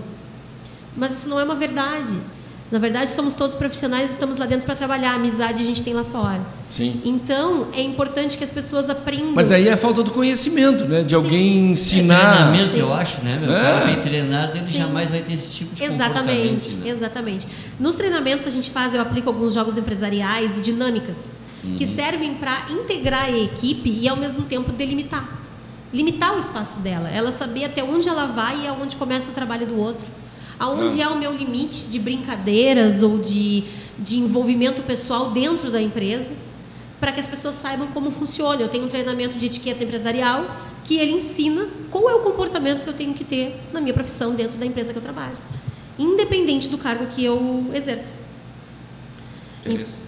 Mas 0.95 1.11
isso 1.11 1.29
não 1.29 1.39
é 1.39 1.43
uma 1.43 1.55
verdade 1.55 2.13
na 2.71 2.77
verdade, 2.77 3.09
somos 3.09 3.35
todos 3.35 3.55
profissionais 3.55 4.11
e 4.11 4.13
estamos 4.13 4.37
lá 4.37 4.45
dentro 4.45 4.65
para 4.65 4.75
trabalhar. 4.75 5.13
A 5.13 5.15
amizade 5.15 5.63
a 5.63 5.65
gente 5.65 5.81
tem 5.81 5.93
lá 5.93 6.03
fora. 6.03 6.39
Sim. 6.69 7.01
Então, 7.03 7.67
é 7.73 7.81
importante 7.81 8.37
que 8.37 8.43
as 8.43 8.51
pessoas 8.51 8.91
aprendam. 8.91 9.31
Mas 9.31 9.49
aí 9.49 9.67
é 9.67 9.73
a 9.73 9.77
falta 9.77 10.03
do 10.03 10.11
conhecimento, 10.11 10.85
né? 10.85 11.01
De 11.01 11.09
Sim. 11.09 11.15
alguém 11.15 11.71
ensinar. 11.71 12.19
É 12.19 12.35
treinamento, 12.35 12.71
Sim. 12.73 12.79
eu 12.79 12.93
acho, 12.93 13.21
né? 13.23 13.39
Meu 13.41 13.55
é. 13.55 13.61
cara 13.61 13.85
bem 13.85 14.01
treinado, 14.01 14.55
ele 14.55 14.65
Sim. 14.67 14.77
jamais 14.77 15.09
vai 15.09 15.21
ter 15.21 15.33
esse 15.33 15.55
tipo 15.55 15.73
de 15.73 15.83
Exatamente, 15.83 16.77
né? 16.77 16.89
exatamente. 16.89 17.47
Nos 17.79 17.95
treinamentos 17.95 18.45
a 18.45 18.51
gente 18.51 18.69
faz, 18.69 18.93
eu 18.93 19.01
aplico 19.01 19.29
alguns 19.29 19.55
jogos 19.55 19.75
empresariais 19.75 20.59
e 20.59 20.61
dinâmicas 20.61 21.35
uhum. 21.63 21.75
que 21.75 21.87
servem 21.87 22.35
para 22.35 22.67
integrar 22.69 23.23
a 23.23 23.31
equipe 23.31 23.89
e 23.89 24.07
ao 24.07 24.15
mesmo 24.15 24.43
tempo 24.43 24.71
delimitar. 24.71 25.39
Limitar 25.91 26.35
o 26.35 26.39
espaço 26.39 26.81
dela, 26.81 27.09
ela 27.09 27.31
saber 27.31 27.65
até 27.65 27.83
onde 27.83 28.07
ela 28.07 28.27
vai 28.27 28.65
e 28.65 28.67
aonde 28.67 28.95
começa 28.95 29.31
o 29.31 29.33
trabalho 29.33 29.65
do 29.65 29.75
outro 29.75 30.18
aonde 30.59 31.01
ah. 31.01 31.05
é 31.05 31.07
o 31.07 31.17
meu 31.17 31.33
limite 31.33 31.85
de 31.85 31.97
brincadeiras 31.97 33.01
ou 33.01 33.17
de, 33.17 33.63
de 33.97 34.19
envolvimento 34.19 34.83
pessoal 34.83 35.31
dentro 35.31 35.71
da 35.71 35.81
empresa, 35.81 36.33
para 36.99 37.11
que 37.11 37.19
as 37.19 37.27
pessoas 37.27 37.55
saibam 37.55 37.87
como 37.87 38.11
funciona. 38.11 38.61
Eu 38.61 38.67
tenho 38.67 38.85
um 38.85 38.89
treinamento 38.89 39.37
de 39.37 39.45
etiqueta 39.45 39.83
empresarial 39.83 40.55
que 40.83 40.97
ele 40.97 41.11
ensina 41.11 41.67
qual 41.89 42.09
é 42.09 42.13
o 42.13 42.19
comportamento 42.19 42.83
que 42.83 42.89
eu 42.89 42.93
tenho 42.93 43.13
que 43.13 43.23
ter 43.23 43.55
na 43.71 43.79
minha 43.79 43.93
profissão 43.93 44.35
dentro 44.35 44.57
da 44.57 44.65
empresa 44.65 44.91
que 44.91 44.99
eu 44.99 45.03
trabalho, 45.03 45.37
independente 45.97 46.69
do 46.69 46.77
cargo 46.77 47.07
que 47.07 47.23
eu 47.23 47.65
exerça. 47.73 48.13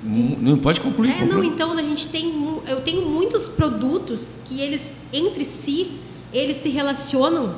Não 0.04 0.58
pode 0.58 0.80
concluir. 0.80 1.12
É, 1.22 1.26
não, 1.26 1.44
então 1.44 1.74
a 1.74 1.84
gente 1.84 2.08
tem, 2.08 2.34
eu 2.68 2.82
tenho 2.82 3.06
muitos 3.06 3.48
produtos 3.48 4.28
que 4.46 4.62
eles 4.62 4.94
entre 5.14 5.44
si 5.44 6.00
eles 6.34 6.58
se 6.58 6.70
relacionam 6.70 7.56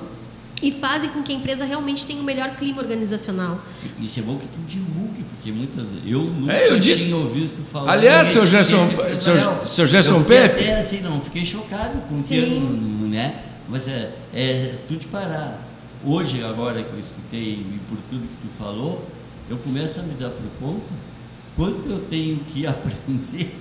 e 0.64 0.72
fazem 0.72 1.10
com 1.10 1.22
que 1.22 1.34
a 1.34 1.36
empresa 1.36 1.66
realmente 1.66 2.08
tenha 2.08 2.20
o 2.20 2.22
um 2.22 2.26
melhor 2.26 2.56
clima 2.56 2.82
organizacional. 2.82 3.62
Isso 4.00 4.20
é 4.20 4.24
bom 4.24 4.38
que 4.38 4.48
tu 4.48 4.60
divulgue, 4.66 5.24
porque 5.24 5.52
muitas 5.52 5.86
eu 6.06 6.22
nunca 6.22 6.54
é, 6.54 6.70
eu 6.70 6.80
disse, 6.80 7.04
tinha 7.04 7.18
ouvido 7.18 7.62
falar. 7.70 7.92
Aliás, 7.92 8.30
seu 8.30 8.46
Gerson, 8.46 8.90
seu, 9.20 9.66
seu 9.66 9.88
Gerson 9.88 10.20
eu 10.20 10.24
Pepe. 10.24 10.64
Até 10.64 10.80
assim, 10.80 11.02
não, 11.02 11.20
fiquei 11.20 11.44
chocado 11.44 12.00
com 12.08 12.16
o 12.16 12.24
termo, 12.24 13.08
né? 13.08 13.44
Mas 13.68 13.90
é, 13.90 14.14
é 14.34 14.76
tu 14.88 14.96
te 14.96 15.06
parar. 15.08 15.62
Hoje, 16.06 16.42
agora 16.44 16.82
que 16.82 16.94
eu 16.94 17.00
escutei 17.00 17.54
e 17.54 17.80
por 17.90 17.98
tudo 18.10 18.22
que 18.22 18.48
tu 18.48 18.58
falou, 18.58 19.06
eu 19.50 19.58
começo 19.58 20.00
a 20.00 20.04
me 20.04 20.14
dar 20.14 20.30
por 20.30 20.46
conta 20.60 20.94
quanto 21.58 21.90
eu 21.90 22.00
tenho 22.10 22.40
que 22.40 22.66
aprender. 22.68 23.54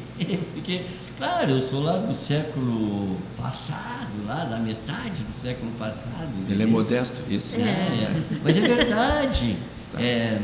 porque 0.55 0.83
Claro, 1.23 1.51
eu 1.53 1.62
sou 1.62 1.85
lá 1.85 1.99
do 1.99 2.12
século 2.12 3.16
passado, 3.41 4.11
lá 4.27 4.43
da 4.43 4.59
metade 4.59 5.23
do 5.23 5.33
século 5.33 5.70
passado. 5.79 6.29
Ele 6.49 6.64
é 6.64 6.66
modesto, 6.66 7.23
isso. 7.33 7.55
É, 7.55 7.61
é. 7.61 8.23
mas 8.43 8.57
é 8.57 8.61
verdade. 8.61 9.57
Tá. 9.93 10.03
É, 10.03 10.43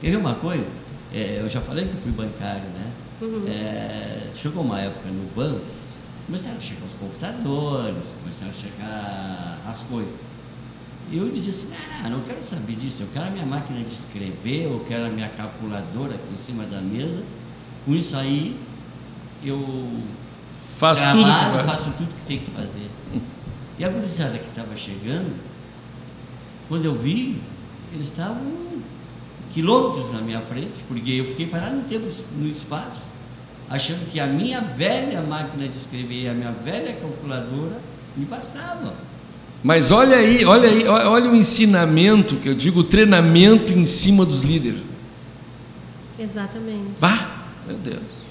quer 0.00 0.10
ver 0.10 0.16
uma 0.18 0.36
coisa? 0.36 0.64
É, 1.12 1.40
eu 1.40 1.48
já 1.48 1.60
falei 1.60 1.88
que 1.88 1.96
fui 1.96 2.12
bancário, 2.12 2.62
né? 2.62 2.92
Uhum. 3.22 3.44
É, 3.48 4.30
chegou 4.32 4.62
uma 4.62 4.80
época 4.80 5.08
no 5.08 5.28
banco, 5.34 5.62
começaram 6.26 6.58
a 6.58 6.60
chegar 6.60 6.86
os 6.86 6.94
computadores, 6.94 8.14
começaram 8.22 8.52
a 8.52 8.54
chegar 8.54 9.62
as 9.66 9.82
coisas. 9.82 10.14
E 11.10 11.18
eu 11.18 11.28
dizia 11.28 11.50
assim, 11.50 11.68
ah, 12.04 12.08
não 12.08 12.20
quero 12.20 12.40
saber 12.44 12.76
disso, 12.76 13.02
eu 13.02 13.08
quero 13.12 13.26
a 13.26 13.30
minha 13.30 13.46
máquina 13.46 13.80
de 13.80 13.92
escrever, 13.92 14.66
eu 14.66 14.84
quero 14.86 15.06
a 15.06 15.08
minha 15.08 15.28
calculadora 15.30 16.14
aqui 16.14 16.32
em 16.32 16.36
cima 16.36 16.62
da 16.66 16.80
mesa. 16.80 17.20
Com 17.84 17.94
isso 17.96 18.16
aí, 18.16 18.56
eu 19.48 19.88
Faz 20.76 20.98
trabalho, 20.98 21.24
tudo 21.24 21.54
faz. 21.54 21.66
faço 21.70 21.90
tudo 21.96 22.08
que 22.16 22.24
tem 22.24 22.38
que 22.38 22.50
fazer. 22.50 22.90
E 23.78 23.84
a 23.84 23.88
gurizada 23.88 24.38
que 24.38 24.48
estava 24.48 24.76
chegando, 24.76 25.34
quando 26.68 26.84
eu 26.84 26.94
vi, 26.94 27.40
eles 27.92 28.06
estavam 28.08 28.42
quilômetros 29.52 30.12
na 30.12 30.20
minha 30.20 30.40
frente, 30.40 30.82
porque 30.88 31.12
eu 31.12 31.26
fiquei 31.26 31.46
parado 31.46 31.76
no 31.76 31.82
tempo 31.84 32.06
no 32.36 32.48
espaço, 32.48 33.00
achando 33.70 34.08
que 34.10 34.18
a 34.18 34.26
minha 34.26 34.60
velha 34.60 35.22
máquina 35.22 35.68
de 35.68 35.76
escrever, 35.78 36.28
a 36.28 36.34
minha 36.34 36.50
velha 36.50 36.92
calculadora 36.94 37.80
me 38.16 38.24
bastava. 38.24 38.94
Mas 39.62 39.90
olha 39.90 40.16
aí, 40.18 40.44
olha 40.44 40.68
aí, 40.68 40.86
olha 40.86 41.30
o 41.30 41.34
ensinamento, 41.34 42.36
que 42.36 42.48
eu 42.48 42.54
digo, 42.54 42.80
o 42.80 42.84
treinamento 42.84 43.72
em 43.72 43.86
cima 43.86 44.24
dos 44.26 44.42
líderes. 44.42 44.82
Exatamente. 46.18 46.90
Bah, 47.00 47.44
meu 47.66 47.76
Deus. 47.78 48.23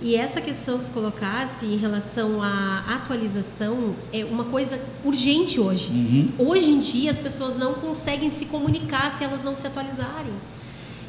E 0.00 0.14
essa 0.14 0.40
questão 0.40 0.78
que 0.78 0.86
tu 0.86 0.90
colocasse 0.90 1.64
em 1.64 1.76
relação 1.76 2.42
à 2.42 2.84
atualização 2.86 3.96
é 4.12 4.24
uma 4.24 4.44
coisa 4.44 4.78
urgente 5.02 5.58
hoje. 5.58 5.90
Uhum. 5.90 6.32
Hoje 6.38 6.70
em 6.70 6.78
dia 6.78 7.10
as 7.10 7.18
pessoas 7.18 7.56
não 7.56 7.74
conseguem 7.74 8.28
se 8.28 8.44
comunicar 8.44 9.16
se 9.16 9.24
elas 9.24 9.42
não 9.42 9.54
se 9.54 9.66
atualizarem. 9.66 10.32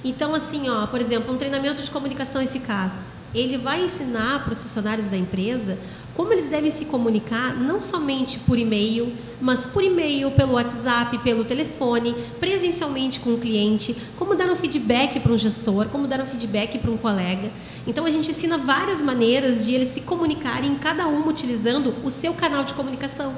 Então, 0.07 0.33
assim, 0.33 0.69
ó, 0.69 0.87
por 0.87 1.01
exemplo, 1.01 1.33
um 1.33 1.37
treinamento 1.37 1.81
de 1.81 1.91
comunicação 1.91 2.41
eficaz, 2.41 3.11
ele 3.35 3.57
vai 3.57 3.83
ensinar 3.83 4.41
para 4.41 4.53
os 4.53 4.61
funcionários 4.63 5.07
da 5.07 5.17
empresa 5.17 5.77
como 6.15 6.31
eles 6.31 6.47
devem 6.47 6.71
se 6.71 6.85
comunicar, 6.85 7.53
não 7.53 7.81
somente 7.81 8.39
por 8.39 8.57
e-mail, 8.57 9.11
mas 9.41 9.67
por 9.67 9.83
e-mail, 9.83 10.31
pelo 10.31 10.53
WhatsApp, 10.53 11.17
pelo 11.17 11.43
telefone, 11.43 12.15
presencialmente 12.39 13.19
com 13.19 13.33
o 13.33 13.37
cliente, 13.37 13.97
como 14.17 14.33
dar 14.33 14.49
um 14.49 14.55
feedback 14.55 15.19
para 15.19 15.33
um 15.33 15.37
gestor, 15.37 15.87
como 15.89 16.07
dar 16.07 16.21
um 16.21 16.25
feedback 16.25 16.79
para 16.79 16.89
um 16.89 16.97
colega. 16.97 17.51
Então, 17.85 18.05
a 18.05 18.09
gente 18.09 18.31
ensina 18.31 18.57
várias 18.57 19.03
maneiras 19.03 19.65
de 19.65 19.75
eles 19.75 19.89
se 19.89 19.99
comunicarem, 19.99 20.73
cada 20.75 21.05
um 21.05 21.27
utilizando 21.27 21.93
o 22.01 22.09
seu 22.09 22.33
canal 22.33 22.63
de 22.63 22.73
comunicação. 22.73 23.35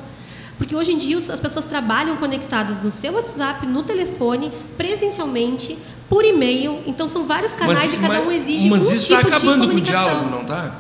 Porque 0.59 0.76
hoje 0.76 0.91
em 0.91 0.97
dia 0.97 1.15
as 1.15 1.39
pessoas 1.39 1.65
trabalham 1.65 2.17
conectadas 2.17 2.82
no 2.82 2.91
seu 2.91 3.13
WhatsApp, 3.13 3.65
no 3.65 3.82
telefone, 3.82 4.51
presencialmente, 4.78 5.80
por 6.10 6.26
e-mail. 6.26 6.80
Então 6.88 7.07
são 7.07 7.26
vários 7.26 7.53
canais 7.53 7.80
Mas, 7.86 7.93
e 7.93 7.97
cada 7.97 8.07
mas- 8.16 8.28
um 8.28 8.32
exige 8.32 8.68
mas 8.70 8.88
um 8.89 8.93
isso 8.95 9.07
tipo 9.07 9.22
está 9.22 9.36
acabando 9.38 9.41
de 9.41 9.45
com 9.45 9.51
o 9.53 9.68
comunicação. 9.68 10.05
diálogo, 10.05 10.30
não 10.32 10.41
está? 10.41 10.76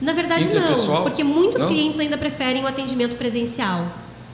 Na 0.00 0.12
verdade 0.12 0.48
não, 0.54 1.02
porque 1.02 1.24
muitos 1.24 1.60
Não? 1.60 1.68
clientes 1.68 1.98
ainda 1.98 2.16
preferem 2.16 2.62
o 2.62 2.66
atendimento 2.68 3.16
presencial. 3.16 3.88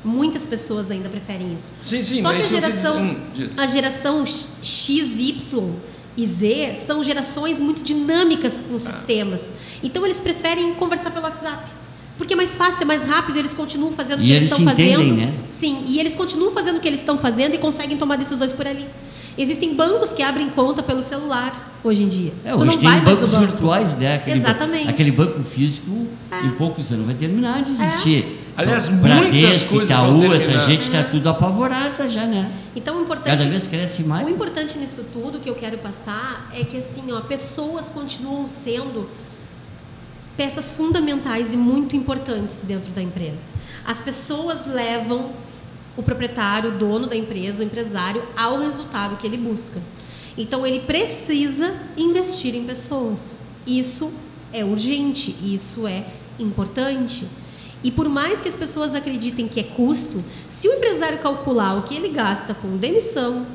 Muitas 0.05 0.45
pessoas 0.45 0.91
ainda 0.91 1.09
preferem 1.09 1.55
isso. 1.55 1.73
Sim, 1.83 2.03
sim, 2.03 2.21
Só 2.21 2.29
mas 2.35 2.47
que 2.49 2.57
a 2.57 2.61
geração, 2.61 2.99
hum, 3.03 3.17
diz. 3.35 3.59
a 3.59 3.67
geração 3.67 4.23
X, 4.27 5.19
Y 5.19 5.71
e 6.17 6.27
Z 6.27 6.75
são 6.87 7.03
gerações 7.03 7.59
muito 7.59 7.83
dinâmicas 7.83 8.61
Ah. 8.61 8.63
com 8.69 8.77
sistemas. 8.77 9.55
Então 9.83 10.05
eles 10.05 10.21
preferem 10.21 10.75
conversar 10.75 11.11
pelo 11.11 11.25
WhatsApp. 11.25 11.71
Porque 12.19 12.35
é 12.35 12.37
mais 12.37 12.55
fácil, 12.55 12.83
é 12.83 12.85
mais 12.85 13.03
rápido, 13.03 13.39
eles 13.39 13.55
continuam 13.55 13.93
fazendo 13.93 14.21
o 14.21 14.23
E 14.23 14.27
que 14.27 14.31
eles 14.33 14.43
eles 14.43 14.51
estão 14.53 14.59
se 14.67 14.73
entendem, 14.73 14.95
fazendo. 14.97 15.17
né? 15.17 15.35
Sim, 15.49 15.83
e 15.89 15.99
eles 15.99 16.15
continuam 16.15 16.53
fazendo 16.53 16.77
o 16.77 16.81
que 16.81 16.87
eles 16.87 17.01
estão 17.01 17.17
fazendo 17.17 17.55
e 17.55 17.59
conseguem 17.59 17.97
tomar 17.97 18.17
decisões 18.17 18.53
por 18.53 18.67
ali. 18.69 18.87
Existem 19.37 19.75
bancos 19.75 20.13
que 20.13 20.23
abrem 20.23 20.49
conta 20.49 20.83
pelo 20.83 21.03
celular 21.03 21.53
hoje 21.83 22.05
em 22.05 22.09
dia. 22.09 22.33
É, 22.45 22.51
tu 22.53 22.57
hoje 22.59 22.67
não 22.67 22.77
tem 22.79 22.89
vai 22.89 23.01
bancos 23.01 23.31
banco. 23.31 23.47
virtuais, 23.47 23.97
né? 23.97 24.15
Aquele 24.17 24.41
ba- 24.41 24.49
Exatamente. 24.51 24.89
aquele 24.91 25.11
banco 25.11 25.43
físico, 25.43 26.07
É. 26.31 26.47
em 26.47 26.51
poucos 26.53 26.91
anos, 26.93 27.05
vai 27.07 27.15
terminar 27.17 27.63
de 27.63 27.73
existir. 27.73 28.41
Aliás, 28.57 28.87
Bradesco, 28.87 29.33
muitas 29.33 29.63
coisas 29.65 29.91
Itaú, 29.91 30.19
vão 30.19 30.33
essa 30.33 30.59
gente 30.61 30.83
está 30.83 31.03
tudo 31.03 31.29
apavorada 31.29 32.09
já, 32.09 32.25
né? 32.25 32.49
Então, 32.77 32.99
o 32.99 33.03
importante, 33.03 33.37
Cada 33.39 33.51
vez 33.51 33.67
cresce 33.67 34.05
mais. 34.05 34.25
o 34.25 34.31
importante 34.31 34.79
nisso 34.79 35.05
tudo 35.13 35.41
que 35.41 35.51
eu 35.51 35.57
quero 35.57 35.79
passar 35.79 36.49
é 36.55 36.63
que 36.63 36.77
assim, 36.77 37.03
ó, 37.11 37.21
pessoas 37.21 37.87
continuam 37.91 38.47
sendo 38.47 39.09
peças 40.37 40.71
fundamentais 40.71 41.53
e 41.53 41.57
muito 41.57 41.97
importantes 41.97 42.61
dentro 42.65 42.93
da 42.93 43.03
empresa. 43.03 43.35
As 43.85 44.01
pessoas 44.01 44.67
levam 44.67 45.31
o 45.97 46.03
proprietário, 46.03 46.71
o 46.71 46.79
dono 46.79 47.07
da 47.07 47.17
empresa, 47.17 47.63
o 47.63 47.67
empresário 47.67 48.23
ao 48.37 48.59
resultado 48.59 49.17
que 49.17 49.27
ele 49.27 49.37
busca. 49.37 49.81
Então 50.37 50.67
ele 50.67 50.81
precisa 50.81 51.75
investir 51.97 52.55
em 52.55 52.65
pessoas. 52.65 53.41
Isso 53.67 54.13
é 54.53 54.65
urgente, 54.65 55.37
isso 55.43 55.87
é 55.87 56.07
importante. 56.39 57.27
E 57.83 57.91
por 57.91 58.09
mais 58.09 58.41
que 58.41 58.49
as 58.49 58.57
pessoas 58.57 58.95
acreditem 58.95 59.47
que 59.47 59.61
é 59.61 59.63
custo, 59.63 60.25
se 60.49 60.69
o 60.69 60.73
empresário 60.73 61.19
calcular 61.19 61.79
o 61.79 61.83
que 61.83 61.95
ele 61.95 62.09
gasta 62.09 62.55
com 62.55 62.77
demissão, 62.77 63.47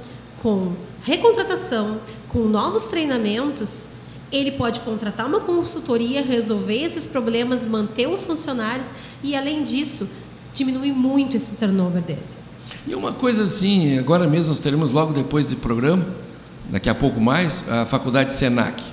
com 0.42 0.74
recontratação, 1.02 2.00
com 2.30 2.40
novos 2.40 2.86
treinamentos, 2.86 3.88
ele 4.32 4.52
pode 4.52 4.82
contratar 4.82 5.26
uma 5.26 5.40
consultoria, 5.40 6.22
resolver 6.22 6.84
esses 6.84 7.08
problemas, 7.08 7.66
manter 7.66 8.08
os 8.08 8.26
funcionários 8.26 8.94
e, 9.24 9.36
além 9.36 9.64
disso, 9.64 10.08
diminuir 10.54 10.92
muito 10.92 11.36
esse 11.36 11.56
turnover 11.56 12.04
dele. 12.04 12.24
E 12.88 12.96
uma 12.96 13.12
coisa 13.12 13.44
assim, 13.44 13.98
agora 13.98 14.28
mesmo 14.28 14.50
nós 14.50 14.60
teremos 14.60 14.92
logo 14.92 15.14
depois 15.14 15.46
do 15.46 15.56
programa, 15.56 16.06
daqui 16.70 16.90
a 16.90 16.96
pouco 16.96 17.20
mais, 17.20 17.64
a 17.70 17.86
faculdade 17.86 18.34
Senac. 18.34 18.84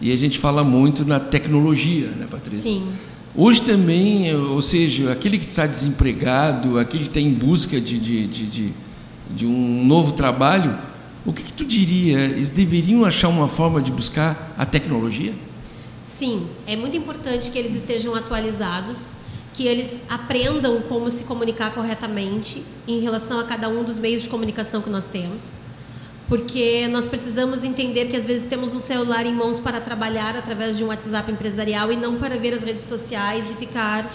E 0.00 0.12
a 0.12 0.16
gente 0.16 0.38
fala 0.38 0.62
muito 0.62 1.04
na 1.04 1.18
tecnologia, 1.18 2.08
né, 2.08 2.26
Patrícia? 2.30 2.70
Sim. 2.70 2.88
Hoje 3.34 3.62
também, 3.62 4.34
ou 4.34 4.62
seja, 4.62 5.12
aquele 5.12 5.38
que 5.38 5.48
está 5.48 5.66
desempregado, 5.66 6.78
aquele 6.78 7.04
que 7.04 7.10
está 7.10 7.20
em 7.20 7.32
busca 7.32 7.80
de, 7.80 7.98
de, 7.98 8.26
de, 8.26 8.46
de, 8.46 8.74
de 9.30 9.46
um 9.46 9.84
novo 9.84 10.12
trabalho, 10.12 10.76
o 11.24 11.32
que, 11.32 11.42
que 11.42 11.52
tu 11.52 11.64
diria? 11.64 12.18
Eles 12.18 12.48
deveriam 12.48 13.04
achar 13.04 13.28
uma 13.28 13.48
forma 13.48 13.82
de 13.82 13.92
buscar 13.92 14.54
a 14.56 14.64
tecnologia? 14.64 15.34
Sim, 16.02 16.46
é 16.66 16.74
muito 16.74 16.96
importante 16.96 17.50
que 17.50 17.58
eles 17.58 17.74
estejam 17.74 18.14
atualizados, 18.14 19.14
que 19.58 19.66
eles 19.66 19.96
aprendam 20.08 20.80
como 20.82 21.10
se 21.10 21.24
comunicar 21.24 21.74
corretamente 21.74 22.62
em 22.86 23.00
relação 23.00 23.40
a 23.40 23.44
cada 23.44 23.68
um 23.68 23.82
dos 23.82 23.98
meios 23.98 24.22
de 24.22 24.28
comunicação 24.28 24.80
que 24.80 24.88
nós 24.88 25.08
temos. 25.08 25.56
Porque 26.28 26.86
nós 26.86 27.08
precisamos 27.08 27.64
entender 27.64 28.04
que 28.06 28.14
às 28.16 28.24
vezes 28.24 28.46
temos 28.46 28.72
um 28.76 28.78
celular 28.78 29.26
em 29.26 29.34
mãos 29.34 29.58
para 29.58 29.80
trabalhar 29.80 30.36
através 30.36 30.76
de 30.76 30.84
um 30.84 30.88
WhatsApp 30.88 31.32
empresarial 31.32 31.90
e 31.90 31.96
não 31.96 32.14
para 32.18 32.36
ver 32.36 32.54
as 32.54 32.62
redes 32.62 32.84
sociais 32.84 33.46
e 33.50 33.54
ficar 33.56 34.08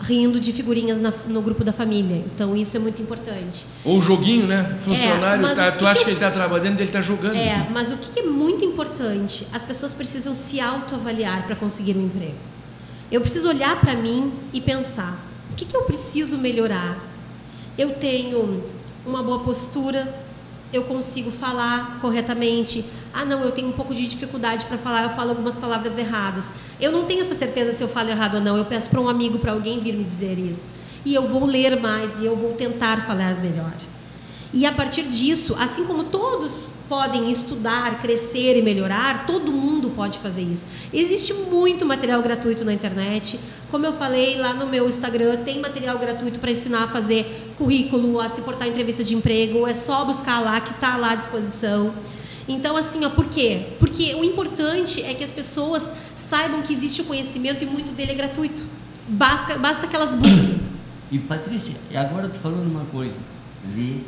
rindo 0.00 0.40
de 0.40 0.54
figurinhas 0.54 1.02
na- 1.02 1.12
no 1.26 1.42
grupo 1.42 1.62
da 1.62 1.72
família. 1.72 2.24
Então 2.34 2.56
isso 2.56 2.74
é 2.74 2.80
muito 2.80 3.02
importante. 3.02 3.66
Ou 3.84 3.98
o 3.98 4.00
joguinho, 4.00 4.46
né? 4.46 4.74
O 4.74 4.80
funcionário, 4.80 5.42
mas 5.42 5.58
tá- 5.58 5.70
tu 5.72 5.80
que 5.80 5.84
acha 5.86 5.98
que 5.98 6.04
que 6.06 6.10
ele 6.12 6.16
está 6.16 6.30
trabalhando, 6.30 6.76
ele 6.80 6.84
está 6.84 7.02
jogando. 7.02 7.34
É, 7.36 7.66
mas 7.70 7.92
o 7.92 7.98
que 7.98 8.20
é 8.20 8.22
muito 8.22 8.64
importante? 8.64 9.46
As 9.52 9.64
pessoas 9.64 9.92
precisam 9.92 10.34
se 10.34 10.58
autoavaliar 10.60 11.44
para 11.46 11.56
conseguir 11.56 11.94
um 11.94 12.06
emprego. 12.06 12.36
Eu 13.10 13.20
preciso 13.20 13.48
olhar 13.48 13.80
para 13.80 13.94
mim 13.94 14.32
e 14.52 14.60
pensar: 14.60 15.18
o 15.50 15.54
que, 15.54 15.64
que 15.64 15.76
eu 15.76 15.82
preciso 15.82 16.36
melhorar? 16.36 16.98
Eu 17.76 17.94
tenho 17.94 18.64
uma 19.06 19.22
boa 19.22 19.38
postura, 19.38 20.22
eu 20.72 20.84
consigo 20.84 21.30
falar 21.30 21.98
corretamente. 22.00 22.84
Ah, 23.12 23.24
não, 23.24 23.42
eu 23.42 23.50
tenho 23.50 23.68
um 23.68 23.72
pouco 23.72 23.94
de 23.94 24.06
dificuldade 24.06 24.66
para 24.66 24.76
falar, 24.76 25.04
eu 25.04 25.10
falo 25.10 25.30
algumas 25.30 25.56
palavras 25.56 25.96
erradas. 25.96 26.50
Eu 26.80 26.92
não 26.92 27.04
tenho 27.04 27.22
essa 27.22 27.34
certeza 27.34 27.72
se 27.72 27.82
eu 27.82 27.88
falo 27.88 28.10
errado 28.10 28.34
ou 28.34 28.40
não. 28.40 28.56
Eu 28.56 28.66
peço 28.66 28.90
para 28.90 29.00
um 29.00 29.08
amigo, 29.08 29.38
para 29.38 29.52
alguém 29.52 29.78
vir 29.78 29.94
me 29.94 30.04
dizer 30.04 30.38
isso. 30.38 30.74
E 31.04 31.14
eu 31.14 31.26
vou 31.26 31.46
ler 31.46 31.80
mais 31.80 32.20
e 32.20 32.26
eu 32.26 32.36
vou 32.36 32.52
tentar 32.52 33.06
falar 33.06 33.40
melhor. 33.40 33.72
E 34.52 34.66
a 34.66 34.72
partir 34.72 35.04
disso, 35.04 35.56
assim 35.58 35.84
como 35.84 36.04
todos 36.04 36.77
podem 36.88 37.30
estudar, 37.30 38.00
crescer 38.00 38.56
e 38.56 38.62
melhorar, 38.62 39.26
todo 39.26 39.52
mundo 39.52 39.90
pode 39.90 40.18
fazer 40.18 40.42
isso. 40.42 40.66
Existe 40.92 41.34
muito 41.34 41.84
material 41.84 42.22
gratuito 42.22 42.64
na 42.64 42.72
internet. 42.72 43.38
Como 43.70 43.84
eu 43.84 43.92
falei 43.92 44.36
lá 44.36 44.54
no 44.54 44.66
meu 44.66 44.88
Instagram, 44.88 45.36
tem 45.44 45.60
material 45.60 45.98
gratuito 45.98 46.40
para 46.40 46.50
ensinar 46.50 46.84
a 46.84 46.88
fazer 46.88 47.52
currículo, 47.58 48.20
a 48.20 48.28
se 48.28 48.40
portar 48.40 48.66
em 48.66 48.70
entrevista 48.70 49.04
de 49.04 49.14
emprego. 49.14 49.66
É 49.66 49.74
só 49.74 50.04
buscar 50.04 50.40
lá 50.40 50.60
que 50.60 50.70
está 50.70 50.96
lá 50.96 51.12
à 51.12 51.14
disposição. 51.14 51.94
Então, 52.48 52.76
assim, 52.76 53.04
ó, 53.04 53.10
por 53.10 53.26
quê? 53.26 53.74
Porque 53.78 54.14
o 54.14 54.24
importante 54.24 55.02
é 55.02 55.12
que 55.12 55.22
as 55.22 55.32
pessoas 55.32 55.92
saibam 56.16 56.62
que 56.62 56.72
existe 56.72 57.02
o 57.02 57.04
conhecimento 57.04 57.62
e 57.62 57.66
muito 57.66 57.92
dele 57.92 58.12
é 58.12 58.14
gratuito. 58.14 58.64
Basta, 59.06 59.58
basta 59.58 59.86
que 59.86 59.94
elas 59.94 60.14
busquem. 60.14 60.58
E 61.10 61.18
Patrícia, 61.18 61.74
agora 61.94 62.28
tô 62.28 62.38
falando 62.38 62.66
uma 62.70 62.84
coisa. 62.86 63.16
Ler, 63.74 64.02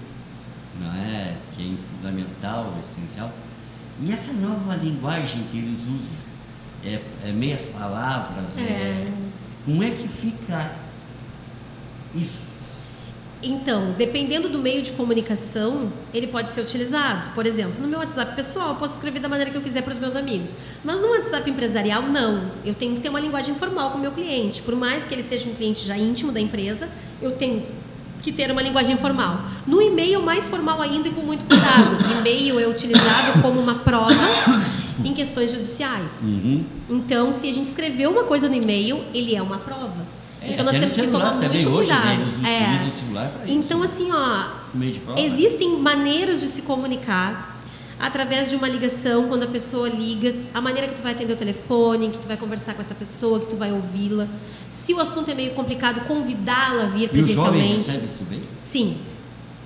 não 0.81 0.93
é? 0.95 1.37
Que 1.55 1.75
é 1.75 1.97
fundamental, 1.97 2.75
essencial. 2.83 3.31
E 4.03 4.13
essa 4.13 4.33
nova 4.33 4.77
linguagem 4.77 5.45
que 5.51 5.59
eles 5.59 5.81
usam? 5.83 6.31
É, 6.85 7.01
é 7.29 7.33
meias 7.33 7.67
palavras? 7.67 8.47
É. 8.59 9.07
Como 9.65 9.83
é 9.83 9.91
que 9.91 10.09
fica 10.09 10.73
isso? 12.15 12.51
Então, 13.43 13.95
dependendo 13.97 14.51
do 14.51 14.59
meio 14.59 14.83
de 14.83 14.93
comunicação, 14.93 15.91
ele 16.13 16.27
pode 16.27 16.51
ser 16.51 16.61
utilizado. 16.61 17.31
Por 17.35 17.47
exemplo, 17.47 17.81
no 17.81 17.89
meu 17.89 17.99
WhatsApp 17.99 18.37
pessoal, 18.37 18.71
eu 18.71 18.75
posso 18.75 18.95
escrever 18.95 19.19
da 19.19 19.31
maneira 19.31 19.51
que 19.51 19.57
eu 19.57 19.63
quiser 19.63 19.83
para 19.83 19.93
os 19.93 19.99
meus 19.99 20.15
amigos. 20.15 20.57
Mas 20.85 21.01
no 21.01 21.09
WhatsApp 21.09 21.49
empresarial, 21.49 22.03
não. 22.03 22.51
Eu 22.65 22.75
tenho 22.75 22.95
que 22.95 23.01
ter 23.01 23.09
uma 23.09 23.21
linguagem 23.21 23.55
formal 23.55 23.93
com 23.93 23.99
o 23.99 24.01
meu 24.01 24.13
cliente. 24.13 24.61
Por 24.61 24.77
mais 24.77 25.05
que 25.05 25.15
ele 25.15 25.23
seja 25.23 25.49
um 25.49 25.55
cliente 25.55 25.87
já 25.87 25.97
íntimo 25.97 26.33
da 26.33 26.41
empresa, 26.41 26.91
eu 27.23 27.33
tenho 27.33 27.65
que 28.23 28.33
ter 28.33 28.51
uma 28.51 28.63
linguagem 28.63 28.97
formal. 28.97 29.41
No 29.67 29.81
e-mail, 29.81 30.23
mais 30.23 30.49
formal 30.49 30.81
ainda 30.81 31.09
e 31.09 31.13
com 31.13 31.23
muito 31.23 31.45
cuidado. 31.45 31.97
E-mail 32.21 32.61
é 32.61 32.67
utilizado 32.67 33.41
como 33.41 33.61
uma 33.61 33.77
prova 33.77 34.15
em 35.05 35.13
questões 35.15 35.51
judiciais. 35.51 36.19
Uhum. 36.23 36.65
Então, 36.89 37.33
se 37.33 37.49
a 37.49 37.53
gente 37.53 37.67
escreveu 37.67 38.11
uma 38.11 38.25
coisa 38.25 38.49
no 38.49 38.55
e-mail, 38.55 39.03
ele 39.15 39.35
é 39.35 39.43
uma 39.43 39.59
prova. 39.59 40.21
É, 40.43 40.53
então 40.53 40.65
nós 40.65 40.75
temos 40.75 40.95
que 40.95 41.07
tomar 41.09 41.35
muito 41.35 41.71
hoje, 41.71 41.91
né, 41.91 42.01
cuidado. 42.01 42.23
eles 42.23 42.47
É. 42.47 43.53
Então 43.53 43.81
né? 43.81 43.85
assim, 43.85 44.11
ó, 44.11 44.49
prova. 45.01 45.21
existem 45.21 45.77
maneiras 45.79 46.41
de 46.41 46.47
se 46.47 46.63
comunicar. 46.63 47.50
Através 48.01 48.49
de 48.51 48.57
uma 48.57 48.69
ligação, 48.69 49.29
quando 49.29 49.43
a 49.45 49.47
pessoa 49.47 49.89
liga, 49.89 50.35
a 50.55 50.61
maneira 50.61 50.89
que 50.89 50.95
tu 50.95 51.03
vai 51.03 51.13
atender 51.13 51.33
o 51.35 51.37
telefone, 51.37 52.09
que 52.09 52.19
tu 52.19 52.27
vai 52.27 52.37
conversar 52.37 52.75
com 52.75 52.81
essa 52.81 52.95
pessoa, 52.95 53.39
que 53.41 53.47
tu 53.47 53.57
vai 53.57 53.71
ouvi-la. 53.71 54.27
Se 54.71 54.95
o 54.95 55.01
assunto 55.01 55.31
é 55.31 55.35
meio 55.35 55.51
complicado, 55.53 56.07
convidá-la 56.07 56.85
a 56.85 56.87
vir 56.87 57.11
E 57.13 57.21
o 57.23 57.27
jovem 57.27 57.61
presencialmente. 57.63 57.77
recebe 57.91 58.07
isso 58.07 58.25
bem? 58.25 58.41
Sim, 58.61 58.99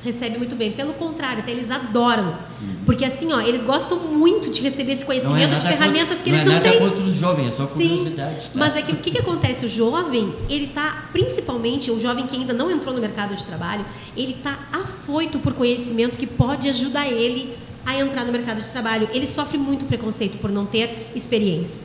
recebe 0.02 0.36
muito 0.36 0.54
bem. 0.56 0.72
Pelo 0.72 0.92
contrário, 0.94 1.38
até 1.40 1.50
eles 1.52 1.70
adoram. 1.70 2.36
Uhum. 2.60 2.76
Porque 2.84 3.04
assim, 3.04 3.32
ó, 3.32 3.40
eles 3.40 3.62
gostam 3.62 3.98
muito 3.98 4.50
de 4.50 4.60
receber 4.60 4.92
esse 4.92 5.04
conhecimento 5.04 5.56
de 5.56 5.62
ferramentas 5.66 6.18
contra, 6.18 6.24
que 6.24 6.30
eles 6.30 6.44
não 6.44 6.52
não, 6.52 6.52
é 6.52 6.62
nada 6.62 6.70
têm. 6.70 6.78
contra 6.80 7.04
os 7.04 7.14
jovens, 7.16 7.48
é 7.48 7.50
só 7.52 7.66
Sim, 7.66 7.88
curiosidade. 7.88 8.36
tá? 8.44 8.50
mas 8.54 8.76
é 8.76 8.82
que 8.82 8.92
o 8.92 8.96
que, 8.96 9.10
que 9.12 9.18
acontece? 9.18 9.64
O 9.64 9.68
jovem, 9.68 10.34
ele 10.50 10.66
tá, 10.68 11.08
principalmente 11.12 11.90
o 11.90 11.98
jovem 12.00 12.26
que 12.26 12.36
ainda 12.36 12.52
não 12.52 12.70
entrou 12.70 12.94
no 12.94 13.00
mercado 13.00 13.34
de 13.34 13.44
trabalho, 13.46 13.84
ele 14.16 14.34
tá 14.34 14.58
afoito 14.72 15.38
por 15.38 15.54
conhecimento 15.54 16.18
que 16.18 16.26
pode 16.26 16.68
ajudar 16.68 17.08
ele 17.08 17.56
a 17.86 17.98
entrar 17.98 18.24
no 18.24 18.32
mercado 18.32 18.62
de 18.62 18.68
trabalho. 18.68 19.08
Ele 19.12 19.26
sofre 19.26 19.58
muito 19.58 19.84
preconceito 19.84 20.38
por 20.38 20.50
não 20.50 20.66
ter 20.66 21.10
experiência. 21.14 21.82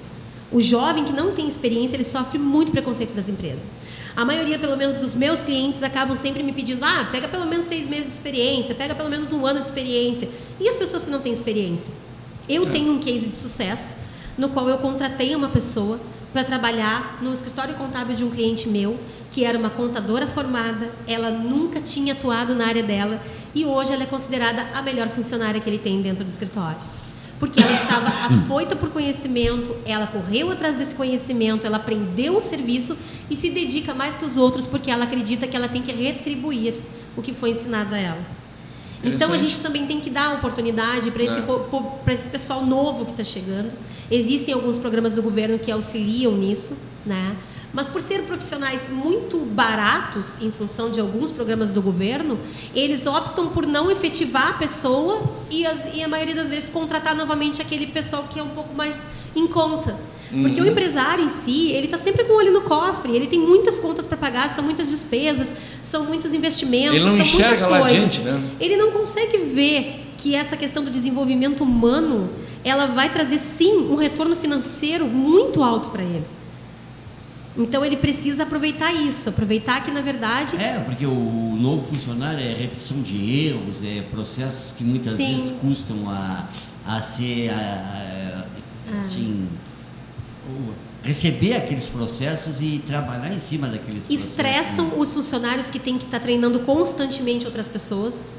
O 0.51 0.61
jovem 0.61 1.03
que 1.03 1.13
não 1.13 1.33
tem 1.33 1.47
experiência, 1.47 1.95
ele 1.95 2.03
sofre 2.03 2.39
muito 2.39 2.71
preconceito 2.71 3.13
das 3.13 3.29
empresas. 3.29 3.79
A 4.15 4.25
maioria, 4.25 4.57
pelo 4.57 4.75
menos, 4.75 4.97
dos 4.97 5.13
meus 5.13 5.41
clientes 5.41 5.83
acabam 5.83 6.15
sempre 6.15 6.41
me 6.41 6.51
pedindo: 6.51 6.83
ah, 6.83 7.07
pega 7.11 7.27
pelo 7.27 7.45
menos 7.45 7.65
seis 7.65 7.87
meses 7.87 8.07
de 8.07 8.13
experiência, 8.13 8.73
pega 8.73 8.95
pelo 8.95 9.09
menos 9.09 9.31
um 9.31 9.45
ano 9.45 9.59
de 9.59 9.67
experiência. 9.67 10.29
E 10.59 10.67
as 10.67 10.75
pessoas 10.75 11.05
que 11.05 11.11
não 11.11 11.21
têm 11.21 11.31
experiência? 11.31 11.93
Eu 12.47 12.65
tenho 12.65 12.91
um 12.91 12.99
case 12.99 13.27
de 13.27 13.35
sucesso 13.35 13.95
no 14.37 14.49
qual 14.49 14.67
eu 14.67 14.77
contratei 14.79 15.35
uma 15.35 15.49
pessoa 15.49 15.99
para 16.31 16.43
trabalhar 16.43 17.19
no 17.21 17.33
escritório 17.33 17.75
contábil 17.75 18.15
de 18.15 18.23
um 18.23 18.29
cliente 18.29 18.67
meu, 18.67 18.99
que 19.31 19.43
era 19.43 19.57
uma 19.57 19.69
contadora 19.69 20.27
formada, 20.27 20.91
ela 21.07 21.31
nunca 21.31 21.81
tinha 21.81 22.13
atuado 22.13 22.53
na 22.53 22.67
área 22.67 22.83
dela 22.83 23.21
e 23.53 23.65
hoje 23.65 23.93
ela 23.93 24.03
é 24.03 24.05
considerada 24.05 24.67
a 24.73 24.81
melhor 24.81 25.09
funcionária 25.09 25.59
que 25.59 25.69
ele 25.69 25.79
tem 25.79 26.01
dentro 26.01 26.23
do 26.23 26.27
escritório. 26.27 26.77
Porque 27.39 27.61
ela 27.61 27.71
estava 27.71 28.07
afoita 28.35 28.75
por 28.75 28.89
conhecimento, 28.89 29.75
ela 29.85 30.05
correu 30.05 30.51
atrás 30.51 30.75
desse 30.75 30.93
conhecimento, 30.93 31.65
ela 31.65 31.77
aprendeu 31.77 32.35
o 32.35 32.41
serviço 32.41 32.97
e 33.29 33.35
se 33.35 33.49
dedica 33.49 33.93
mais 33.93 34.15
que 34.15 34.25
os 34.25 34.37
outros 34.37 34.67
porque 34.67 34.91
ela 34.91 35.05
acredita 35.05 35.47
que 35.47 35.55
ela 35.55 35.67
tem 35.67 35.81
que 35.81 35.91
retribuir 35.91 36.75
o 37.15 37.21
que 37.21 37.33
foi 37.33 37.51
ensinado 37.51 37.95
a 37.95 37.97
ela. 37.97 38.38
Então 39.03 39.31
a 39.31 39.37
gente 39.37 39.59
também 39.59 39.85
tem 39.87 39.99
que 40.01 40.09
dar 40.09 40.33
oportunidade 40.35 41.09
para 41.11 41.23
esse, 41.23 41.35
É. 41.39 42.13
esse 42.13 42.29
pessoal 42.29 42.65
novo 42.65 43.05
que 43.05 43.11
está 43.11 43.23
chegando. 43.23 43.71
Existem 44.11 44.53
alguns 44.53 44.77
programas 44.77 45.13
do 45.13 45.21
governo 45.23 45.57
que 45.57 45.71
auxiliam 45.71 46.33
nisso, 46.35 46.75
né? 47.05 47.35
Mas 47.71 47.87
por 47.87 48.01
ser 48.01 48.23
profissionais 48.23 48.89
muito 48.89 49.37
baratos 49.39 50.41
em 50.41 50.51
função 50.51 50.89
de 50.89 50.99
alguns 50.99 51.29
programas 51.29 51.71
do 51.71 51.81
governo, 51.81 52.37
eles 52.75 53.05
optam 53.05 53.47
por 53.49 53.65
não 53.67 53.91
efetivar 53.91 54.49
a 54.49 54.53
pessoa 54.53 55.21
e, 55.51 55.65
as- 55.65 55.95
e 55.95 56.03
a 56.03 56.07
maioria 56.07 56.33
das 56.35 56.49
vezes 56.49 56.69
contratar 56.69 57.15
novamente 57.15 57.61
aquele 57.61 57.85
pessoal 57.87 58.23
que 58.29 58.39
é 58.39 58.43
um 58.43 58.49
pouco 58.49 58.73
mais 58.73 58.95
em 59.35 59.47
conta. 59.47 59.95
Porque 60.31 60.61
o 60.61 60.67
empresário 60.67 61.23
em 61.25 61.29
si, 61.29 61.71
ele 61.71 61.85
está 61.85 61.97
sempre 61.97 62.23
com 62.23 62.33
o 62.33 62.35
olho 62.37 62.51
no 62.53 62.61
cofre, 62.61 63.15
ele 63.15 63.25
tem 63.25 63.39
muitas 63.39 63.79
contas 63.79 64.05
para 64.05 64.15
pagar, 64.15 64.49
são 64.49 64.63
muitas 64.63 64.89
despesas, 64.89 65.55
são 65.81 66.05
muitos 66.05 66.33
investimentos, 66.33 66.95
Ele 66.95 67.03
não 67.05 67.11
são 67.11 67.19
enxerga 67.21 67.67
lá 67.67 67.79
coisas. 67.79 67.97
adiante, 67.97 68.19
né? 68.21 68.41
Ele 68.59 68.77
não 68.77 68.91
consegue 68.91 69.37
ver 69.39 70.13
que 70.17 70.35
essa 70.35 70.55
questão 70.55 70.83
do 70.83 70.91
desenvolvimento 70.91 71.63
humano, 71.63 72.29
ela 72.63 72.85
vai 72.85 73.09
trazer 73.09 73.39
sim 73.39 73.87
um 73.89 73.95
retorno 73.95 74.35
financeiro 74.35 75.07
muito 75.07 75.63
alto 75.63 75.89
para 75.89 76.03
ele. 76.03 76.25
Então 77.57 77.83
ele 77.83 77.97
precisa 77.97 78.43
aproveitar 78.43 78.93
isso, 78.93 79.29
aproveitar 79.29 79.83
que 79.83 79.91
na 79.91 80.01
verdade 80.01 80.55
É, 80.55 80.79
porque 80.85 81.05
o 81.05 81.57
novo 81.59 81.87
funcionário 81.87 82.39
é 82.39 82.53
repetição 82.53 83.01
de 83.01 83.47
erros, 83.47 83.81
é 83.83 84.03
processos 84.11 84.71
que 84.73 84.83
muitas 84.83 85.13
Sim. 85.13 85.35
vezes 85.37 85.51
custam 85.59 86.07
a, 86.09 86.47
a 86.85 87.01
ser, 87.01 87.49
a- 87.49 88.45
a- 88.95 88.99
assim, 89.01 89.45
o- 89.45 89.68
receber 91.03 91.53
aqueles 91.55 91.87
processos 91.87 92.61
e 92.61 92.81
trabalhar 92.85 93.33
em 93.33 93.39
cima 93.39 93.67
daqueles 93.67 94.03
processos. 94.03 94.29
estressam 94.29 94.99
os 94.99 95.13
funcionários 95.13 95.71
que 95.71 95.79
têm 95.79 95.97
que 95.97 96.05
estar 96.05 96.19
treinando 96.19 96.59
constantemente 96.61 97.45
outras 97.45 97.67
pessoas. 97.67 98.33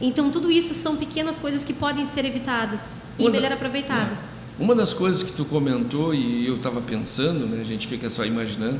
Então 0.00 0.30
tudo 0.30 0.50
isso 0.50 0.74
são 0.74 0.96
pequenas 0.96 1.38
coisas 1.38 1.64
que 1.64 1.72
podem 1.72 2.04
ser 2.06 2.24
evitadas 2.24 2.96
e 3.18 3.22
Uma 3.22 3.30
da- 3.30 3.36
melhor 3.40 3.52
aproveitadas. 3.52 4.18
Uma 4.58 4.74
das 4.74 4.92
coisas 4.92 5.22
que 5.22 5.32
tu 5.32 5.44
comentou 5.44 6.14
e 6.14 6.46
eu 6.46 6.56
estava 6.56 6.80
pensando, 6.80 7.44
né, 7.46 7.60
a 7.60 7.64
gente 7.64 7.86
fica 7.88 8.08
só 8.08 8.24
imaginando, 8.24 8.78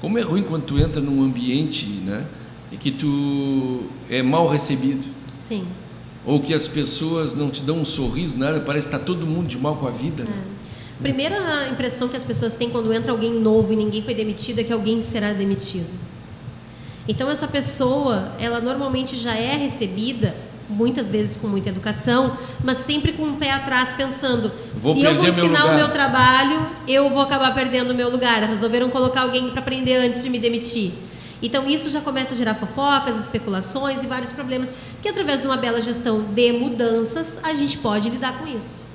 como 0.00 0.18
é 0.18 0.22
ruim 0.22 0.42
quando 0.42 0.62
tu 0.64 0.78
entra 0.78 1.00
num 1.02 1.20
ambiente, 1.22 1.84
né, 1.86 2.26
e 2.70 2.76
que 2.76 2.92
tu 2.92 3.84
é 4.08 4.22
mal 4.22 4.46
recebido, 4.46 5.04
Sim. 5.38 5.64
ou 6.24 6.38
que 6.40 6.54
as 6.54 6.68
pessoas 6.68 7.34
não 7.34 7.50
te 7.50 7.62
dão 7.64 7.80
um 7.80 7.84
sorriso, 7.84 8.38
nada, 8.38 8.60
parece 8.60 8.88
que 8.88 8.94
está 8.94 9.04
todo 9.04 9.26
mundo 9.26 9.48
de 9.48 9.58
mal 9.58 9.74
com 9.76 9.88
a 9.88 9.90
vida, 9.90 10.22
né? 10.24 10.42
Primeira 11.00 11.68
impressão 11.68 12.08
que 12.08 12.16
as 12.16 12.24
pessoas 12.24 12.54
têm 12.54 12.70
quando 12.70 12.92
entra 12.92 13.12
alguém 13.12 13.32
novo 13.32 13.72
e 13.72 13.76
ninguém 13.76 14.02
foi 14.02 14.14
demitido 14.14 14.60
é 14.60 14.64
que 14.64 14.72
alguém 14.72 15.02
será 15.02 15.32
demitido. 15.32 15.90
Então 17.06 17.30
essa 17.30 17.46
pessoa, 17.46 18.32
ela 18.38 18.60
normalmente 18.60 19.16
já 19.16 19.36
é 19.36 19.56
recebida 19.56 20.34
muitas 20.68 21.10
vezes 21.10 21.36
com 21.36 21.46
muita 21.46 21.68
educação, 21.68 22.36
mas 22.64 22.78
sempre 22.78 23.12
com 23.12 23.24
um 23.24 23.36
pé 23.36 23.52
atrás 23.52 23.92
pensando, 23.92 24.50
Vou 24.74 24.94
se 24.94 25.02
eu 25.02 25.14
vou 25.14 25.22
perder 25.22 25.42
meu 25.42 25.52
ensinar 25.52 25.66
o 25.66 25.76
meu 25.76 25.88
trabalho, 25.90 26.66
eu 26.88 27.08
vou 27.10 27.22
acabar 27.22 27.54
perdendo 27.54 27.90
o 27.90 27.94
meu 27.94 28.10
lugar. 28.10 28.42
Resolveram 28.42 28.90
colocar 28.90 29.22
alguém 29.22 29.50
para 29.50 29.60
aprender 29.60 29.96
antes 29.96 30.22
de 30.22 30.30
me 30.30 30.38
demitir. 30.38 30.92
Então 31.42 31.68
isso 31.68 31.90
já 31.90 32.00
começa 32.00 32.32
a 32.32 32.36
gerar 32.36 32.54
fofocas, 32.54 33.18
especulações 33.18 34.02
e 34.02 34.06
vários 34.06 34.32
problemas 34.32 34.72
que 35.02 35.08
através 35.08 35.42
de 35.42 35.46
uma 35.46 35.58
bela 35.58 35.80
gestão 35.80 36.24
de 36.24 36.52
mudanças 36.52 37.38
a 37.42 37.52
gente 37.54 37.76
pode 37.76 38.08
lidar 38.08 38.38
com 38.38 38.46
isso. 38.46 38.85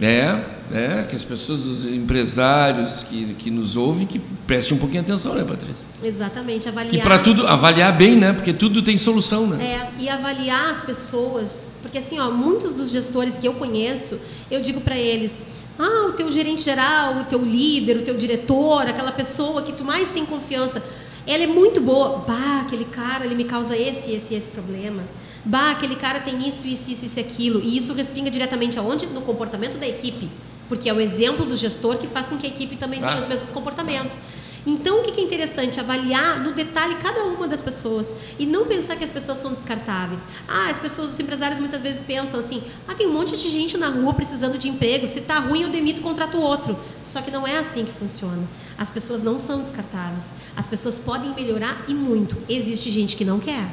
É, 0.00 0.40
é, 0.72 1.06
que 1.08 1.14
as 1.14 1.22
pessoas, 1.22 1.66
os 1.66 1.84
empresários 1.84 3.04
que, 3.04 3.34
que 3.34 3.50
nos 3.50 3.76
ouvem, 3.76 4.06
que 4.06 4.18
prestem 4.46 4.76
um 4.76 4.80
pouquinho 4.80 5.02
de 5.04 5.12
atenção, 5.12 5.34
né, 5.34 5.44
Patrícia? 5.44 5.86
Exatamente, 6.02 6.68
avaliar. 6.68 6.90
Que 6.90 7.00
para 7.00 7.18
tudo, 7.18 7.46
avaliar 7.46 7.96
bem, 7.96 8.16
né? 8.16 8.32
Porque 8.32 8.52
tudo 8.52 8.82
tem 8.82 8.98
solução, 8.98 9.46
né? 9.46 9.64
É, 9.64 10.02
e 10.02 10.08
avaliar 10.08 10.70
as 10.70 10.82
pessoas, 10.82 11.70
porque 11.80 11.98
assim, 11.98 12.18
ó, 12.18 12.30
muitos 12.30 12.72
dos 12.72 12.90
gestores 12.90 13.38
que 13.38 13.46
eu 13.46 13.54
conheço, 13.54 14.18
eu 14.50 14.60
digo 14.60 14.80
para 14.80 14.96
eles: 14.96 15.44
"Ah, 15.78 16.06
o 16.08 16.12
teu 16.12 16.30
gerente 16.30 16.62
geral, 16.62 17.18
o 17.18 17.24
teu 17.24 17.40
líder, 17.40 17.98
o 17.98 18.02
teu 18.02 18.16
diretor, 18.16 18.88
aquela 18.88 19.12
pessoa 19.12 19.62
que 19.62 19.72
tu 19.72 19.84
mais 19.84 20.10
tem 20.10 20.26
confiança, 20.26 20.82
ela 21.26 21.44
é 21.44 21.46
muito 21.46 21.80
boa. 21.80 22.24
Bah, 22.26 22.62
aquele 22.62 22.84
cara, 22.84 23.24
ele 23.24 23.34
me 23.34 23.44
causa 23.44 23.76
esse, 23.76 24.10
esse, 24.12 24.34
esse 24.34 24.50
problema. 24.50 25.02
Bah, 25.44 25.72
aquele 25.72 25.96
cara 25.96 26.20
tem 26.20 26.38
isso, 26.48 26.66
isso, 26.66 26.90
isso, 26.90 27.04
isso 27.04 27.18
e 27.18 27.20
aquilo. 27.20 27.60
E 27.62 27.76
isso 27.76 27.92
respinga 27.92 28.30
diretamente 28.30 28.78
aonde? 28.78 29.06
No 29.06 29.20
comportamento 29.22 29.76
da 29.76 29.86
equipe. 29.86 30.30
Porque 30.68 30.88
é 30.88 30.94
o 30.94 30.98
exemplo 31.00 31.44
do 31.44 31.54
gestor 31.56 31.98
que 31.98 32.06
faz 32.06 32.26
com 32.28 32.38
que 32.38 32.46
a 32.46 32.48
equipe 32.48 32.74
também 32.76 32.98
tenha 32.98 33.12
Ah. 33.12 33.20
os 33.20 33.26
mesmos 33.26 33.50
comportamentos. 33.50 34.22
Então, 34.66 35.00
o 35.00 35.02
que 35.02 35.20
é 35.20 35.22
interessante? 35.22 35.78
Avaliar 35.78 36.42
no 36.42 36.52
detalhe 36.54 36.94
cada 36.94 37.22
uma 37.24 37.46
das 37.46 37.60
pessoas 37.60 38.16
e 38.38 38.46
não 38.46 38.64
pensar 38.64 38.96
que 38.96 39.04
as 39.04 39.10
pessoas 39.10 39.36
são 39.36 39.52
descartáveis. 39.52 40.22
Ah, 40.48 40.70
as 40.70 40.78
pessoas, 40.78 41.10
os 41.10 41.20
empresários 41.20 41.58
muitas 41.58 41.82
vezes 41.82 42.02
pensam 42.02 42.40
assim: 42.40 42.62
ah, 42.88 42.94
tem 42.94 43.06
um 43.06 43.12
monte 43.12 43.36
de 43.36 43.50
gente 43.50 43.76
na 43.76 43.90
rua 43.90 44.14
precisando 44.14 44.56
de 44.56 44.70
emprego, 44.70 45.06
se 45.06 45.20
tá 45.20 45.38
ruim 45.38 45.60
eu 45.60 45.68
demito, 45.68 46.00
contrato 46.00 46.38
outro. 46.40 46.78
Só 47.04 47.20
que 47.20 47.30
não 47.30 47.46
é 47.46 47.58
assim 47.58 47.84
que 47.84 47.92
funciona. 47.92 48.48
As 48.78 48.88
pessoas 48.88 49.22
não 49.22 49.36
são 49.36 49.60
descartáveis. 49.60 50.28
As 50.56 50.66
pessoas 50.66 50.98
podem 50.98 51.34
melhorar 51.34 51.84
e 51.86 51.92
muito. 51.92 52.34
Existe 52.48 52.90
gente 52.90 53.16
que 53.16 53.24
não 53.26 53.38
quer. 53.38 53.70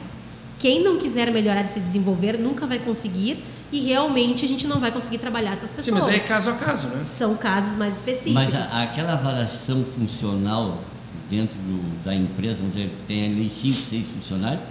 Quem 0.61 0.83
não 0.83 0.97
quiser 0.99 1.31
melhorar 1.31 1.63
e 1.63 1.67
se 1.67 1.79
desenvolver 1.79 2.37
nunca 2.37 2.67
vai 2.67 2.77
conseguir 2.77 3.43
e 3.71 3.79
realmente 3.79 4.45
a 4.45 4.47
gente 4.47 4.67
não 4.67 4.79
vai 4.79 4.91
conseguir 4.91 5.17
trabalhar 5.17 5.53
essas 5.53 5.71
Sim, 5.71 5.75
pessoas. 5.77 6.01
mas 6.01 6.07
aí 6.09 6.15
é 6.17 6.19
caso 6.19 6.51
a 6.51 6.53
caso, 6.53 6.87
né? 6.89 7.03
São 7.03 7.35
casos 7.35 7.75
mais 7.75 7.95
específicos. 7.95 8.33
Mas 8.33 8.53
a- 8.71 8.83
aquela 8.83 9.13
avaliação 9.13 9.83
funcional 9.83 10.77
dentro 11.31 11.57
do- 11.57 12.03
da 12.03 12.13
empresa, 12.13 12.57
vamos 12.57 12.75
dizer, 12.75 12.89
que 12.89 13.03
tem 13.07 13.25
ali 13.25 13.49
5, 13.49 13.81
6 13.81 14.05
funcionários, 14.05 14.61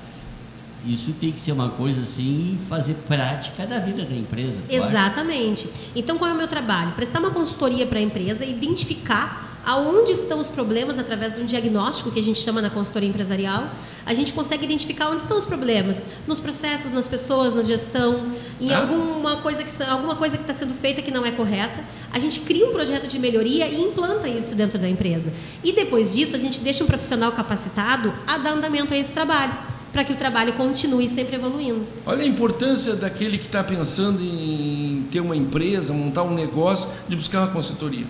isso 0.86 1.12
tem 1.18 1.32
que 1.32 1.40
ser 1.40 1.50
uma 1.50 1.70
coisa 1.70 2.02
assim, 2.02 2.56
fazer 2.68 2.94
prática 3.08 3.66
da 3.66 3.80
vida 3.80 4.04
da 4.04 4.14
empresa. 4.14 4.58
tu 4.68 4.76
acha? 4.76 4.86
Exatamente. 4.90 5.68
Então, 5.96 6.16
qual 6.18 6.30
é 6.30 6.34
o 6.34 6.36
meu 6.36 6.46
trabalho? 6.46 6.92
Prestar 6.92 7.18
uma 7.18 7.30
consultoria 7.32 7.84
para 7.84 7.98
a 7.98 8.02
empresa, 8.02 8.44
identificar 8.44 9.49
aonde 9.64 10.12
estão 10.12 10.38
os 10.38 10.48
problemas 10.48 10.98
através 10.98 11.34
de 11.34 11.40
um 11.40 11.46
diagnóstico 11.46 12.10
que 12.10 12.18
a 12.20 12.22
gente 12.22 12.40
chama 12.40 12.62
na 12.62 12.70
consultoria 12.70 13.08
empresarial. 13.08 13.70
A 14.06 14.14
gente 14.14 14.32
consegue 14.32 14.64
identificar 14.64 15.08
onde 15.10 15.22
estão 15.22 15.36
os 15.36 15.44
problemas, 15.44 16.06
nos 16.26 16.40
processos, 16.40 16.92
nas 16.92 17.06
pessoas, 17.06 17.54
na 17.54 17.62
gestão, 17.62 18.26
em 18.60 18.68
Tá. 18.68 18.78
alguma 18.80 19.36
coisa 19.38 19.62
que 19.62 19.82
alguma 19.82 20.16
coisa 20.16 20.36
que 20.36 20.42
está 20.42 20.54
sendo 20.54 20.74
feita 20.74 21.02
que 21.02 21.10
não 21.10 21.24
é 21.24 21.30
correta. 21.30 21.82
A 22.12 22.18
gente 22.18 22.40
cria 22.40 22.66
um 22.66 22.72
projeto 22.72 23.06
de 23.06 23.18
melhoria 23.18 23.66
e 23.68 23.80
implanta 23.80 24.28
isso 24.28 24.54
dentro 24.54 24.78
da 24.78 24.88
empresa. 24.88 25.32
E 25.62 25.72
depois 25.72 26.14
disso, 26.14 26.34
a 26.34 26.38
gente 26.38 26.60
deixa 26.60 26.82
um 26.82 26.86
profissional 26.86 27.32
capacitado 27.32 28.12
a 28.26 28.38
dar 28.38 28.52
andamento 28.52 28.94
a 28.94 28.96
esse 28.96 29.12
trabalho, 29.12 29.52
para 29.92 30.04
que 30.04 30.12
o 30.12 30.16
trabalho 30.16 30.52
continue 30.54 31.08
sempre 31.08 31.36
evoluindo. 31.36 31.84
Olha 32.06 32.22
a 32.22 32.26
importância 32.26 32.94
daquele 32.94 33.38
que 33.38 33.46
está 33.46 33.62
pensando 33.62 34.22
em 34.22 35.06
ter 35.10 35.20
uma 35.20 35.36
empresa, 35.36 35.92
montar 35.92 36.22
um 36.22 36.34
negócio, 36.34 36.88
de 37.08 37.16
buscar 37.16 37.40
uma 37.40 37.48
consultoria. 37.48 38.06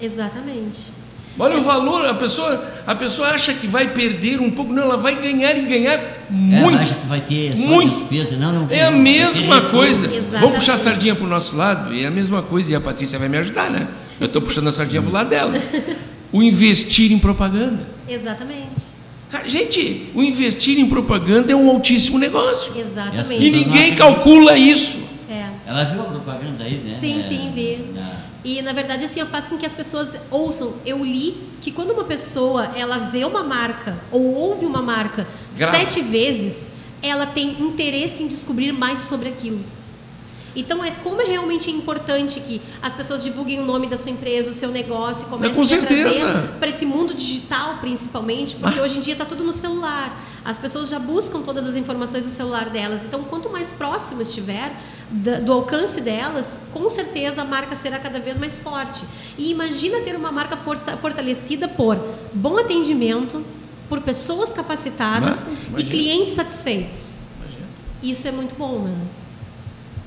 Exatamente. 0.00 0.90
Olha 1.38 1.56
o 1.58 1.62
valor, 1.62 2.04
a 2.06 2.14
pessoa, 2.14 2.62
a 2.86 2.94
pessoa 2.94 3.28
acha 3.28 3.54
que 3.54 3.66
vai 3.66 3.88
perder 3.94 4.40
um 4.40 4.50
pouco, 4.50 4.72
não, 4.72 4.82
ela 4.82 4.96
vai 4.96 5.14
ganhar 5.22 5.56
e 5.56 5.62
ganhar 5.62 6.26
muito. 6.28 6.74
Ela 6.74 6.82
acha 6.82 6.94
que 6.96 7.06
vai 7.06 7.20
ter 7.20 7.56
muito. 7.56 7.94
despesa. 8.08 8.36
Não, 8.36 8.52
não. 8.52 8.66
É 8.68 8.84
a 8.84 8.90
mesma 8.90 9.60
coisa. 9.62 10.06
Exatamente. 10.06 10.40
Vamos 10.40 10.56
puxar 10.58 10.74
a 10.74 10.76
sardinha 10.76 11.14
para 11.14 11.24
o 11.24 11.28
nosso 11.28 11.56
lado, 11.56 11.94
é 11.94 12.04
a 12.04 12.10
mesma 12.10 12.42
coisa, 12.42 12.72
e 12.72 12.74
a 12.74 12.80
Patrícia 12.80 13.18
vai 13.18 13.28
me 13.28 13.38
ajudar, 13.38 13.70
né? 13.70 13.88
Eu 14.18 14.26
estou 14.26 14.42
puxando 14.42 14.68
a 14.68 14.72
sardinha 14.72 15.00
para 15.00 15.10
o 15.10 15.12
lado 15.14 15.28
dela. 15.30 15.54
O 16.32 16.44
investir 16.44 17.10
em 17.10 17.18
propaganda. 17.18 17.88
Exatamente. 18.08 18.82
Gente, 19.46 20.10
o 20.14 20.22
investir 20.22 20.78
em 20.78 20.88
propaganda 20.88 21.50
é 21.50 21.56
um 21.56 21.68
altíssimo 21.68 22.20
negócio. 22.20 22.72
Exatamente. 22.76 23.34
E 23.44 23.50
ninguém 23.50 23.96
calcula 23.96 24.56
isso. 24.56 24.98
É. 25.28 25.46
Ela 25.66 25.82
viu 25.86 26.00
a 26.02 26.04
propaganda 26.04 26.62
aí, 26.62 26.74
né? 26.84 26.94
Sim, 27.00 27.20
sim, 27.28 27.50
vi. 27.52 27.84
Da- 27.94 28.19
E 28.44 28.62
na 28.62 28.72
verdade 28.72 29.04
assim, 29.04 29.20
eu 29.20 29.26
faço 29.26 29.50
com 29.50 29.58
que 29.58 29.66
as 29.66 29.72
pessoas 29.72 30.16
ouçam. 30.30 30.74
Eu 30.84 31.04
li 31.04 31.48
que 31.60 31.70
quando 31.70 31.90
uma 31.92 32.04
pessoa 32.04 32.72
ela 32.76 32.98
vê 32.98 33.24
uma 33.24 33.42
marca 33.42 33.98
ou 34.10 34.34
ouve 34.34 34.64
uma 34.64 34.80
marca 34.82 35.26
Grava. 35.54 35.76
sete 35.76 36.00
vezes, 36.00 36.70
ela 37.02 37.26
tem 37.26 37.60
interesse 37.60 38.22
em 38.22 38.26
descobrir 38.26 38.72
mais 38.72 39.00
sobre 39.00 39.28
aquilo. 39.28 39.60
Então 40.56 40.82
é 40.84 40.90
como 40.90 41.20
é 41.22 41.24
realmente 41.26 41.70
importante 41.70 42.40
que 42.40 42.60
as 42.82 42.92
pessoas 42.94 43.22
divulguem 43.22 43.60
o 43.60 43.64
nome 43.64 43.86
da 43.86 43.96
sua 43.96 44.10
empresa, 44.10 44.50
o 44.50 44.52
seu 44.52 44.70
negócio, 44.70 45.24
e 45.26 45.30
comecem 45.30 45.54
com 45.54 45.62
a 45.62 45.64
certeza. 45.66 46.54
para 46.58 46.68
esse 46.68 46.84
mundo 46.84 47.14
digital 47.14 47.78
principalmente, 47.80 48.56
porque 48.56 48.78
Ah. 48.78 48.82
hoje 48.82 48.98
em 48.98 49.00
dia 49.00 49.12
está 49.12 49.24
tudo 49.24 49.44
no 49.44 49.52
celular. 49.52 50.18
As 50.44 50.58
pessoas 50.58 50.88
já 50.88 50.98
buscam 50.98 51.40
todas 51.42 51.66
as 51.66 51.76
informações 51.76 52.24
no 52.26 52.32
celular 52.32 52.68
delas. 52.70 53.04
Então, 53.04 53.22
quanto 53.24 53.48
mais 53.50 53.72
próximo 53.72 54.22
estiver 54.22 54.72
do 55.44 55.52
alcance 55.52 56.00
delas, 56.00 56.58
com 56.72 56.88
certeza 56.90 57.42
a 57.42 57.44
marca 57.44 57.76
será 57.76 57.98
cada 57.98 58.18
vez 58.20 58.38
mais 58.38 58.58
forte. 58.58 59.04
E 59.38 59.50
imagina 59.50 60.00
ter 60.00 60.16
uma 60.16 60.32
marca 60.32 60.56
forta- 60.56 60.96
fortalecida 60.96 61.68
por 61.68 61.96
bom 62.32 62.56
atendimento, 62.58 63.44
por 63.88 64.00
pessoas 64.00 64.52
capacitadas 64.52 65.40
Mas, 65.44 65.46
e 65.46 65.66
imagina. 65.68 65.90
clientes 65.90 66.34
satisfeitos. 66.34 67.20
Isso 68.02 68.26
é 68.26 68.30
muito 68.32 68.54
bom, 68.56 68.78
né? 68.80 68.96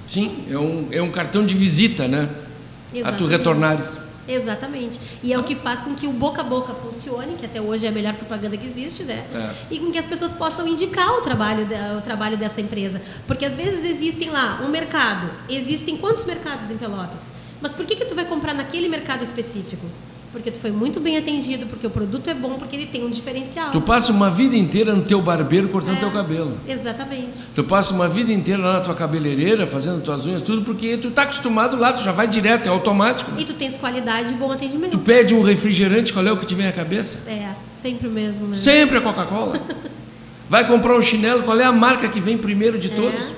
Sim, 0.08 0.46
é 0.50 0.58
um, 0.58 0.88
é 0.92 1.02
um 1.02 1.12
cartão 1.12 1.46
de 1.46 1.56
visita, 1.56 2.08
né? 2.08 2.30
A 2.30 2.94
tu 2.94 2.98
Exatamente. 2.98 3.32
retornares. 3.32 3.98
Exatamente. 4.28 5.00
E 5.22 5.34
é 5.34 5.38
o 5.38 5.44
que 5.44 5.56
faz 5.56 5.82
com 5.82 5.96
que 5.96 6.08
o 6.08 6.12
boca 6.12 6.42
a 6.42 6.44
boca 6.44 6.74
funcione, 6.74 7.36
que 7.36 7.46
até 7.46 7.60
hoje 7.60 7.86
é 7.86 7.90
a 7.90 7.92
melhor 7.92 8.14
propaganda 8.14 8.56
que 8.56 8.66
existe, 8.66 9.04
né? 9.04 9.26
É. 9.34 9.54
E 9.72 9.80
com 9.80 9.92
que 9.92 9.98
as 9.98 10.08
pessoas 10.08 10.34
possam 10.34 10.68
indicar 10.68 11.10
o 11.18 11.22
trabalho, 11.22 11.68
o 11.98 12.02
trabalho 12.02 12.38
dessa 12.38 12.62
empresa. 12.62 13.02
Porque 13.28 13.46
às 13.46 13.56
vezes 13.56 13.84
existem 13.84 14.30
lá 14.30 14.62
um 14.64 14.70
mercado. 14.70 15.30
Existem 15.50 15.98
quantos 15.98 16.24
mercados 16.24 16.72
em 16.72 16.78
Pelotas? 16.78 17.32
Mas 17.62 17.74
por 17.74 17.86
que, 17.86 17.96
que 17.96 18.06
tu 18.06 18.16
vai 18.16 18.26
comprar 18.26 18.54
naquele 18.54 18.88
mercado 18.88 19.24
específico? 19.24 19.86
Porque 20.34 20.50
tu 20.50 20.60
foi 20.60 20.72
muito 20.72 21.00
bem 21.00 21.16
atendido, 21.16 21.68
porque 21.68 21.86
o 21.86 21.92
produto 21.92 22.28
é 22.28 22.34
bom, 22.34 22.56
porque 22.56 22.76
ele 22.76 22.88
tem 22.88 23.06
um 23.06 23.10
diferencial. 23.12 23.70
Tu 23.70 23.80
passa 23.80 24.12
uma 24.12 24.32
vida 24.32 24.56
inteira 24.58 24.92
no 24.96 25.04
teu 25.04 25.22
barbeiro 25.22 25.70
cortando 25.70 25.98
É, 25.98 26.00
teu 26.00 26.10
cabelo. 26.12 26.58
Exatamente. 26.68 27.38
Tu 27.54 27.64
passa 27.64 27.94
uma 27.94 28.08
vida 28.10 28.34
inteira 28.34 28.60
lá 28.60 28.74
na 28.74 28.82
tua 28.82 28.96
cabeleireira, 28.96 29.68
fazendo 29.68 30.02
tuas 30.02 30.26
unhas, 30.26 30.42
tudo, 30.42 30.64
porque 30.64 30.98
tu 30.98 31.12
tá 31.12 31.22
acostumado 31.22 31.78
lá, 31.78 31.94
tu 31.94 32.02
já 32.04 32.12
vai 32.12 32.28
direto, 32.28 32.66
é 32.66 32.70
automático. 32.70 33.30
E 33.38 33.46
tu 33.46 33.54
tens 33.54 33.78
qualidade 33.78 34.34
e 34.34 34.36
bom 34.36 34.52
atendimento. 34.52 34.90
Tu 34.92 34.98
pede 34.98 35.36
um 35.36 35.44
refrigerante, 35.44 36.12
qual 36.12 36.26
é 36.26 36.32
o 36.32 36.38
que 36.38 36.48
te 36.48 36.56
vem 36.56 36.66
à 36.66 36.72
cabeça? 36.72 37.20
É, 37.30 37.52
sempre 37.68 38.08
o 38.08 38.12
mesmo. 38.12 38.48
Né? 38.48 38.56
Sempre 38.56 38.98
a 38.98 39.02
Coca-Cola. 39.02 39.62
Vai 40.50 40.66
comprar 40.68 40.96
um 40.98 41.02
chinelo, 41.02 41.44
qual 41.44 41.60
é 41.60 41.64
a 41.64 41.72
marca 41.72 42.10
que 42.10 42.20
vem 42.20 42.40
primeiro 42.40 42.80
de 42.80 42.88
É. 42.92 42.96
todos? 42.96 43.34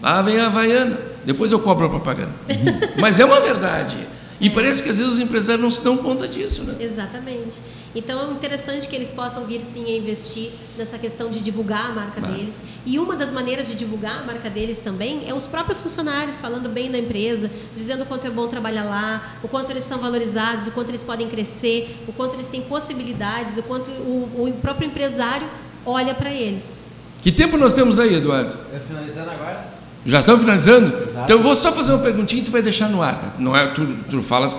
Ah, 0.00 0.22
vem 0.22 0.38
a 0.38 0.46
Havaiana. 0.46 0.98
Depois 1.24 1.50
eu 1.50 1.58
cobro 1.58 1.86
a 1.86 1.88
propaganda. 1.88 2.30
Mas 3.00 3.18
é 3.18 3.24
uma 3.24 3.40
verdade. 3.40 3.96
E 4.40 4.50
parece 4.50 4.82
que 4.82 4.90
às 4.90 4.98
vezes 4.98 5.14
os 5.14 5.18
empresários 5.20 5.62
não 5.62 5.70
se 5.70 5.82
dão 5.82 5.96
conta 5.96 6.28
disso, 6.28 6.62
né? 6.62 6.76
Exatamente. 6.78 7.56
Então 7.94 8.28
é 8.28 8.32
interessante 8.32 8.86
que 8.86 8.94
eles 8.94 9.10
possam 9.10 9.44
vir 9.46 9.62
sim 9.62 9.84
a 9.86 9.96
investir 9.96 10.50
nessa 10.76 10.98
questão 10.98 11.30
de 11.30 11.40
divulgar 11.40 11.86
a 11.90 11.94
marca 11.94 12.20
Claro. 12.20 12.34
deles. 12.34 12.54
E 12.84 12.98
uma 12.98 13.16
das 13.16 13.32
maneiras 13.32 13.68
de 13.68 13.74
divulgar 13.74 14.20
a 14.20 14.24
marca 14.24 14.50
deles 14.50 14.78
também 14.78 15.22
é 15.26 15.32
os 15.32 15.46
próprios 15.46 15.80
funcionários 15.80 16.38
falando 16.38 16.68
bem 16.68 16.90
da 16.90 16.98
empresa, 16.98 17.50
dizendo 17.74 18.02
o 18.02 18.06
quanto 18.06 18.26
é 18.26 18.30
bom 18.30 18.46
trabalhar 18.46 18.84
lá, 18.84 19.38
o 19.42 19.48
quanto 19.48 19.70
eles 19.70 19.84
são 19.84 19.98
valorizados, 19.98 20.66
o 20.66 20.70
quanto 20.72 20.90
eles 20.90 21.02
podem 21.02 21.26
crescer, 21.28 22.04
o 22.06 22.12
quanto 22.12 22.34
eles 22.36 22.48
têm 22.48 22.60
possibilidades, 22.60 23.56
o 23.56 23.62
quanto 23.62 23.90
o, 23.90 24.46
o 24.48 24.52
próprio 24.60 24.86
empresário 24.86 25.48
olha 25.84 26.14
para 26.14 26.30
eles. 26.30 26.86
Que 27.22 27.32
tempo 27.32 27.56
nós 27.56 27.72
temos 27.72 27.98
aí, 27.98 28.14
Eduardo? 28.14 28.56
Eu 28.72 28.80
finalizando 28.80 29.30
agora. 29.30 29.75
Já 30.06 30.20
estamos 30.20 30.40
finalizando? 30.42 30.86
Exato. 30.96 31.24
Então 31.24 31.36
eu 31.36 31.42
vou 31.42 31.54
só 31.54 31.72
fazer 31.72 31.92
uma 31.92 32.02
perguntinha 32.02 32.40
e 32.40 32.44
tu 32.44 32.50
vai 32.50 32.62
deixar 32.62 32.88
no 32.88 33.02
ar. 33.02 33.18
tá? 33.18 33.32
Não 33.38 33.54
é 33.56 33.66
tu, 33.66 33.84
tu 34.10 34.22
falas. 34.22 34.56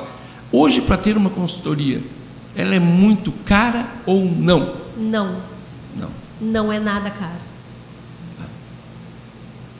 Hoje, 0.52 0.82
para 0.82 0.98
ter 0.98 1.16
uma 1.18 1.30
consultoria, 1.30 2.04
ela 2.56 2.76
é 2.76 2.80
muito 2.80 3.32
cara 3.46 3.88
ou 4.06 4.26
não? 4.26 4.76
Não, 4.98 5.38
Não. 5.96 6.10
não 6.42 6.72
é 6.72 6.80
nada 6.80 7.10
caro, 7.10 7.48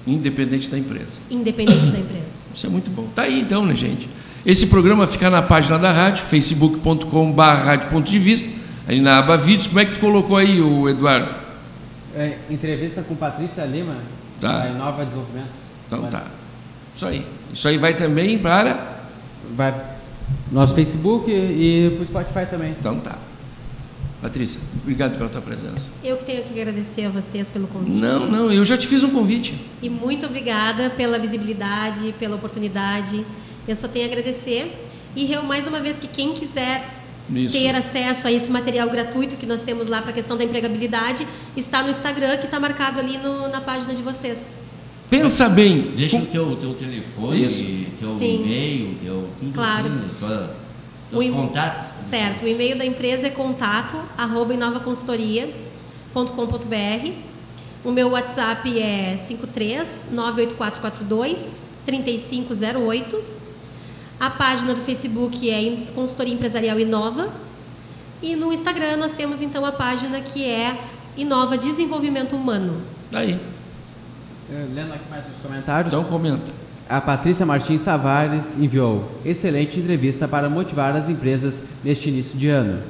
Independente 0.06 0.70
da 0.70 0.78
empresa. 0.78 1.20
independente 1.30 1.88
da 1.92 2.00
empresa. 2.00 2.26
Isso 2.56 2.66
é 2.66 2.70
muito 2.70 2.90
bom. 2.90 3.08
Tá 3.14 3.24
aí 3.24 3.42
então, 3.42 3.66
né, 3.66 3.76
gente? 3.76 4.10
Esse 4.46 4.68
programa 4.68 5.06
fica 5.06 5.30
na 5.30 5.42
página 5.42 5.78
da 5.78 5.92
rádio, 5.92 6.24
facebook.com.br 6.26 7.42
rádio 7.42 7.90
ponto 7.90 8.10
de 8.10 8.18
vista, 8.18 8.48
aí 8.88 9.02
na 9.02 9.18
aba 9.18 9.36
vídeos. 9.38 9.68
Como 9.68 9.80
é 9.82 9.86
que 9.86 9.92
tu 9.94 10.00
colocou 10.00 10.38
aí, 10.38 10.62
o 10.62 10.88
Eduardo? 10.88 11.36
É, 12.16 12.38
entrevista 12.50 13.02
com 13.02 13.16
Patrícia 13.16 13.66
Lima, 13.66 13.96
Tá. 14.40 14.60
da 14.60 14.70
Inova 14.70 15.04
Desenvolvimento. 15.06 15.50
Então 15.86 16.02
Vai- 16.02 16.12
tá. 16.12 16.28
Isso 16.96 17.06
aí. 17.06 17.28
Isso 17.54 17.68
aí 17.68 17.78
vai 17.78 17.96
também 17.96 18.40
para. 18.40 19.02
Vai 19.56 19.72
no 20.52 20.60
nosso 20.60 20.74
Facebook 20.74 21.30
e 21.32 21.94
pro 21.96 22.06
Spotify 22.06 22.46
também. 22.50 22.76
Então 22.80 23.00
tá. 23.00 23.18
Patrícia, 24.22 24.60
obrigado 24.82 25.16
pela 25.16 25.30
tua 25.30 25.42
presença. 25.42 25.88
Eu 26.04 26.18
que 26.18 26.26
tenho 26.26 26.44
que 26.44 26.60
agradecer 26.60 27.06
a 27.06 27.10
vocês 27.10 27.52
pelo 27.52 27.68
convite. 27.68 27.92
Não, 28.00 28.26
não, 28.28 28.52
eu 28.52 28.66
já 28.66 28.76
te 28.76 28.88
fiz 28.88 29.04
um 29.04 29.12
convite. 29.12 29.64
E 29.82 29.90
muito 29.90 30.26
obrigada 30.26 30.90
pela 30.90 31.20
visibilidade, 31.20 32.16
pela 32.18 32.36
oportunidade. 32.36 33.24
Eu 33.68 33.76
só 33.76 33.88
tenho 33.88 34.06
a 34.06 34.08
agradecer. 34.08 34.86
E 35.16 35.32
eu, 35.32 35.44
mais 35.44 35.68
uma 35.68 35.80
vez 35.80 35.98
que 36.00 36.08
quem 36.08 36.34
quiser 36.34 36.90
Isso. 37.30 37.58
ter 37.58 37.76
acesso 37.76 38.28
a 38.28 38.32
esse 38.32 38.50
material 38.50 38.90
gratuito 38.90 39.36
que 39.36 39.46
nós 39.46 39.62
temos 39.62 39.88
lá 39.88 40.02
para 40.02 40.12
a 40.12 40.14
questão 40.14 40.38
da 40.38 40.44
empregabilidade, 40.44 41.28
está 41.56 41.84
no 41.84 41.90
Instagram, 41.90 42.38
que 42.38 42.46
está 42.46 42.60
marcado 42.60 43.00
ali 43.00 43.18
no- 43.18 43.48
na 43.50 43.62
página 43.62 43.94
de 43.94 44.02
vocês. 44.02 44.38
Pensa 45.10 45.48
bem. 45.50 45.94
Deixa 45.96 46.18
o 46.18 46.26
teu, 46.26 46.56
teu 46.58 46.74
telefone, 46.74 47.46
Isso. 47.46 47.64
teu 48.00 48.18
Sim. 48.18 48.44
e-mail, 48.44 48.96
teu 49.02 49.30
tudo 49.40 49.54
Claro. 49.54 49.88
assim, 49.88 50.02
tua, 50.20 50.56
O 51.12 51.20
teus 51.20 51.26
e- 51.26 51.30
contatos. 51.32 52.04
Certo, 52.06 52.44
o 52.44 52.48
e-mail 52.48 52.78
da 52.78 52.86
empresa 52.86 53.28
é 53.28 53.30
contato 53.30 53.98
arroba 54.18 54.54
inovaconsultoria.com.br. 54.54 57.12
O 57.86 57.92
meu 57.92 58.10
WhatsApp 58.10 58.78
é 58.82 59.16
53 59.18 60.08
98442 60.12 61.52
3508. 61.86 63.37
A 64.20 64.32
página 64.32 64.74
do 64.74 64.82
Facebook 64.82 65.48
é 65.50 65.92
Consultoria 65.94 66.34
Empresarial 66.34 66.80
Inova. 66.80 67.30
E 68.22 68.36
no 68.36 68.52
Instagram 68.52 68.98
nós 68.98 69.12
temos 69.12 69.42
então 69.42 69.64
a 69.64 69.72
página 69.72 70.20
que 70.22 70.44
é 70.44 70.76
Inova 71.16 71.56
Desenvolvimento 71.56 72.36
Humano. 72.36 72.82
Tá 73.12 73.20
aí. 73.20 73.40
Eu, 74.50 74.74
lendo 74.74 74.94
aqui 74.94 75.08
mais 75.08 75.24
uns 75.26 75.38
comentários. 75.38 75.94
Então 75.94 76.04
comenta. 76.04 76.52
A 76.90 77.00
Patrícia 77.00 77.46
Martins 77.46 77.82
Tavares 77.82 78.58
enviou 78.58 79.12
excelente 79.24 79.80
entrevista 79.80 80.28
para 80.28 80.50
motivar 80.50 80.96
as 80.96 81.10
empresas 81.10 81.66
neste 81.84 82.10
início 82.10 82.40
de 82.40 82.48
ano. 82.48 82.82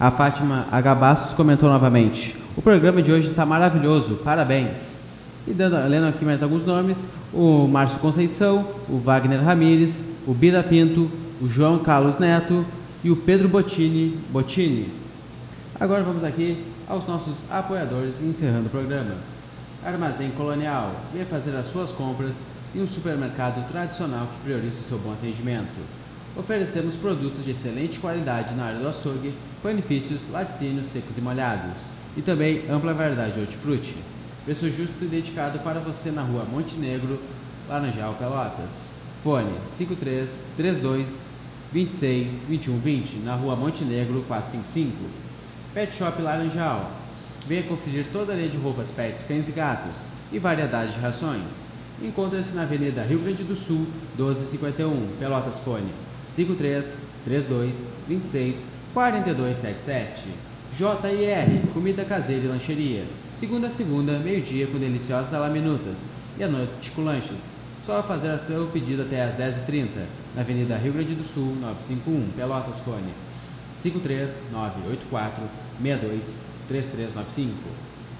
A 0.00 0.10
Fátima 0.10 0.66
H. 0.72 0.94
Bastos 0.96 1.32
comentou 1.34 1.68
novamente: 1.68 2.34
O 2.56 2.62
programa 2.62 3.00
de 3.00 3.12
hoje 3.12 3.28
está 3.28 3.46
maravilhoso, 3.46 4.16
parabéns. 4.24 4.98
E 5.46 5.52
dando, 5.52 5.76
lendo 5.88 6.06
aqui 6.06 6.24
mais 6.24 6.42
alguns 6.42 6.64
nomes: 6.64 7.08
o 7.32 7.68
Márcio 7.68 7.98
Conceição, 8.00 8.66
o 8.88 8.98
Wagner 8.98 9.44
Ramires, 9.44 10.06
o 10.30 10.32
Bira 10.32 10.62
Pinto, 10.62 11.10
o 11.42 11.48
João 11.48 11.80
Carlos 11.80 12.20
Neto 12.20 12.64
e 13.02 13.10
o 13.10 13.16
Pedro 13.16 13.48
Bottini. 13.48 14.16
Bottini. 14.30 14.88
Agora 15.80 16.04
vamos 16.04 16.22
aqui 16.22 16.64
aos 16.86 17.04
nossos 17.04 17.38
apoiadores 17.50 18.22
encerrando 18.22 18.66
o 18.66 18.70
programa. 18.70 19.16
Armazém 19.84 20.30
Colonial, 20.30 20.94
venha 21.12 21.26
fazer 21.26 21.56
as 21.56 21.66
suas 21.66 21.90
compras 21.90 22.44
em 22.72 22.80
um 22.80 22.86
supermercado 22.86 23.68
tradicional 23.72 24.28
que 24.28 24.44
prioriza 24.44 24.78
o 24.78 24.84
seu 24.84 24.98
bom 24.98 25.12
atendimento. 25.12 25.66
Oferecemos 26.36 26.94
produtos 26.94 27.44
de 27.44 27.50
excelente 27.50 27.98
qualidade 27.98 28.54
na 28.54 28.66
área 28.66 28.78
do 28.78 28.86
açougue, 28.86 29.34
panifícios, 29.60 30.30
laticínios 30.30 30.92
secos 30.92 31.18
e 31.18 31.20
molhados 31.20 31.90
e 32.16 32.22
também 32.22 32.70
ampla 32.70 32.94
variedade 32.94 33.32
de 33.32 33.40
hortifruti. 33.40 33.96
Preço 34.44 34.70
justo 34.70 35.04
e 35.04 35.08
dedicado 35.08 35.58
para 35.58 35.80
você 35.80 36.12
na 36.12 36.22
rua 36.22 36.44
Montenegro, 36.44 37.18
Laranjal, 37.68 38.14
Pelotas. 38.14 38.99
Fone 39.22 39.52
53 39.76 40.30
32 40.56 41.06
26 41.70 42.46
21 42.48 42.78
20 42.78 43.16
na 43.18 43.34
rua 43.34 43.54
Montenegro 43.54 44.24
455. 44.26 44.96
Pet 45.74 45.94
Shop 45.94 46.22
Laranjal. 46.22 46.90
Venha 47.46 47.62
conferir 47.64 48.06
toda 48.10 48.32
a 48.32 48.36
linha 48.36 48.48
de 48.48 48.56
roupas 48.56 48.90
pets, 48.90 49.26
cães 49.26 49.46
e 49.46 49.52
gatos 49.52 50.06
e 50.32 50.38
variedade 50.38 50.94
de 50.94 51.00
rações. 51.00 51.68
Encontra-se 52.02 52.54
na 52.54 52.62
Avenida 52.62 53.02
Rio 53.02 53.18
Grande 53.18 53.44
do 53.44 53.54
Sul, 53.54 53.86
1251, 54.16 55.16
Pelotas 55.18 55.58
Fone 55.58 55.92
53 56.34 56.98
32 57.26 57.76
26 58.08 58.66
4277. 58.94 60.28
JR, 60.78 61.72
comida 61.74 62.06
caseira 62.06 62.46
e 62.46 62.48
lancheria. 62.48 63.04
Segunda 63.36 63.66
a 63.66 63.70
segunda, 63.70 64.18
meio-dia 64.18 64.66
com 64.66 64.78
deliciosas 64.78 65.34
alaminutas. 65.34 66.08
E 66.38 66.42
à 66.42 66.48
noite 66.48 66.90
com 66.92 67.02
lanches. 67.02 67.59
Só 67.90 68.04
fazer 68.04 68.38
seu 68.38 68.68
pedido 68.68 69.02
até 69.02 69.20
às 69.20 69.34
10h30, 69.34 69.88
na 70.36 70.42
Avenida 70.42 70.76
Rio 70.76 70.92
Grande 70.92 71.12
do 71.16 71.24
Sul, 71.24 71.56
951, 71.60 72.28
Pelotas 72.36 72.78
Fone. 72.78 73.12
53984 73.82 75.42
62 75.82 76.44
3395. 76.68 77.52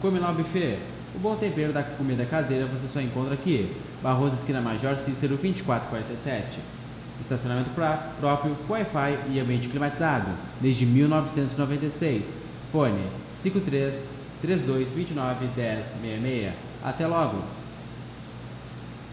Cominal 0.01 0.35
Buffet. 0.35 0.77
O 1.15 1.21
bom 1.21 1.37
tempero 1.37 1.73
da 1.73 1.85
comida 1.85 2.27
caseira 2.27 2.67
você 2.67 2.89
só 2.89 3.01
encontra 3.01 3.35
aqui. 3.35 3.73
Barroso 4.03 4.35
Esquina 4.35 4.61
Major 4.61 4.97
Cícero 4.97 5.37
2447. 5.37 6.59
Estacionamento 7.21 7.71
pra, 7.71 8.11
próprio, 8.19 8.57
Wi-Fi 8.69 9.19
e 9.31 9.39
ambiente 9.39 9.69
climatizado, 9.69 10.33
desde 10.61 10.85
1996. 10.85 12.43
Fone 12.73 13.05
53 13.39 14.11
32 14.43 14.93
29 14.95 15.47
10 15.55 15.87
66. 15.87 16.55
Até 16.83 17.07
logo! 17.07 17.60